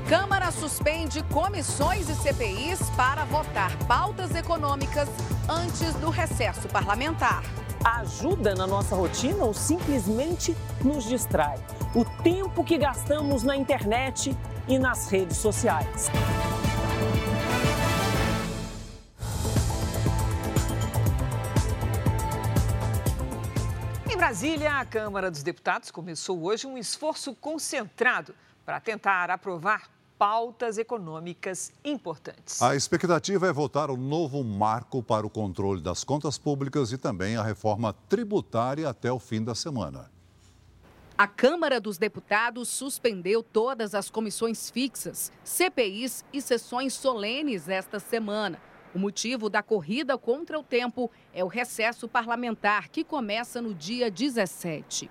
Câmara 0.08 0.50
suspende 0.50 1.22
comissões 1.24 2.08
e 2.08 2.14
CPIs 2.14 2.78
para 2.96 3.24
votar 3.24 3.76
pautas 3.86 4.34
econômicas 4.34 5.08
antes 5.48 5.92
do 5.94 6.08
recesso 6.08 6.66
parlamentar. 6.68 7.42
Ajuda 7.84 8.54
na 8.54 8.66
nossa 8.66 8.94
rotina 8.94 9.44
ou 9.44 9.54
simplesmente 9.54 10.56
nos 10.84 11.04
distrai? 11.04 11.58
O 11.94 12.04
tempo 12.22 12.64
que 12.64 12.76
gastamos 12.76 13.42
na 13.42 13.56
internet 13.56 14.36
e 14.66 14.78
nas 14.78 15.08
redes 15.08 15.36
sociais. 15.36 16.10
Brasília, 24.28 24.78
a 24.78 24.84
Câmara 24.84 25.30
dos 25.30 25.42
Deputados 25.42 25.90
começou 25.90 26.42
hoje 26.44 26.66
um 26.66 26.76
esforço 26.76 27.34
concentrado 27.36 28.34
para 28.62 28.78
tentar 28.78 29.30
aprovar 29.30 29.88
pautas 30.18 30.76
econômicas 30.76 31.72
importantes. 31.84 32.60
A 32.60 32.74
expectativa 32.74 33.46
é 33.46 33.52
votar 33.52 33.90
o 33.90 33.96
novo 33.96 34.42
marco 34.42 35.02
para 35.02 35.26
o 35.26 35.30
controle 35.30 35.80
das 35.80 36.02
contas 36.02 36.36
públicas 36.36 36.92
e 36.92 36.98
também 36.98 37.36
a 37.36 37.42
reforma 37.42 37.94
tributária 38.08 38.88
até 38.88 39.12
o 39.12 39.18
fim 39.18 39.44
da 39.44 39.54
semana. 39.54 40.10
A 41.16 41.26
Câmara 41.26 41.80
dos 41.80 41.98
Deputados 41.98 42.68
suspendeu 42.68 43.42
todas 43.42 43.94
as 43.94 44.10
comissões 44.10 44.70
fixas, 44.70 45.32
CPIs 45.44 46.24
e 46.32 46.40
sessões 46.40 46.94
solenes 46.94 47.68
esta 47.68 47.98
semana. 47.98 48.60
O 48.94 48.98
motivo 48.98 49.50
da 49.50 49.62
corrida 49.62 50.16
contra 50.16 50.58
o 50.58 50.62
tempo 50.62 51.10
é 51.32 51.44
o 51.44 51.48
recesso 51.48 52.08
parlamentar, 52.08 52.88
que 52.88 53.04
começa 53.04 53.60
no 53.60 53.74
dia 53.74 54.10
17. 54.10 55.10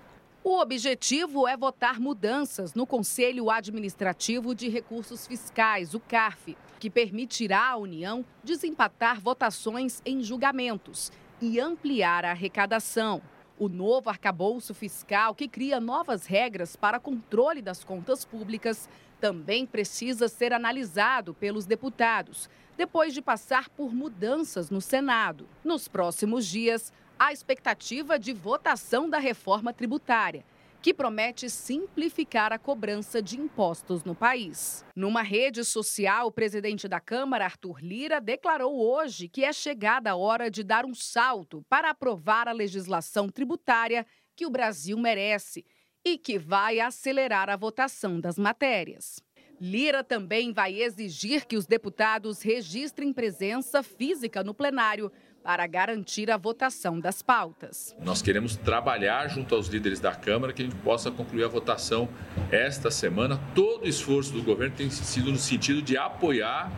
O 0.50 0.62
objetivo 0.62 1.46
é 1.46 1.54
votar 1.58 2.00
mudanças 2.00 2.72
no 2.72 2.86
Conselho 2.86 3.50
Administrativo 3.50 4.54
de 4.54 4.66
Recursos 4.66 5.26
Fiscais, 5.26 5.92
o 5.92 6.00
CARF, 6.00 6.56
que 6.80 6.88
permitirá 6.88 7.72
à 7.72 7.76
União 7.76 8.24
desempatar 8.42 9.20
votações 9.20 10.00
em 10.06 10.22
julgamentos 10.22 11.12
e 11.38 11.60
ampliar 11.60 12.24
a 12.24 12.30
arrecadação. 12.30 13.20
O 13.58 13.68
novo 13.68 14.08
arcabouço 14.08 14.72
fiscal, 14.72 15.34
que 15.34 15.46
cria 15.46 15.78
novas 15.78 16.24
regras 16.24 16.76
para 16.76 16.98
controle 16.98 17.60
das 17.60 17.84
contas 17.84 18.24
públicas, 18.24 18.88
também 19.20 19.66
precisa 19.66 20.28
ser 20.28 20.54
analisado 20.54 21.34
pelos 21.34 21.66
deputados, 21.66 22.48
depois 22.74 23.12
de 23.12 23.20
passar 23.20 23.68
por 23.68 23.94
mudanças 23.94 24.70
no 24.70 24.80
Senado. 24.80 25.46
Nos 25.62 25.88
próximos 25.88 26.46
dias, 26.46 26.90
há 27.18 27.32
expectativa 27.32 28.18
de 28.18 28.32
votação 28.32 29.10
da 29.10 29.18
reforma 29.18 29.72
tributária 29.72 30.44
que 30.80 30.94
promete 30.94 31.50
simplificar 31.50 32.52
a 32.52 32.58
cobrança 32.58 33.20
de 33.20 33.38
impostos 33.38 34.04
no 34.04 34.14
país. 34.14 34.84
Numa 34.94 35.22
rede 35.22 35.64
social, 35.64 36.28
o 36.28 36.32
presidente 36.32 36.86
da 36.86 37.00
Câmara, 37.00 37.44
Arthur 37.44 37.80
Lira, 37.80 38.20
declarou 38.20 38.78
hoje 38.78 39.28
que 39.28 39.44
é 39.44 39.52
chegada 39.52 40.12
a 40.12 40.16
hora 40.16 40.48
de 40.48 40.62
dar 40.62 40.86
um 40.86 40.94
salto 40.94 41.64
para 41.68 41.90
aprovar 41.90 42.46
a 42.46 42.52
legislação 42.52 43.28
tributária 43.28 44.06
que 44.36 44.46
o 44.46 44.50
Brasil 44.50 44.96
merece 44.96 45.64
e 46.04 46.16
que 46.16 46.38
vai 46.38 46.78
acelerar 46.78 47.50
a 47.50 47.56
votação 47.56 48.20
das 48.20 48.38
matérias. 48.38 49.20
Lira 49.60 50.04
também 50.04 50.52
vai 50.52 50.80
exigir 50.80 51.44
que 51.44 51.56
os 51.56 51.66
deputados 51.66 52.40
registrem 52.42 53.12
presença 53.12 53.82
física 53.82 54.44
no 54.44 54.54
plenário 54.54 55.10
para 55.42 55.66
garantir 55.66 56.30
a 56.30 56.36
votação 56.36 57.00
das 57.00 57.22
pautas. 57.22 57.96
Nós 58.00 58.20
queremos 58.20 58.56
trabalhar 58.56 59.28
junto 59.28 59.54
aos 59.54 59.68
líderes 59.68 60.00
da 60.00 60.14
Câmara 60.14 60.52
que 60.52 60.62
a 60.62 60.64
gente 60.64 60.76
possa 60.76 61.10
concluir 61.10 61.44
a 61.44 61.48
votação 61.48 62.08
esta 62.50 62.90
semana. 62.90 63.40
Todo 63.54 63.84
o 63.84 63.88
esforço 63.88 64.32
do 64.32 64.42
governo 64.42 64.74
tem 64.76 64.90
sido 64.90 65.30
no 65.30 65.38
sentido 65.38 65.80
de 65.80 65.96
apoiar 65.96 66.70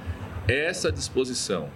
essa 0.46 0.90
disposição 0.90 1.68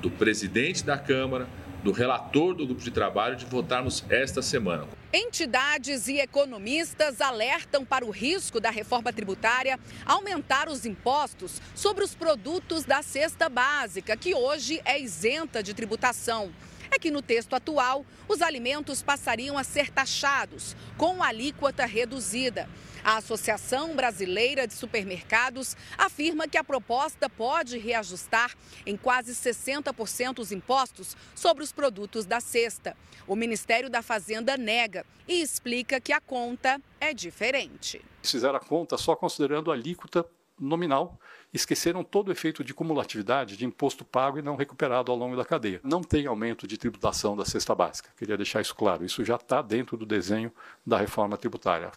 do 0.00 0.10
presidente 0.10 0.84
da 0.84 0.98
Câmara, 0.98 1.46
do 1.82 1.92
relator 1.92 2.54
do 2.54 2.66
grupo 2.66 2.82
de 2.82 2.90
trabalho 2.90 3.36
de 3.36 3.46
votarmos 3.46 4.04
esta 4.08 4.42
semana. 4.42 4.86
Entidades 5.12 6.06
e 6.06 6.18
economistas 6.18 7.20
alertam 7.20 7.84
para 7.84 8.04
o 8.04 8.10
risco 8.10 8.60
da 8.60 8.70
reforma 8.70 9.12
tributária 9.12 9.78
aumentar 10.06 10.68
os 10.68 10.86
impostos 10.86 11.60
sobre 11.74 12.04
os 12.04 12.14
produtos 12.14 12.84
da 12.84 13.02
cesta 13.02 13.48
básica, 13.48 14.16
que 14.16 14.34
hoje 14.34 14.80
é 14.84 15.00
isenta 15.00 15.62
de 15.62 15.74
tributação. 15.74 16.50
É 16.90 16.98
que 16.98 17.10
no 17.10 17.22
texto 17.22 17.54
atual, 17.54 18.04
os 18.28 18.42
alimentos 18.42 19.02
passariam 19.02 19.56
a 19.56 19.62
ser 19.64 19.90
taxados 19.90 20.76
com 20.96 21.22
alíquota 21.22 21.86
reduzida. 21.86 22.68
A 23.02 23.16
Associação 23.16 23.96
Brasileira 23.96 24.66
de 24.66 24.74
Supermercados 24.74 25.76
afirma 25.96 26.46
que 26.46 26.58
a 26.58 26.64
proposta 26.64 27.30
pode 27.30 27.78
reajustar 27.78 28.54
em 28.84 28.96
quase 28.96 29.32
60% 29.32 30.40
os 30.40 30.52
impostos 30.52 31.16
sobre 31.34 31.64
os 31.64 31.72
produtos 31.72 32.26
da 32.26 32.40
cesta. 32.40 32.96
O 33.26 33.34
Ministério 33.34 33.88
da 33.88 34.02
Fazenda 34.02 34.56
nega 34.56 35.06
e 35.26 35.40
explica 35.40 36.00
que 36.00 36.12
a 36.12 36.20
conta 36.20 36.80
é 37.00 37.14
diferente. 37.14 38.04
Fizeram 38.22 38.56
a 38.56 38.60
conta 38.60 38.98
só 38.98 39.16
considerando 39.16 39.70
a 39.70 39.74
alíquota 39.74 40.26
nominal, 40.58 41.18
esqueceram 41.52 42.04
todo 42.04 42.28
o 42.28 42.32
efeito 42.32 42.62
de 42.62 42.74
cumulatividade 42.74 43.56
de 43.56 43.64
imposto 43.64 44.04
pago 44.04 44.38
e 44.38 44.42
não 44.42 44.56
recuperado 44.56 45.10
ao 45.10 45.18
longo 45.18 45.36
da 45.36 45.44
cadeia. 45.44 45.80
Não 45.82 46.02
tem 46.02 46.26
aumento 46.26 46.66
de 46.66 46.76
tributação 46.76 47.36
da 47.36 47.44
cesta 47.44 47.74
básica, 47.74 48.10
queria 48.16 48.36
deixar 48.36 48.60
isso 48.60 48.74
claro. 48.74 49.04
Isso 49.04 49.24
já 49.24 49.36
está 49.36 49.62
dentro 49.62 49.96
do 49.96 50.06
desenho 50.06 50.52
da 50.86 50.98
reforma 50.98 51.36
tributária. 51.36 51.90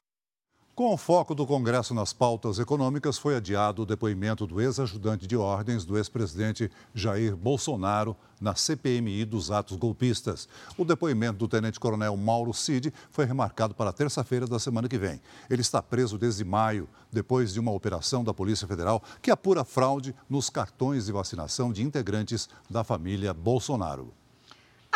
Com 0.76 0.92
o 0.92 0.98
foco 0.98 1.36
do 1.36 1.46
Congresso 1.46 1.94
nas 1.94 2.14
pautas 2.14 2.58
econômicas, 2.58 3.16
foi 3.16 3.36
adiado 3.36 3.84
o 3.84 3.86
depoimento 3.86 4.48
do 4.48 4.60
ex-ajudante 4.60 5.28
de 5.28 5.38
ordens 5.38 5.86
do 5.86 6.00
ex-presidente 6.00 6.72
Jair 6.96 7.36
Bolsonaro 7.36 8.18
na 8.42 8.56
CPMI 8.56 9.24
dos 9.24 9.52
atos 9.52 9.78
golpistas. 9.78 10.50
O 10.76 10.84
depoimento 10.84 11.38
do 11.38 11.48
tenente-coronel 11.48 12.18
Mauro 12.18 12.52
Cid 12.56 12.92
foi 13.12 13.24
remarcado 13.24 13.76
para 13.76 13.94
terça-feira 13.94 14.48
da 14.48 14.58
semana 14.58 14.90
que 14.90 14.98
vem. 14.98 15.22
Ele 15.48 15.62
está 15.62 15.80
preso 15.80 16.18
desde 16.18 16.44
maio, 16.44 16.90
depois 17.12 17.54
de 17.54 17.60
uma 17.60 17.72
operação 17.72 18.24
da 18.24 18.34
Polícia 18.34 18.68
Federal 18.68 19.04
que 19.22 19.30
apura 19.30 19.64
fraude 19.64 20.16
nos 20.28 20.50
cartões 20.50 21.06
de 21.06 21.12
vacinação 21.12 21.72
de 21.72 21.84
integrantes 21.84 22.50
da 22.68 22.84
família 22.84 23.32
Bolsonaro. 23.32 24.12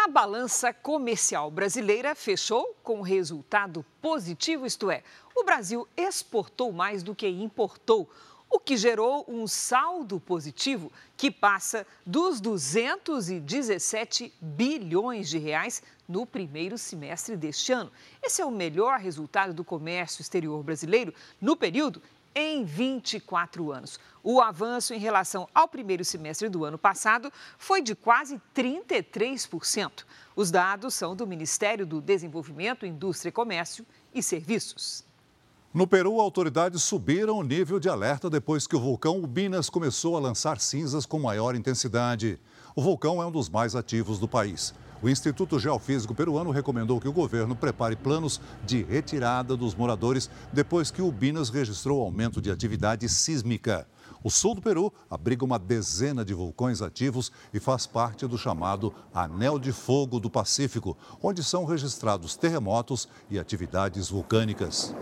A 0.07 0.09
balança 0.09 0.71
comercial 0.71 1.51
brasileira 1.51 2.15
fechou 2.15 2.73
com 2.81 3.01
resultado 3.01 3.85
positivo, 4.01 4.65
isto 4.65 4.89
é, 4.89 5.03
o 5.35 5.43
Brasil 5.43 5.85
exportou 5.97 6.71
mais 6.71 7.03
do 7.03 7.13
que 7.13 7.27
importou, 7.27 8.09
o 8.49 8.57
que 8.57 8.77
gerou 8.77 9.25
um 9.27 9.45
saldo 9.47 10.17
positivo 10.17 10.89
que 11.17 11.29
passa 11.29 11.85
dos 12.05 12.39
217 12.39 14.33
bilhões 14.39 15.27
de 15.27 15.37
reais 15.37 15.83
no 16.07 16.25
primeiro 16.25 16.77
semestre 16.77 17.35
deste 17.35 17.73
ano. 17.73 17.91
Esse 18.23 18.41
é 18.41 18.45
o 18.45 18.49
melhor 18.49 18.99
resultado 18.99 19.53
do 19.53 19.65
comércio 19.65 20.21
exterior 20.21 20.63
brasileiro 20.63 21.13
no 21.41 21.57
período 21.57 22.01
em 22.35 22.63
24 22.63 23.71
anos. 23.71 23.99
O 24.23 24.41
avanço 24.41 24.93
em 24.93 24.99
relação 24.99 25.47
ao 25.53 25.67
primeiro 25.67 26.03
semestre 26.03 26.49
do 26.49 26.65
ano 26.65 26.77
passado 26.77 27.31
foi 27.57 27.81
de 27.81 27.95
quase 27.95 28.41
33%. 28.55 30.05
Os 30.35 30.51
dados 30.51 30.93
são 30.93 31.15
do 31.15 31.25
Ministério 31.25 31.85
do 31.85 32.01
Desenvolvimento, 32.01 32.85
Indústria, 32.85 33.31
Comércio 33.31 33.85
e 34.13 34.21
Serviços. 34.21 35.05
No 35.73 35.85
Peru, 35.85 36.19
autoridades 36.19 36.81
subiram 36.81 37.37
o 37.37 37.43
nível 37.43 37.79
de 37.79 37.89
alerta 37.89 38.29
depois 38.29 38.65
que 38.65 38.75
o 38.75 38.79
vulcão 38.79 39.21
Ubinas 39.21 39.69
começou 39.69 40.17
a 40.17 40.19
lançar 40.19 40.59
cinzas 40.59 41.05
com 41.05 41.19
maior 41.19 41.55
intensidade. 41.55 42.39
O 42.75 42.81
vulcão 42.81 43.21
é 43.21 43.25
um 43.25 43.31
dos 43.31 43.49
mais 43.49 43.75
ativos 43.75 44.17
do 44.17 44.27
país. 44.27 44.73
O 45.01 45.07
Instituto 45.07 45.59
Geofísico 45.59 46.15
Peruano 46.15 46.49
recomendou 46.49 46.99
que 46.99 47.07
o 47.07 47.13
governo 47.13 47.55
prepare 47.55 47.95
planos 47.95 48.41
de 48.65 48.81
retirada 48.83 49.55
dos 49.55 49.75
moradores 49.75 50.29
depois 50.51 50.89
que 50.89 51.01
o 51.01 51.11
Binas 51.11 51.49
registrou 51.49 52.01
aumento 52.01 52.41
de 52.41 52.49
atividade 52.49 53.07
sísmica. 53.07 53.87
O 54.23 54.31
sul 54.31 54.55
do 54.55 54.61
Peru 54.61 54.91
abriga 55.09 55.45
uma 55.45 55.59
dezena 55.59 56.25
de 56.25 56.33
vulcões 56.33 56.81
ativos 56.81 57.31
e 57.53 57.59
faz 57.59 57.85
parte 57.85 58.25
do 58.25 58.37
chamado 58.37 58.93
Anel 59.13 59.59
de 59.59 59.71
Fogo 59.71 60.19
do 60.19 60.29
Pacífico, 60.29 60.97
onde 61.21 61.43
são 61.43 61.63
registrados 61.63 62.35
terremotos 62.35 63.07
e 63.29 63.37
atividades 63.37 64.09
vulcânicas. 64.09 64.95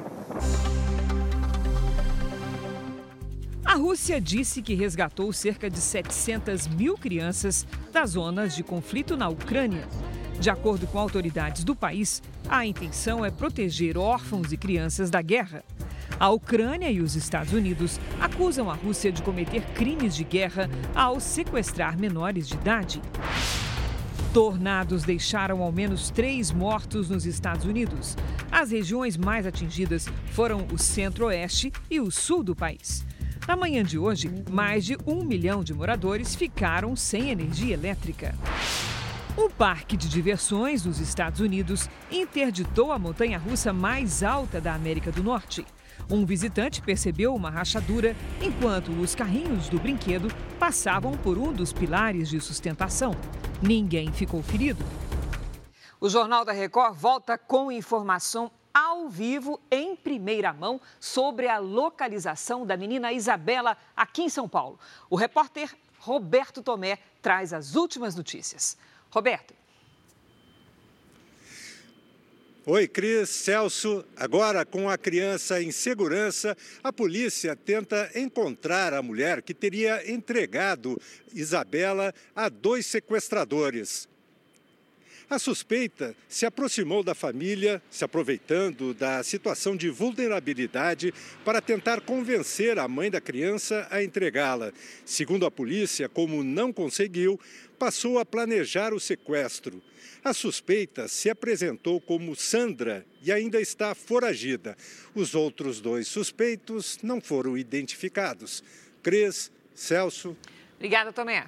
A 3.66 3.74
Rússia 3.74 4.22
disse 4.22 4.61
que 4.61 4.76
resgatou 4.76 5.34
cerca 5.34 5.70
de 5.70 5.80
700 5.80 6.68
mil 6.68 6.95
crianças 6.95 7.66
das 7.91 8.11
zonas 8.11 8.55
de 8.55 8.63
conflito 8.63 9.18
na 9.18 9.28
Ucrânia. 9.28 9.88
De 10.39 10.51
acordo 10.51 10.86
com 10.86 10.99
autoridades 10.99 11.63
do 11.63 11.76
país, 11.76 12.22
a 12.47 12.63
intenção 12.63 13.26
é 13.26 13.32
proteger 13.32 13.97
órfãos 13.97 14.51
e 14.51 14.57
crianças 14.57 15.09
da 15.09 15.20
guerra. 15.20 15.63
A 16.20 16.30
Ucrânia 16.30 16.91
e 16.91 17.01
os 17.01 17.16
Estados 17.16 17.53
Unidos 17.53 17.99
acusam 18.22 18.70
a 18.70 18.76
Rússia 18.76 19.11
de 19.11 19.24
cometer 19.24 19.63
crimes 19.74 20.16
de 20.16 20.24
guerra 20.24 20.70
ao 20.93 21.20
sequestrar 21.20 21.97
menores 21.97 22.47
de 22.47 22.53
idade. 22.53 23.01
Tornados 24.32 25.03
deixaram 25.03 25.63
ao 25.63 25.72
menos 25.72 26.11
três 26.11 26.51
mortos 26.51 27.09
nos 27.09 27.26
Estados 27.26 27.66
Unidos. 27.66 28.16
As 28.51 28.70
regiões 28.70 29.18
mais 29.18 29.47
atingidas 29.47 30.07
foram 30.32 30.68
o 30.72 30.78
centro-oeste 30.78 31.74
e 31.89 31.99
o 31.99 32.11
sul 32.11 32.43
do 32.43 32.55
país. 32.55 33.03
Na 33.48 33.56
manhã 33.56 33.84
de 33.84 34.00
hoje, 34.00 34.32
mais 34.50 34.84
de 34.84 34.98
um 35.06 35.24
milhão 35.24 35.64
de 35.64 35.72
moradores 35.72 36.34
ficaram 36.34 36.96
sem 36.96 37.30
energia 37.30 37.76
elétrica. 37.76 38.34
Um 39.38 39.52
parque 39.52 39.96
de 39.96 40.10
diversões 40.10 40.82
dos 40.82 41.00
Estados 41.00 41.39
Unidos 41.41 41.88
interditou 42.12 42.91
a 42.91 42.98
montanha 42.98 43.38
russa 43.38 43.72
mais 43.72 44.24
alta 44.24 44.60
da 44.60 44.74
América 44.74 45.12
do 45.12 45.22
Norte. 45.22 45.64
Um 46.10 46.26
visitante 46.26 46.82
percebeu 46.82 47.36
uma 47.36 47.52
rachadura 47.52 48.16
enquanto 48.41 48.91
os 48.91 49.14
carrinhos 49.14 49.70
do 49.70 49.80
brinquedo 49.80 50.34
passavam 50.58 51.16
por 51.16 51.38
um 51.38 51.54
dos 51.54 51.72
pilares 51.72 52.30
de 52.30 52.41
sustentação. 52.41 53.16
Ninguém 53.62 54.12
ficou 54.12 54.41
ferido. 54.41 54.84
O 56.02 56.10
Jornal 56.10 56.43
da 56.43 56.52
Record 56.52 56.96
volta 56.96 57.38
com 57.38 57.72
informação 57.72 58.52
ao 58.76 59.07
vivo, 59.07 59.57
em 59.71 59.95
primeira 59.95 60.51
mão, 60.51 60.82
sobre 60.99 61.47
a 61.47 61.59
localização 61.59 62.65
da 62.65 62.76
menina 62.76 63.13
Isabela 63.13 63.78
aqui 63.95 64.23
em 64.23 64.30
São 64.30 64.49
Paulo. 64.49 64.78
O 65.09 65.15
repórter 65.15 65.73
Roberto 65.97 66.61
Tomé 66.61 66.99
traz 67.21 67.53
as 67.53 67.76
últimas 67.76 68.15
notícias. 68.15 68.78
Roberto. 69.09 69.53
Oi, 72.65 72.88
Cris, 72.88 73.30
Celso. 73.30 74.03
Agora, 74.17 74.65
com 74.65 74.89
a 74.89 74.97
criança 74.97 75.61
em 75.61 75.71
segurança, 75.71 76.57
a 76.84 76.91
polícia 76.91 77.55
tenta 77.55 78.11
encontrar 78.13 78.93
a 78.93 79.01
mulher 79.01 79.41
que 79.41 79.53
teria 79.53 80.11
entregado 80.11 80.99
Isabela 81.34 82.13
a 82.36 82.49
dois 82.49 82.88
sequestradores. 82.88 84.09
A 85.28 85.39
suspeita 85.39 86.15
se 86.30 86.45
aproximou 86.45 87.03
da 87.03 87.15
família, 87.15 87.82
se 87.89 88.05
aproveitando 88.05 88.93
da 88.93 89.23
situação 89.23 89.76
de 89.76 89.89
vulnerabilidade 89.89 91.11
para 91.43 91.59
tentar 91.59 92.01
convencer 92.01 92.78
a 92.78 92.88
mãe 92.88 93.09
da 93.09 93.19
criança 93.19 93.88
a 93.89 94.03
entregá-la. 94.03 94.71
Segundo 95.03 95.45
a 95.45 95.51
polícia, 95.51 96.07
como 96.07 96.43
não 96.43 96.71
conseguiu, 96.71 97.39
passou 97.80 98.19
a 98.19 98.26
planejar 98.26 98.93
o 98.93 98.99
sequestro. 98.99 99.82
A 100.23 100.32
suspeita 100.32 101.07
se 101.07 101.28
apresentou 101.28 101.99
como 101.99 102.36
Sandra 102.36 103.03
e 103.23 103.32
ainda 103.32 103.59
está 103.59 103.95
foragida. 103.95 104.78
Os 105.15 105.34
outros 105.34 105.82
dois 105.82 106.07
suspeitos 106.07 106.99
não 107.01 107.19
foram 107.19 107.57
identificados. 107.57 108.63
Cris, 109.01 109.51
Celso. 109.73 110.38
Obrigada, 110.78 111.11
Tomé. 111.11 111.47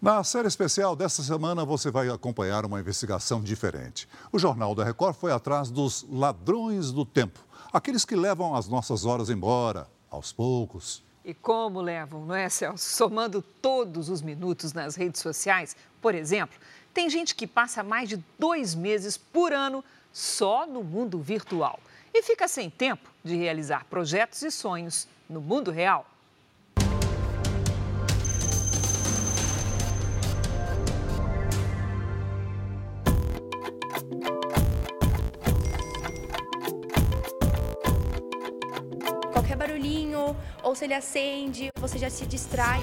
Na 0.00 0.22
série 0.22 0.46
especial 0.46 0.94
desta 0.94 1.24
semana, 1.24 1.64
você 1.64 1.90
vai 1.90 2.08
acompanhar 2.08 2.64
uma 2.64 2.78
investigação 2.78 3.42
diferente. 3.42 4.08
O 4.30 4.38
Jornal 4.38 4.72
da 4.72 4.84
Record 4.84 5.16
foi 5.16 5.32
atrás 5.32 5.70
dos 5.70 6.06
ladrões 6.08 6.92
do 6.92 7.04
tempo, 7.04 7.40
aqueles 7.72 8.04
que 8.04 8.14
levam 8.14 8.54
as 8.54 8.68
nossas 8.68 9.04
horas 9.04 9.28
embora, 9.28 9.88
aos 10.08 10.32
poucos. 10.32 11.02
E 11.24 11.34
como 11.34 11.80
levam, 11.80 12.24
não 12.24 12.34
é, 12.36 12.48
Celso? 12.48 12.88
Somando 12.88 13.42
todos 13.42 14.08
os 14.08 14.22
minutos 14.22 14.72
nas 14.72 14.94
redes 14.94 15.20
sociais, 15.20 15.74
por 16.00 16.14
exemplo, 16.14 16.56
tem 16.94 17.10
gente 17.10 17.34
que 17.34 17.44
passa 17.44 17.82
mais 17.82 18.08
de 18.08 18.24
dois 18.38 18.76
meses 18.76 19.16
por 19.16 19.52
ano 19.52 19.84
só 20.12 20.64
no 20.64 20.84
mundo 20.84 21.18
virtual 21.18 21.80
e 22.14 22.22
fica 22.22 22.46
sem 22.46 22.70
tempo 22.70 23.10
de 23.24 23.34
realizar 23.34 23.84
projetos 23.90 24.42
e 24.42 24.50
sonhos 24.52 25.08
no 25.28 25.40
mundo 25.40 25.72
real. 25.72 26.06
Ou 40.68 40.74
se 40.74 40.84
ele 40.84 40.92
acende, 40.92 41.70
você 41.80 41.96
já 41.96 42.10
se 42.10 42.26
distrai. 42.26 42.80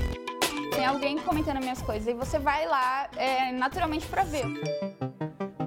Tem 0.76 0.88
alguém 0.88 1.20
comentando 1.20 1.60
minhas 1.60 1.84
coisas 1.84 2.08
e 2.08 2.16
você 2.16 2.40
vai 2.40 2.68
lá 2.68 3.08
é, 3.16 3.52
naturalmente 3.52 4.08
para 4.08 4.24
ver. 4.24 4.46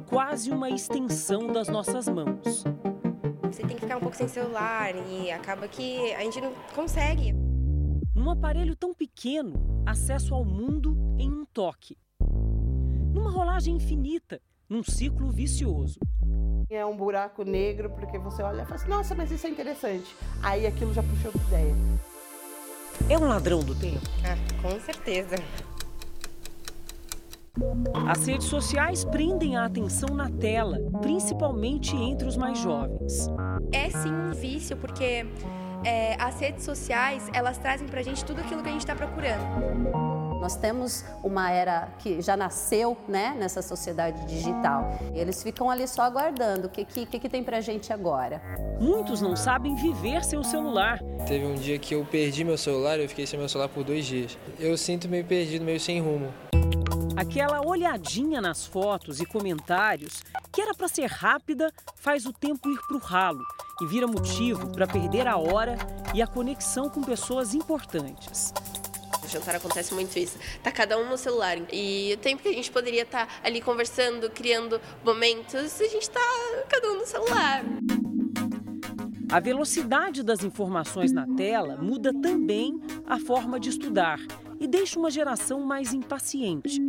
Quase 0.09 0.51
uma 0.51 0.69
extensão 0.69 1.47
das 1.47 1.69
nossas 1.69 2.09
mãos. 2.09 2.65
Você 3.45 3.63
tem 3.63 3.77
que 3.77 3.83
ficar 3.83 3.99
um 3.99 4.01
pouco 4.01 4.17
sem 4.17 4.27
celular 4.27 4.97
e 5.09 5.31
acaba 5.31 5.69
que 5.69 6.13
a 6.15 6.21
gente 6.23 6.41
não 6.41 6.53
consegue. 6.75 7.33
Num 8.17 8.31
aparelho 8.31 8.75
tão 8.75 8.93
pequeno, 8.93 9.53
acesso 9.87 10.35
ao 10.35 10.45
mundo 10.45 10.97
em 11.21 11.31
um 11.31 11.45
toque. 11.45 11.97
Numa 13.15 13.31
rolagem 13.31 13.77
infinita, 13.77 14.41
num 14.69 14.83
ciclo 14.83 15.31
vicioso. 15.31 16.01
É 16.71 16.85
um 16.85 16.95
buraco 16.95 17.45
negro 17.45 17.89
porque 17.89 18.19
você 18.19 18.43
olha 18.43 18.61
e 18.61 18.65
fala 18.65 18.75
assim, 18.75 18.89
nossa, 18.91 19.15
mas 19.15 19.31
isso 19.31 19.47
é 19.47 19.51
interessante. 19.51 20.15
Aí 20.43 20.67
aquilo 20.67 20.93
já 20.93 21.03
puxou 21.03 21.33
outra 21.33 21.43
ideia. 21.49 21.75
É 23.09 23.17
um 23.17 23.27
ladrão 23.27 23.61
do 23.61 23.75
tempo? 23.75 24.03
Ah, 24.23 24.37
com 24.61 24.79
certeza. 24.79 25.37
As 28.07 28.27
redes 28.27 28.47
sociais 28.49 29.03
prendem 29.05 29.57
a 29.57 29.65
atenção 29.65 30.15
na 30.15 30.31
tela, 30.31 30.79
principalmente 31.01 31.97
entre 31.97 32.29
os 32.29 32.37
mais 32.37 32.59
jovens. 32.59 33.29
É 33.73 33.89
sim 33.89 34.13
um 34.13 34.33
vício, 34.33 34.77
porque 34.77 35.27
é, 35.85 36.17
as 36.21 36.39
redes 36.39 36.65
sociais 36.65 37.31
elas 37.33 37.57
trazem 37.57 37.89
pra 37.89 38.03
gente 38.03 38.25
tudo 38.25 38.41
aquilo 38.41 38.63
que 38.63 38.69
a 38.69 38.73
gente 38.73 38.83
está 38.83 38.95
procurando. 38.95 40.08
Nós 40.41 40.57
temos 40.57 41.05
uma 41.23 41.51
era 41.51 41.89
que 41.99 42.23
já 42.23 42.37
nasceu 42.37 42.97
né, 43.09 43.35
nessa 43.39 43.61
sociedade 43.61 44.25
digital. 44.27 44.99
Eles 45.13 45.43
ficam 45.43 45.69
ali 45.69 45.87
só 45.87 46.03
aguardando 46.03 46.69
o 46.69 46.71
que, 46.71 46.85
que, 46.85 47.07
que, 47.07 47.29
tem 47.29 47.43
pra 47.43 47.61
gente 47.61 47.93
agora. 47.93 48.41
Muitos 48.81 49.21
não 49.21 49.35
sabem 49.35 49.75
viver 49.75 50.25
sem 50.25 50.39
o 50.39 50.45
celular. 50.45 51.01
Teve 51.27 51.45
um 51.45 51.55
dia 51.55 51.79
que 51.79 51.95
eu 51.95 52.05
perdi 52.05 52.45
meu 52.45 52.57
celular, 52.57 52.99
eu 52.99 53.09
fiquei 53.09 53.27
sem 53.27 53.39
meu 53.39 53.49
celular 53.49 53.69
por 53.69 53.83
dois 53.83 54.07
dias. 54.07 54.39
Eu 54.59 54.77
sinto 54.77 55.09
meio 55.09 55.25
perdido, 55.25 55.65
meio 55.65 55.81
sem 55.81 56.01
rumo. 56.01 56.33
Aquela 57.17 57.61
olhadinha 57.67 58.41
nas 58.41 58.65
fotos 58.65 59.19
e 59.21 59.27
comentários, 59.27 60.23
que 60.53 60.61
era 60.61 60.73
para 60.73 60.87
ser 60.87 61.07
rápida, 61.07 61.73
faz 61.97 62.25
o 62.27 62.33
tempo 62.33 62.71
ir 62.71 62.79
para 62.87 62.97
o 62.97 63.01
ralo 63.01 63.43
e 63.83 63.87
vira 63.87 64.07
motivo 64.07 64.69
para 64.69 64.87
perder 64.87 65.27
a 65.27 65.37
hora 65.37 65.77
e 66.15 66.23
a 66.23 66.27
conexão 66.29 66.89
com 66.89 67.03
pessoas 67.03 67.55
importantes. 67.55 68.53
No 69.29 69.33
jantar 69.33 69.57
acontece 69.57 69.93
muito 69.93 70.19
isso. 70.19 70.39
Tá 70.63 70.73
cada 70.73 70.99
um 70.99 71.07
no 71.07 71.19
celular. 71.19 71.59
E 71.71 72.15
o 72.15 72.17
tempo 72.17 72.43
que 72.43 72.49
a 72.49 72.53
gente 72.53 72.71
poderia 72.71 73.03
estar 73.03 73.27
tá 73.27 73.33
ali 73.45 73.61
conversando, 73.61 74.31
criando 74.31 74.81
momentos, 75.05 75.79
a 75.83 75.87
gente 75.87 76.09
tá 76.09 76.21
cada 76.67 76.91
um 76.93 76.95
no 77.01 77.07
celular. 77.07 77.63
A 79.31 79.39
velocidade 79.39 80.23
das 80.23 80.43
informações 80.43 81.13
na 81.13 81.27
tela 81.37 81.77
muda 81.77 82.11
também 82.23 82.81
a 83.07 83.19
forma 83.19 83.61
de 83.61 83.69
estudar 83.69 84.19
e 84.59 84.67
deixa 84.67 84.99
uma 84.99 85.11
geração 85.11 85.61
mais 85.61 85.93
impaciente. 85.93 86.81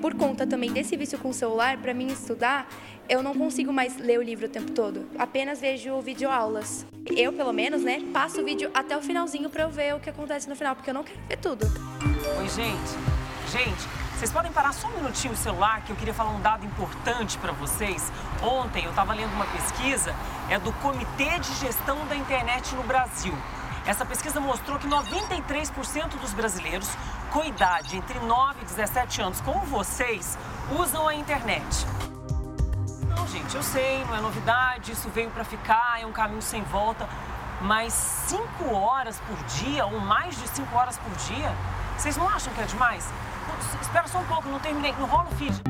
Por 0.00 0.14
conta 0.14 0.46
também 0.46 0.72
desse 0.72 0.96
vício 0.96 1.18
com 1.18 1.28
o 1.28 1.34
celular, 1.34 1.76
para 1.76 1.92
mim 1.92 2.06
estudar, 2.06 2.66
eu 3.06 3.22
não 3.22 3.34
consigo 3.34 3.70
mais 3.70 3.98
ler 3.98 4.18
o 4.18 4.22
livro 4.22 4.46
o 4.46 4.48
tempo 4.48 4.70
todo. 4.72 5.06
Apenas 5.18 5.60
vejo 5.60 6.00
videoaulas. 6.00 6.86
Eu, 7.06 7.32
pelo 7.34 7.52
menos, 7.52 7.82
né, 7.82 8.00
passo 8.12 8.40
o 8.40 8.44
vídeo 8.44 8.70
até 8.72 8.96
o 8.96 9.02
finalzinho 9.02 9.50
para 9.50 9.64
eu 9.64 9.70
ver 9.70 9.94
o 9.94 10.00
que 10.00 10.08
acontece 10.08 10.48
no 10.48 10.56
final, 10.56 10.74
porque 10.74 10.88
eu 10.88 10.94
não 10.94 11.04
quero 11.04 11.20
ver 11.28 11.36
tudo. 11.36 11.66
Oi, 12.38 12.48
gente. 12.48 13.20
Gente, 13.50 13.88
vocês 14.16 14.32
podem 14.32 14.50
parar 14.52 14.72
só 14.72 14.88
um 14.88 14.92
minutinho 14.92 15.34
o 15.34 15.36
celular 15.36 15.82
que 15.84 15.90
eu 15.90 15.96
queria 15.96 16.14
falar 16.14 16.30
um 16.30 16.40
dado 16.40 16.64
importante 16.64 17.36
para 17.36 17.52
vocês. 17.52 18.10
Ontem 18.42 18.84
eu 18.84 18.90
estava 18.90 19.12
lendo 19.12 19.32
uma 19.34 19.46
pesquisa, 19.46 20.14
é 20.48 20.58
do 20.58 20.72
Comitê 20.74 21.38
de 21.40 21.52
Gestão 21.56 22.06
da 22.06 22.16
Internet 22.16 22.74
no 22.74 22.84
Brasil. 22.84 23.34
Essa 23.86 24.04
pesquisa 24.06 24.38
mostrou 24.40 24.78
que 24.78 24.86
93% 24.86 26.18
dos 26.20 26.32
brasileiros 26.32 26.88
com 27.30 27.44
idade 27.44 27.96
entre 27.96 28.18
9 28.20 28.60
e 28.62 28.64
17 28.64 29.22
anos, 29.22 29.40
como 29.40 29.64
vocês, 29.66 30.36
usam 30.78 31.06
a 31.06 31.14
internet. 31.14 31.86
Não, 33.08 33.26
gente, 33.26 33.54
eu 33.54 33.62
sei, 33.62 34.04
não 34.04 34.16
é 34.16 34.20
novidade, 34.20 34.92
isso 34.92 35.08
veio 35.10 35.30
para 35.30 35.44
ficar, 35.44 36.00
é 36.00 36.06
um 36.06 36.12
caminho 36.12 36.42
sem 36.42 36.62
volta. 36.64 37.08
Mas 37.62 37.92
5 37.92 38.74
horas 38.74 39.20
por 39.20 39.36
dia, 39.44 39.84
ou 39.86 40.00
mais 40.00 40.36
de 40.40 40.48
5 40.48 40.74
horas 40.76 40.98
por 40.98 41.12
dia, 41.26 41.52
vocês 41.96 42.16
não 42.16 42.28
acham 42.28 42.52
que 42.52 42.60
é 42.60 42.64
demais? 42.64 43.08
Espera 43.80 44.08
só 44.08 44.18
um 44.18 44.26
pouco, 44.26 44.48
não 44.48 44.58
terminei, 44.58 44.92
não 44.98 45.06
rola 45.06 45.28
o 45.28 45.34
feed. 45.36 45.62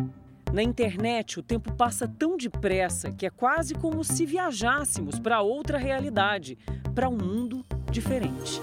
Na 0.52 0.62
internet, 0.62 1.38
o 1.38 1.42
tempo 1.42 1.72
passa 1.72 2.08
tão 2.08 2.36
depressa 2.36 3.10
que 3.12 3.26
é 3.26 3.30
quase 3.30 3.74
como 3.74 4.02
se 4.02 4.24
viajássemos 4.26 5.18
para 5.18 5.42
outra 5.42 5.78
realidade, 5.78 6.58
para 6.94 7.08
um 7.08 7.16
mundo 7.16 7.64
diferente. 7.90 8.60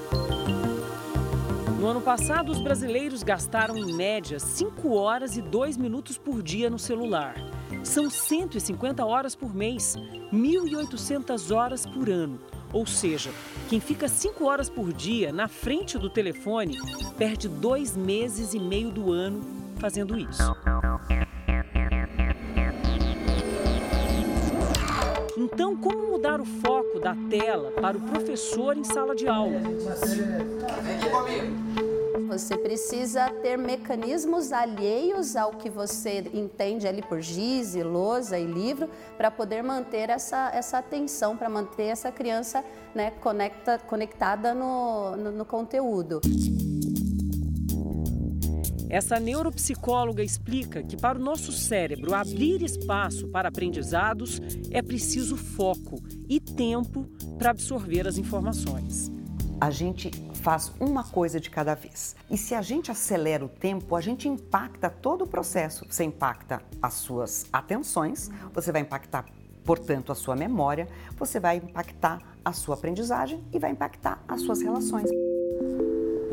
No 1.78 1.86
ano 1.86 2.02
passado, 2.02 2.52
os 2.52 2.60
brasileiros 2.60 3.22
gastaram 3.22 3.78
em 3.78 3.94
média 3.94 4.40
5 4.40 4.96
horas 4.96 5.38
e 5.38 5.44
2 5.44 5.78
minutos 5.78 6.18
por 6.18 6.42
dia 6.42 6.72
no 6.72 6.80
celular. 6.80 7.36
São 7.84 8.10
150 8.10 9.06
horas 9.06 9.36
por 9.36 9.54
mês, 9.54 9.96
1.800 10.34 11.56
horas 11.56 11.86
por 11.86 12.10
ano. 12.10 12.40
Ou 12.74 12.88
seja, 12.88 13.30
quem 13.70 13.80
fica 13.80 14.08
5 14.08 14.44
horas 14.44 14.72
por 14.72 14.92
dia 14.92 15.32
na 15.32 15.48
frente 15.48 16.00
do 16.00 16.10
telefone 16.10 16.80
perde 17.16 17.48
dois 17.48 17.96
meses 17.96 18.56
e 18.56 18.60
meio 18.60 18.90
do 18.90 19.14
ano 19.14 19.42
fazendo 19.78 20.18
isso. 20.18 20.42
Então, 25.38 25.78
como 25.78 26.08
mudar 26.08 26.42
o 26.42 26.46
foco 26.46 27.00
da 27.00 27.16
tela 27.30 27.72
para 27.80 27.96
o 27.96 28.02
professor 28.02 28.76
em 28.76 28.84
sala 28.84 29.16
de 29.16 29.28
aula? 29.28 29.62
Você 32.28 32.58
precisa 32.58 33.30
ter 33.44 33.56
mecanismos 33.56 34.52
alheios 34.52 35.36
ao 35.36 35.52
que 35.52 35.70
você 35.70 36.24
entende 36.34 36.88
ali 36.88 37.04
por 37.04 37.22
giz, 37.22 37.76
e 37.76 37.84
lousa 37.84 38.40
e 38.40 38.46
livro, 38.46 38.90
para 39.16 39.30
poder 39.30 39.62
manter 39.62 40.10
essa, 40.10 40.50
essa 40.56 40.80
atenção, 40.80 41.38
para 41.38 41.50
manter 41.50 41.86
essa 41.86 42.12
criança 42.12 42.66
né, 42.96 43.12
conecta, 43.22 43.78
conectada 43.78 44.56
no, 44.56 45.16
no, 45.16 45.32
no 45.32 45.46
conteúdo. 45.46 46.20
Essa 48.90 49.20
neuropsicóloga 49.20 50.24
explica 50.24 50.82
que 50.82 50.96
para 50.96 51.20
o 51.20 51.22
nosso 51.22 51.52
cérebro 51.52 52.14
abrir 52.14 52.62
espaço 52.62 53.28
para 53.28 53.50
aprendizados 53.50 54.40
é 54.72 54.82
preciso 54.82 55.36
foco 55.36 56.02
e 56.30 56.40
tempo 56.40 57.06
para 57.38 57.52
absorver 57.52 58.08
as 58.08 58.18
informações. 58.18 59.12
A 59.60 59.70
gente 59.72 60.12
faz 60.36 60.72
uma 60.80 61.04
coisa 61.04 61.40
de 61.40 61.50
cada 61.50 61.74
vez. 61.74 62.16
E 62.30 62.38
se 62.38 62.54
a 62.54 62.62
gente 62.62 62.92
acelera 62.92 63.44
o 63.44 63.50
tempo, 63.50 63.96
a 63.96 64.02
gente 64.02 64.30
impacta 64.30 64.90
todo 64.90 65.24
o 65.24 65.28
processo. 65.28 65.86
Você 65.90 66.04
impacta 66.04 66.62
as 66.82 66.94
suas 66.94 67.46
atenções, 67.52 68.30
você 68.54 68.72
vai 68.72 68.82
impactar, 68.82 69.26
portanto, 69.66 70.12
a 70.12 70.16
sua 70.16 70.36
memória, 70.36 70.88
você 71.18 71.40
vai 71.40 71.58
impactar 71.58 72.22
a 72.46 72.54
sua 72.54 72.76
aprendizagem 72.76 73.44
e 73.52 73.60
vai 73.60 73.72
impactar 73.72 74.24
as 74.28 74.42
suas 74.42 74.62
relações. 74.62 75.10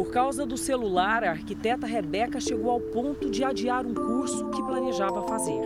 Por 0.05 0.13
causa 0.13 0.45
do 0.45 0.59
celular, 0.59 1.25
a 1.25 1.31
arquiteta 1.31 1.87
Rebeca 1.87 2.39
chegou 2.39 2.71
ao 2.71 2.79
ponto 2.79 3.31
de 3.31 3.43
adiar 3.43 3.87
um 3.87 3.95
curso 3.95 4.51
que 4.51 4.63
planejava 4.63 5.27
fazer. 5.27 5.63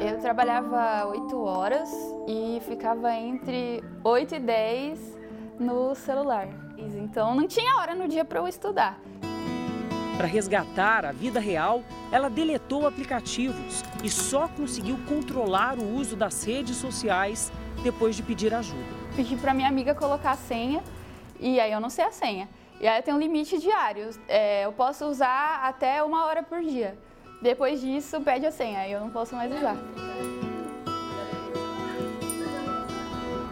Eu 0.00 0.18
trabalhava 0.20 1.08
8 1.08 1.36
horas 1.42 1.90
e 2.28 2.60
ficava 2.60 3.12
entre 3.12 3.82
8 4.04 4.36
e 4.36 4.38
10 4.38 5.18
no 5.58 5.96
celular. 5.96 6.48
Então 6.78 7.34
não 7.34 7.48
tinha 7.48 7.76
hora 7.78 7.92
no 7.92 8.06
dia 8.06 8.24
para 8.24 8.38
eu 8.38 8.46
estudar. 8.46 9.00
Para 10.16 10.28
resgatar 10.28 11.04
a 11.04 11.10
vida 11.10 11.40
real, 11.40 11.82
ela 12.12 12.30
deletou 12.30 12.86
aplicativos 12.86 13.82
e 14.04 14.08
só 14.08 14.46
conseguiu 14.46 14.96
controlar 15.08 15.76
o 15.76 15.96
uso 15.96 16.14
das 16.14 16.44
redes 16.44 16.76
sociais 16.76 17.52
depois 17.82 18.14
de 18.14 18.22
pedir 18.22 18.54
ajuda. 18.54 18.94
Pedi 19.16 19.36
para 19.36 19.52
minha 19.52 19.68
amiga 19.68 19.92
colocar 19.92 20.30
a 20.30 20.36
senha 20.36 20.84
e 21.40 21.58
aí 21.58 21.72
eu 21.72 21.80
não 21.80 21.90
sei 21.90 22.04
a 22.04 22.12
senha. 22.12 22.48
E 22.80 22.88
aí 22.88 22.98
eu 22.98 23.02
tenho 23.02 23.16
um 23.18 23.20
limite 23.20 23.58
diário. 23.58 24.08
É, 24.26 24.64
eu 24.64 24.72
posso 24.72 25.04
usar 25.04 25.60
até 25.62 26.02
uma 26.02 26.24
hora 26.24 26.42
por 26.42 26.62
dia. 26.62 26.96
Depois 27.42 27.80
disso, 27.80 28.20
pede 28.22 28.46
a 28.46 28.50
senha 28.50 28.88
e 28.88 28.92
eu 28.92 29.00
não 29.00 29.10
posso 29.10 29.34
mais 29.36 29.54
usar. 29.54 29.76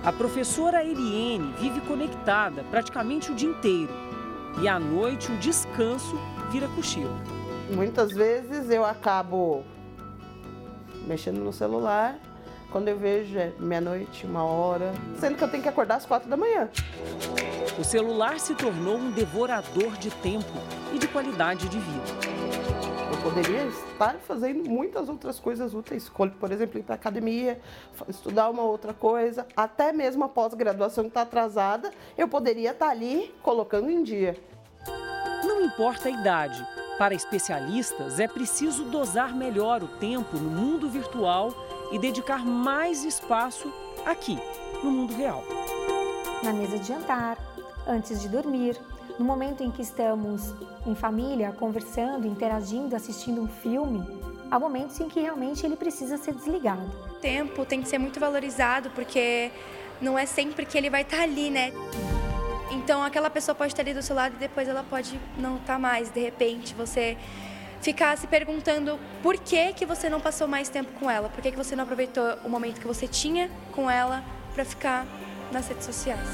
A 0.02 0.12
professora 0.12 0.82
Eliene 0.82 1.52
vive 1.58 1.80
conectada 1.82 2.64
praticamente 2.70 3.30
o 3.30 3.34
dia 3.34 3.50
inteiro. 3.50 3.92
E 4.62 4.66
à 4.66 4.78
noite 4.78 5.30
o 5.30 5.36
descanso 5.36 6.18
vira 6.50 6.66
cochilo. 6.68 7.14
Muitas 7.70 8.12
vezes 8.12 8.70
eu 8.70 8.82
acabo 8.82 9.62
mexendo 11.06 11.38
no 11.38 11.52
celular. 11.52 12.18
Quando 12.72 12.88
eu 12.88 12.98
vejo 12.98 13.38
é 13.38 13.52
meia-noite, 13.58 14.26
uma 14.26 14.44
hora, 14.44 14.92
sendo 15.18 15.36
que 15.36 15.44
eu 15.44 15.48
tenho 15.48 15.62
que 15.62 15.68
acordar 15.68 15.96
às 15.96 16.06
quatro 16.06 16.28
da 16.28 16.36
manhã. 16.36 16.70
O 17.78 17.84
celular 17.84 18.40
se 18.40 18.56
tornou 18.56 18.96
um 18.96 19.12
devorador 19.12 19.92
de 19.98 20.10
tempo 20.10 20.50
e 20.92 20.98
de 20.98 21.06
qualidade 21.06 21.68
de 21.68 21.78
vida. 21.78 22.02
Eu 23.12 23.22
poderia 23.22 23.66
estar 23.66 24.16
fazendo 24.16 24.68
muitas 24.68 25.08
outras 25.08 25.38
coisas 25.38 25.74
úteis, 25.74 26.08
por 26.08 26.50
exemplo, 26.50 26.80
ir 26.80 26.82
para 26.82 26.96
academia, 26.96 27.60
estudar 28.08 28.50
uma 28.50 28.62
outra 28.62 28.92
coisa, 28.92 29.46
até 29.56 29.92
mesmo 29.92 30.24
a 30.24 30.28
pós-graduação 30.28 31.04
que 31.04 31.10
está 31.10 31.22
atrasada, 31.22 31.92
eu 32.16 32.26
poderia 32.26 32.72
estar 32.72 32.88
ali 32.88 33.32
colocando 33.44 33.88
em 33.88 34.02
dia. 34.02 34.36
Não 35.44 35.64
importa 35.64 36.08
a 36.08 36.10
idade, 36.10 36.66
para 36.98 37.14
especialistas 37.14 38.18
é 38.18 38.26
preciso 38.26 38.86
dosar 38.86 39.36
melhor 39.36 39.84
o 39.84 39.88
tempo 39.88 40.36
no 40.36 40.50
mundo 40.50 40.90
virtual 40.90 41.54
e 41.92 41.98
dedicar 41.98 42.44
mais 42.44 43.04
espaço 43.04 43.72
aqui, 44.04 44.36
no 44.82 44.90
mundo 44.90 45.14
real. 45.14 45.44
Na 46.42 46.52
mesa 46.52 46.76
de 46.78 46.88
jantar, 46.88 47.36
antes 47.88 48.20
de 48.20 48.28
dormir, 48.28 48.78
no 49.18 49.24
momento 49.24 49.64
em 49.64 49.70
que 49.70 49.82
estamos 49.82 50.54
em 50.86 50.94
família, 50.94 51.52
conversando, 51.52 52.26
interagindo, 52.26 52.94
assistindo 52.94 53.40
um 53.40 53.48
filme, 53.48 54.06
há 54.50 54.58
momentos 54.58 55.00
em 55.00 55.08
que 55.08 55.20
realmente 55.20 55.66
ele 55.66 55.76
precisa 55.76 56.16
ser 56.16 56.34
desligado. 56.34 56.86
O 57.10 57.14
tempo 57.14 57.64
tem 57.64 57.82
que 57.82 57.88
ser 57.88 57.98
muito 57.98 58.20
valorizado 58.20 58.90
porque 58.90 59.50
não 60.00 60.18
é 60.18 60.26
sempre 60.26 60.64
que 60.64 60.78
ele 60.78 60.88
vai 60.88 61.02
estar 61.02 61.22
ali, 61.22 61.50
né? 61.50 61.72
Então 62.70 63.02
aquela 63.02 63.30
pessoa 63.30 63.54
pode 63.54 63.72
estar 63.72 63.82
ali 63.82 63.94
do 63.94 64.02
seu 64.02 64.14
lado 64.14 64.34
e 64.36 64.38
depois 64.38 64.68
ela 64.68 64.84
pode 64.88 65.18
não 65.36 65.56
estar 65.56 65.78
mais. 65.78 66.10
De 66.10 66.20
repente 66.20 66.74
você 66.74 67.16
ficar 67.80 68.16
se 68.16 68.26
perguntando 68.26 68.98
por 69.22 69.36
que 69.36 69.72
que 69.72 69.86
você 69.86 70.08
não 70.08 70.20
passou 70.20 70.46
mais 70.46 70.68
tempo 70.68 70.92
com 70.98 71.10
ela, 71.10 71.28
por 71.28 71.40
que 71.40 71.50
que 71.50 71.56
você 71.56 71.74
não 71.74 71.84
aproveitou 71.84 72.38
o 72.44 72.48
momento 72.48 72.80
que 72.80 72.86
você 72.86 73.08
tinha 73.08 73.50
com 73.72 73.90
ela 73.90 74.22
para 74.54 74.64
ficar 74.64 75.06
nas 75.52 75.68
redes 75.68 75.86
sociais. 75.86 76.28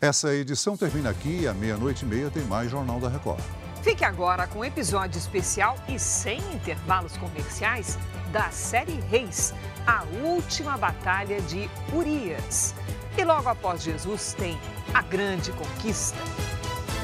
Essa 0.00 0.34
edição 0.34 0.78
termina 0.78 1.10
aqui 1.10 1.40
e 1.42 1.48
à 1.48 1.52
meia-noite 1.52 2.06
e 2.06 2.08
meia 2.08 2.30
tem 2.30 2.42
mais 2.44 2.70
Jornal 2.70 2.98
da 2.98 3.10
Record. 3.10 3.42
Fique 3.82 4.02
agora 4.02 4.46
com 4.46 4.60
um 4.60 4.64
episódio 4.64 5.18
especial 5.18 5.76
e 5.88 5.98
sem 5.98 6.38
intervalos 6.54 7.18
comerciais 7.18 7.98
da 8.32 8.50
série 8.50 8.98
Reis, 9.10 9.52
a 9.86 10.04
última 10.24 10.78
batalha 10.78 11.38
de 11.42 11.68
Urias. 11.92 12.74
E 13.18 13.24
logo 13.24 13.48
após 13.50 13.82
Jesus 13.82 14.34
tem 14.38 14.58
a 14.94 15.02
grande 15.02 15.52
conquista. 15.52 16.18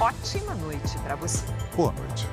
Ótima 0.00 0.54
noite 0.54 0.98
para 1.00 1.16
você. 1.16 1.44
Boa 1.76 1.92
noite. 1.92 2.26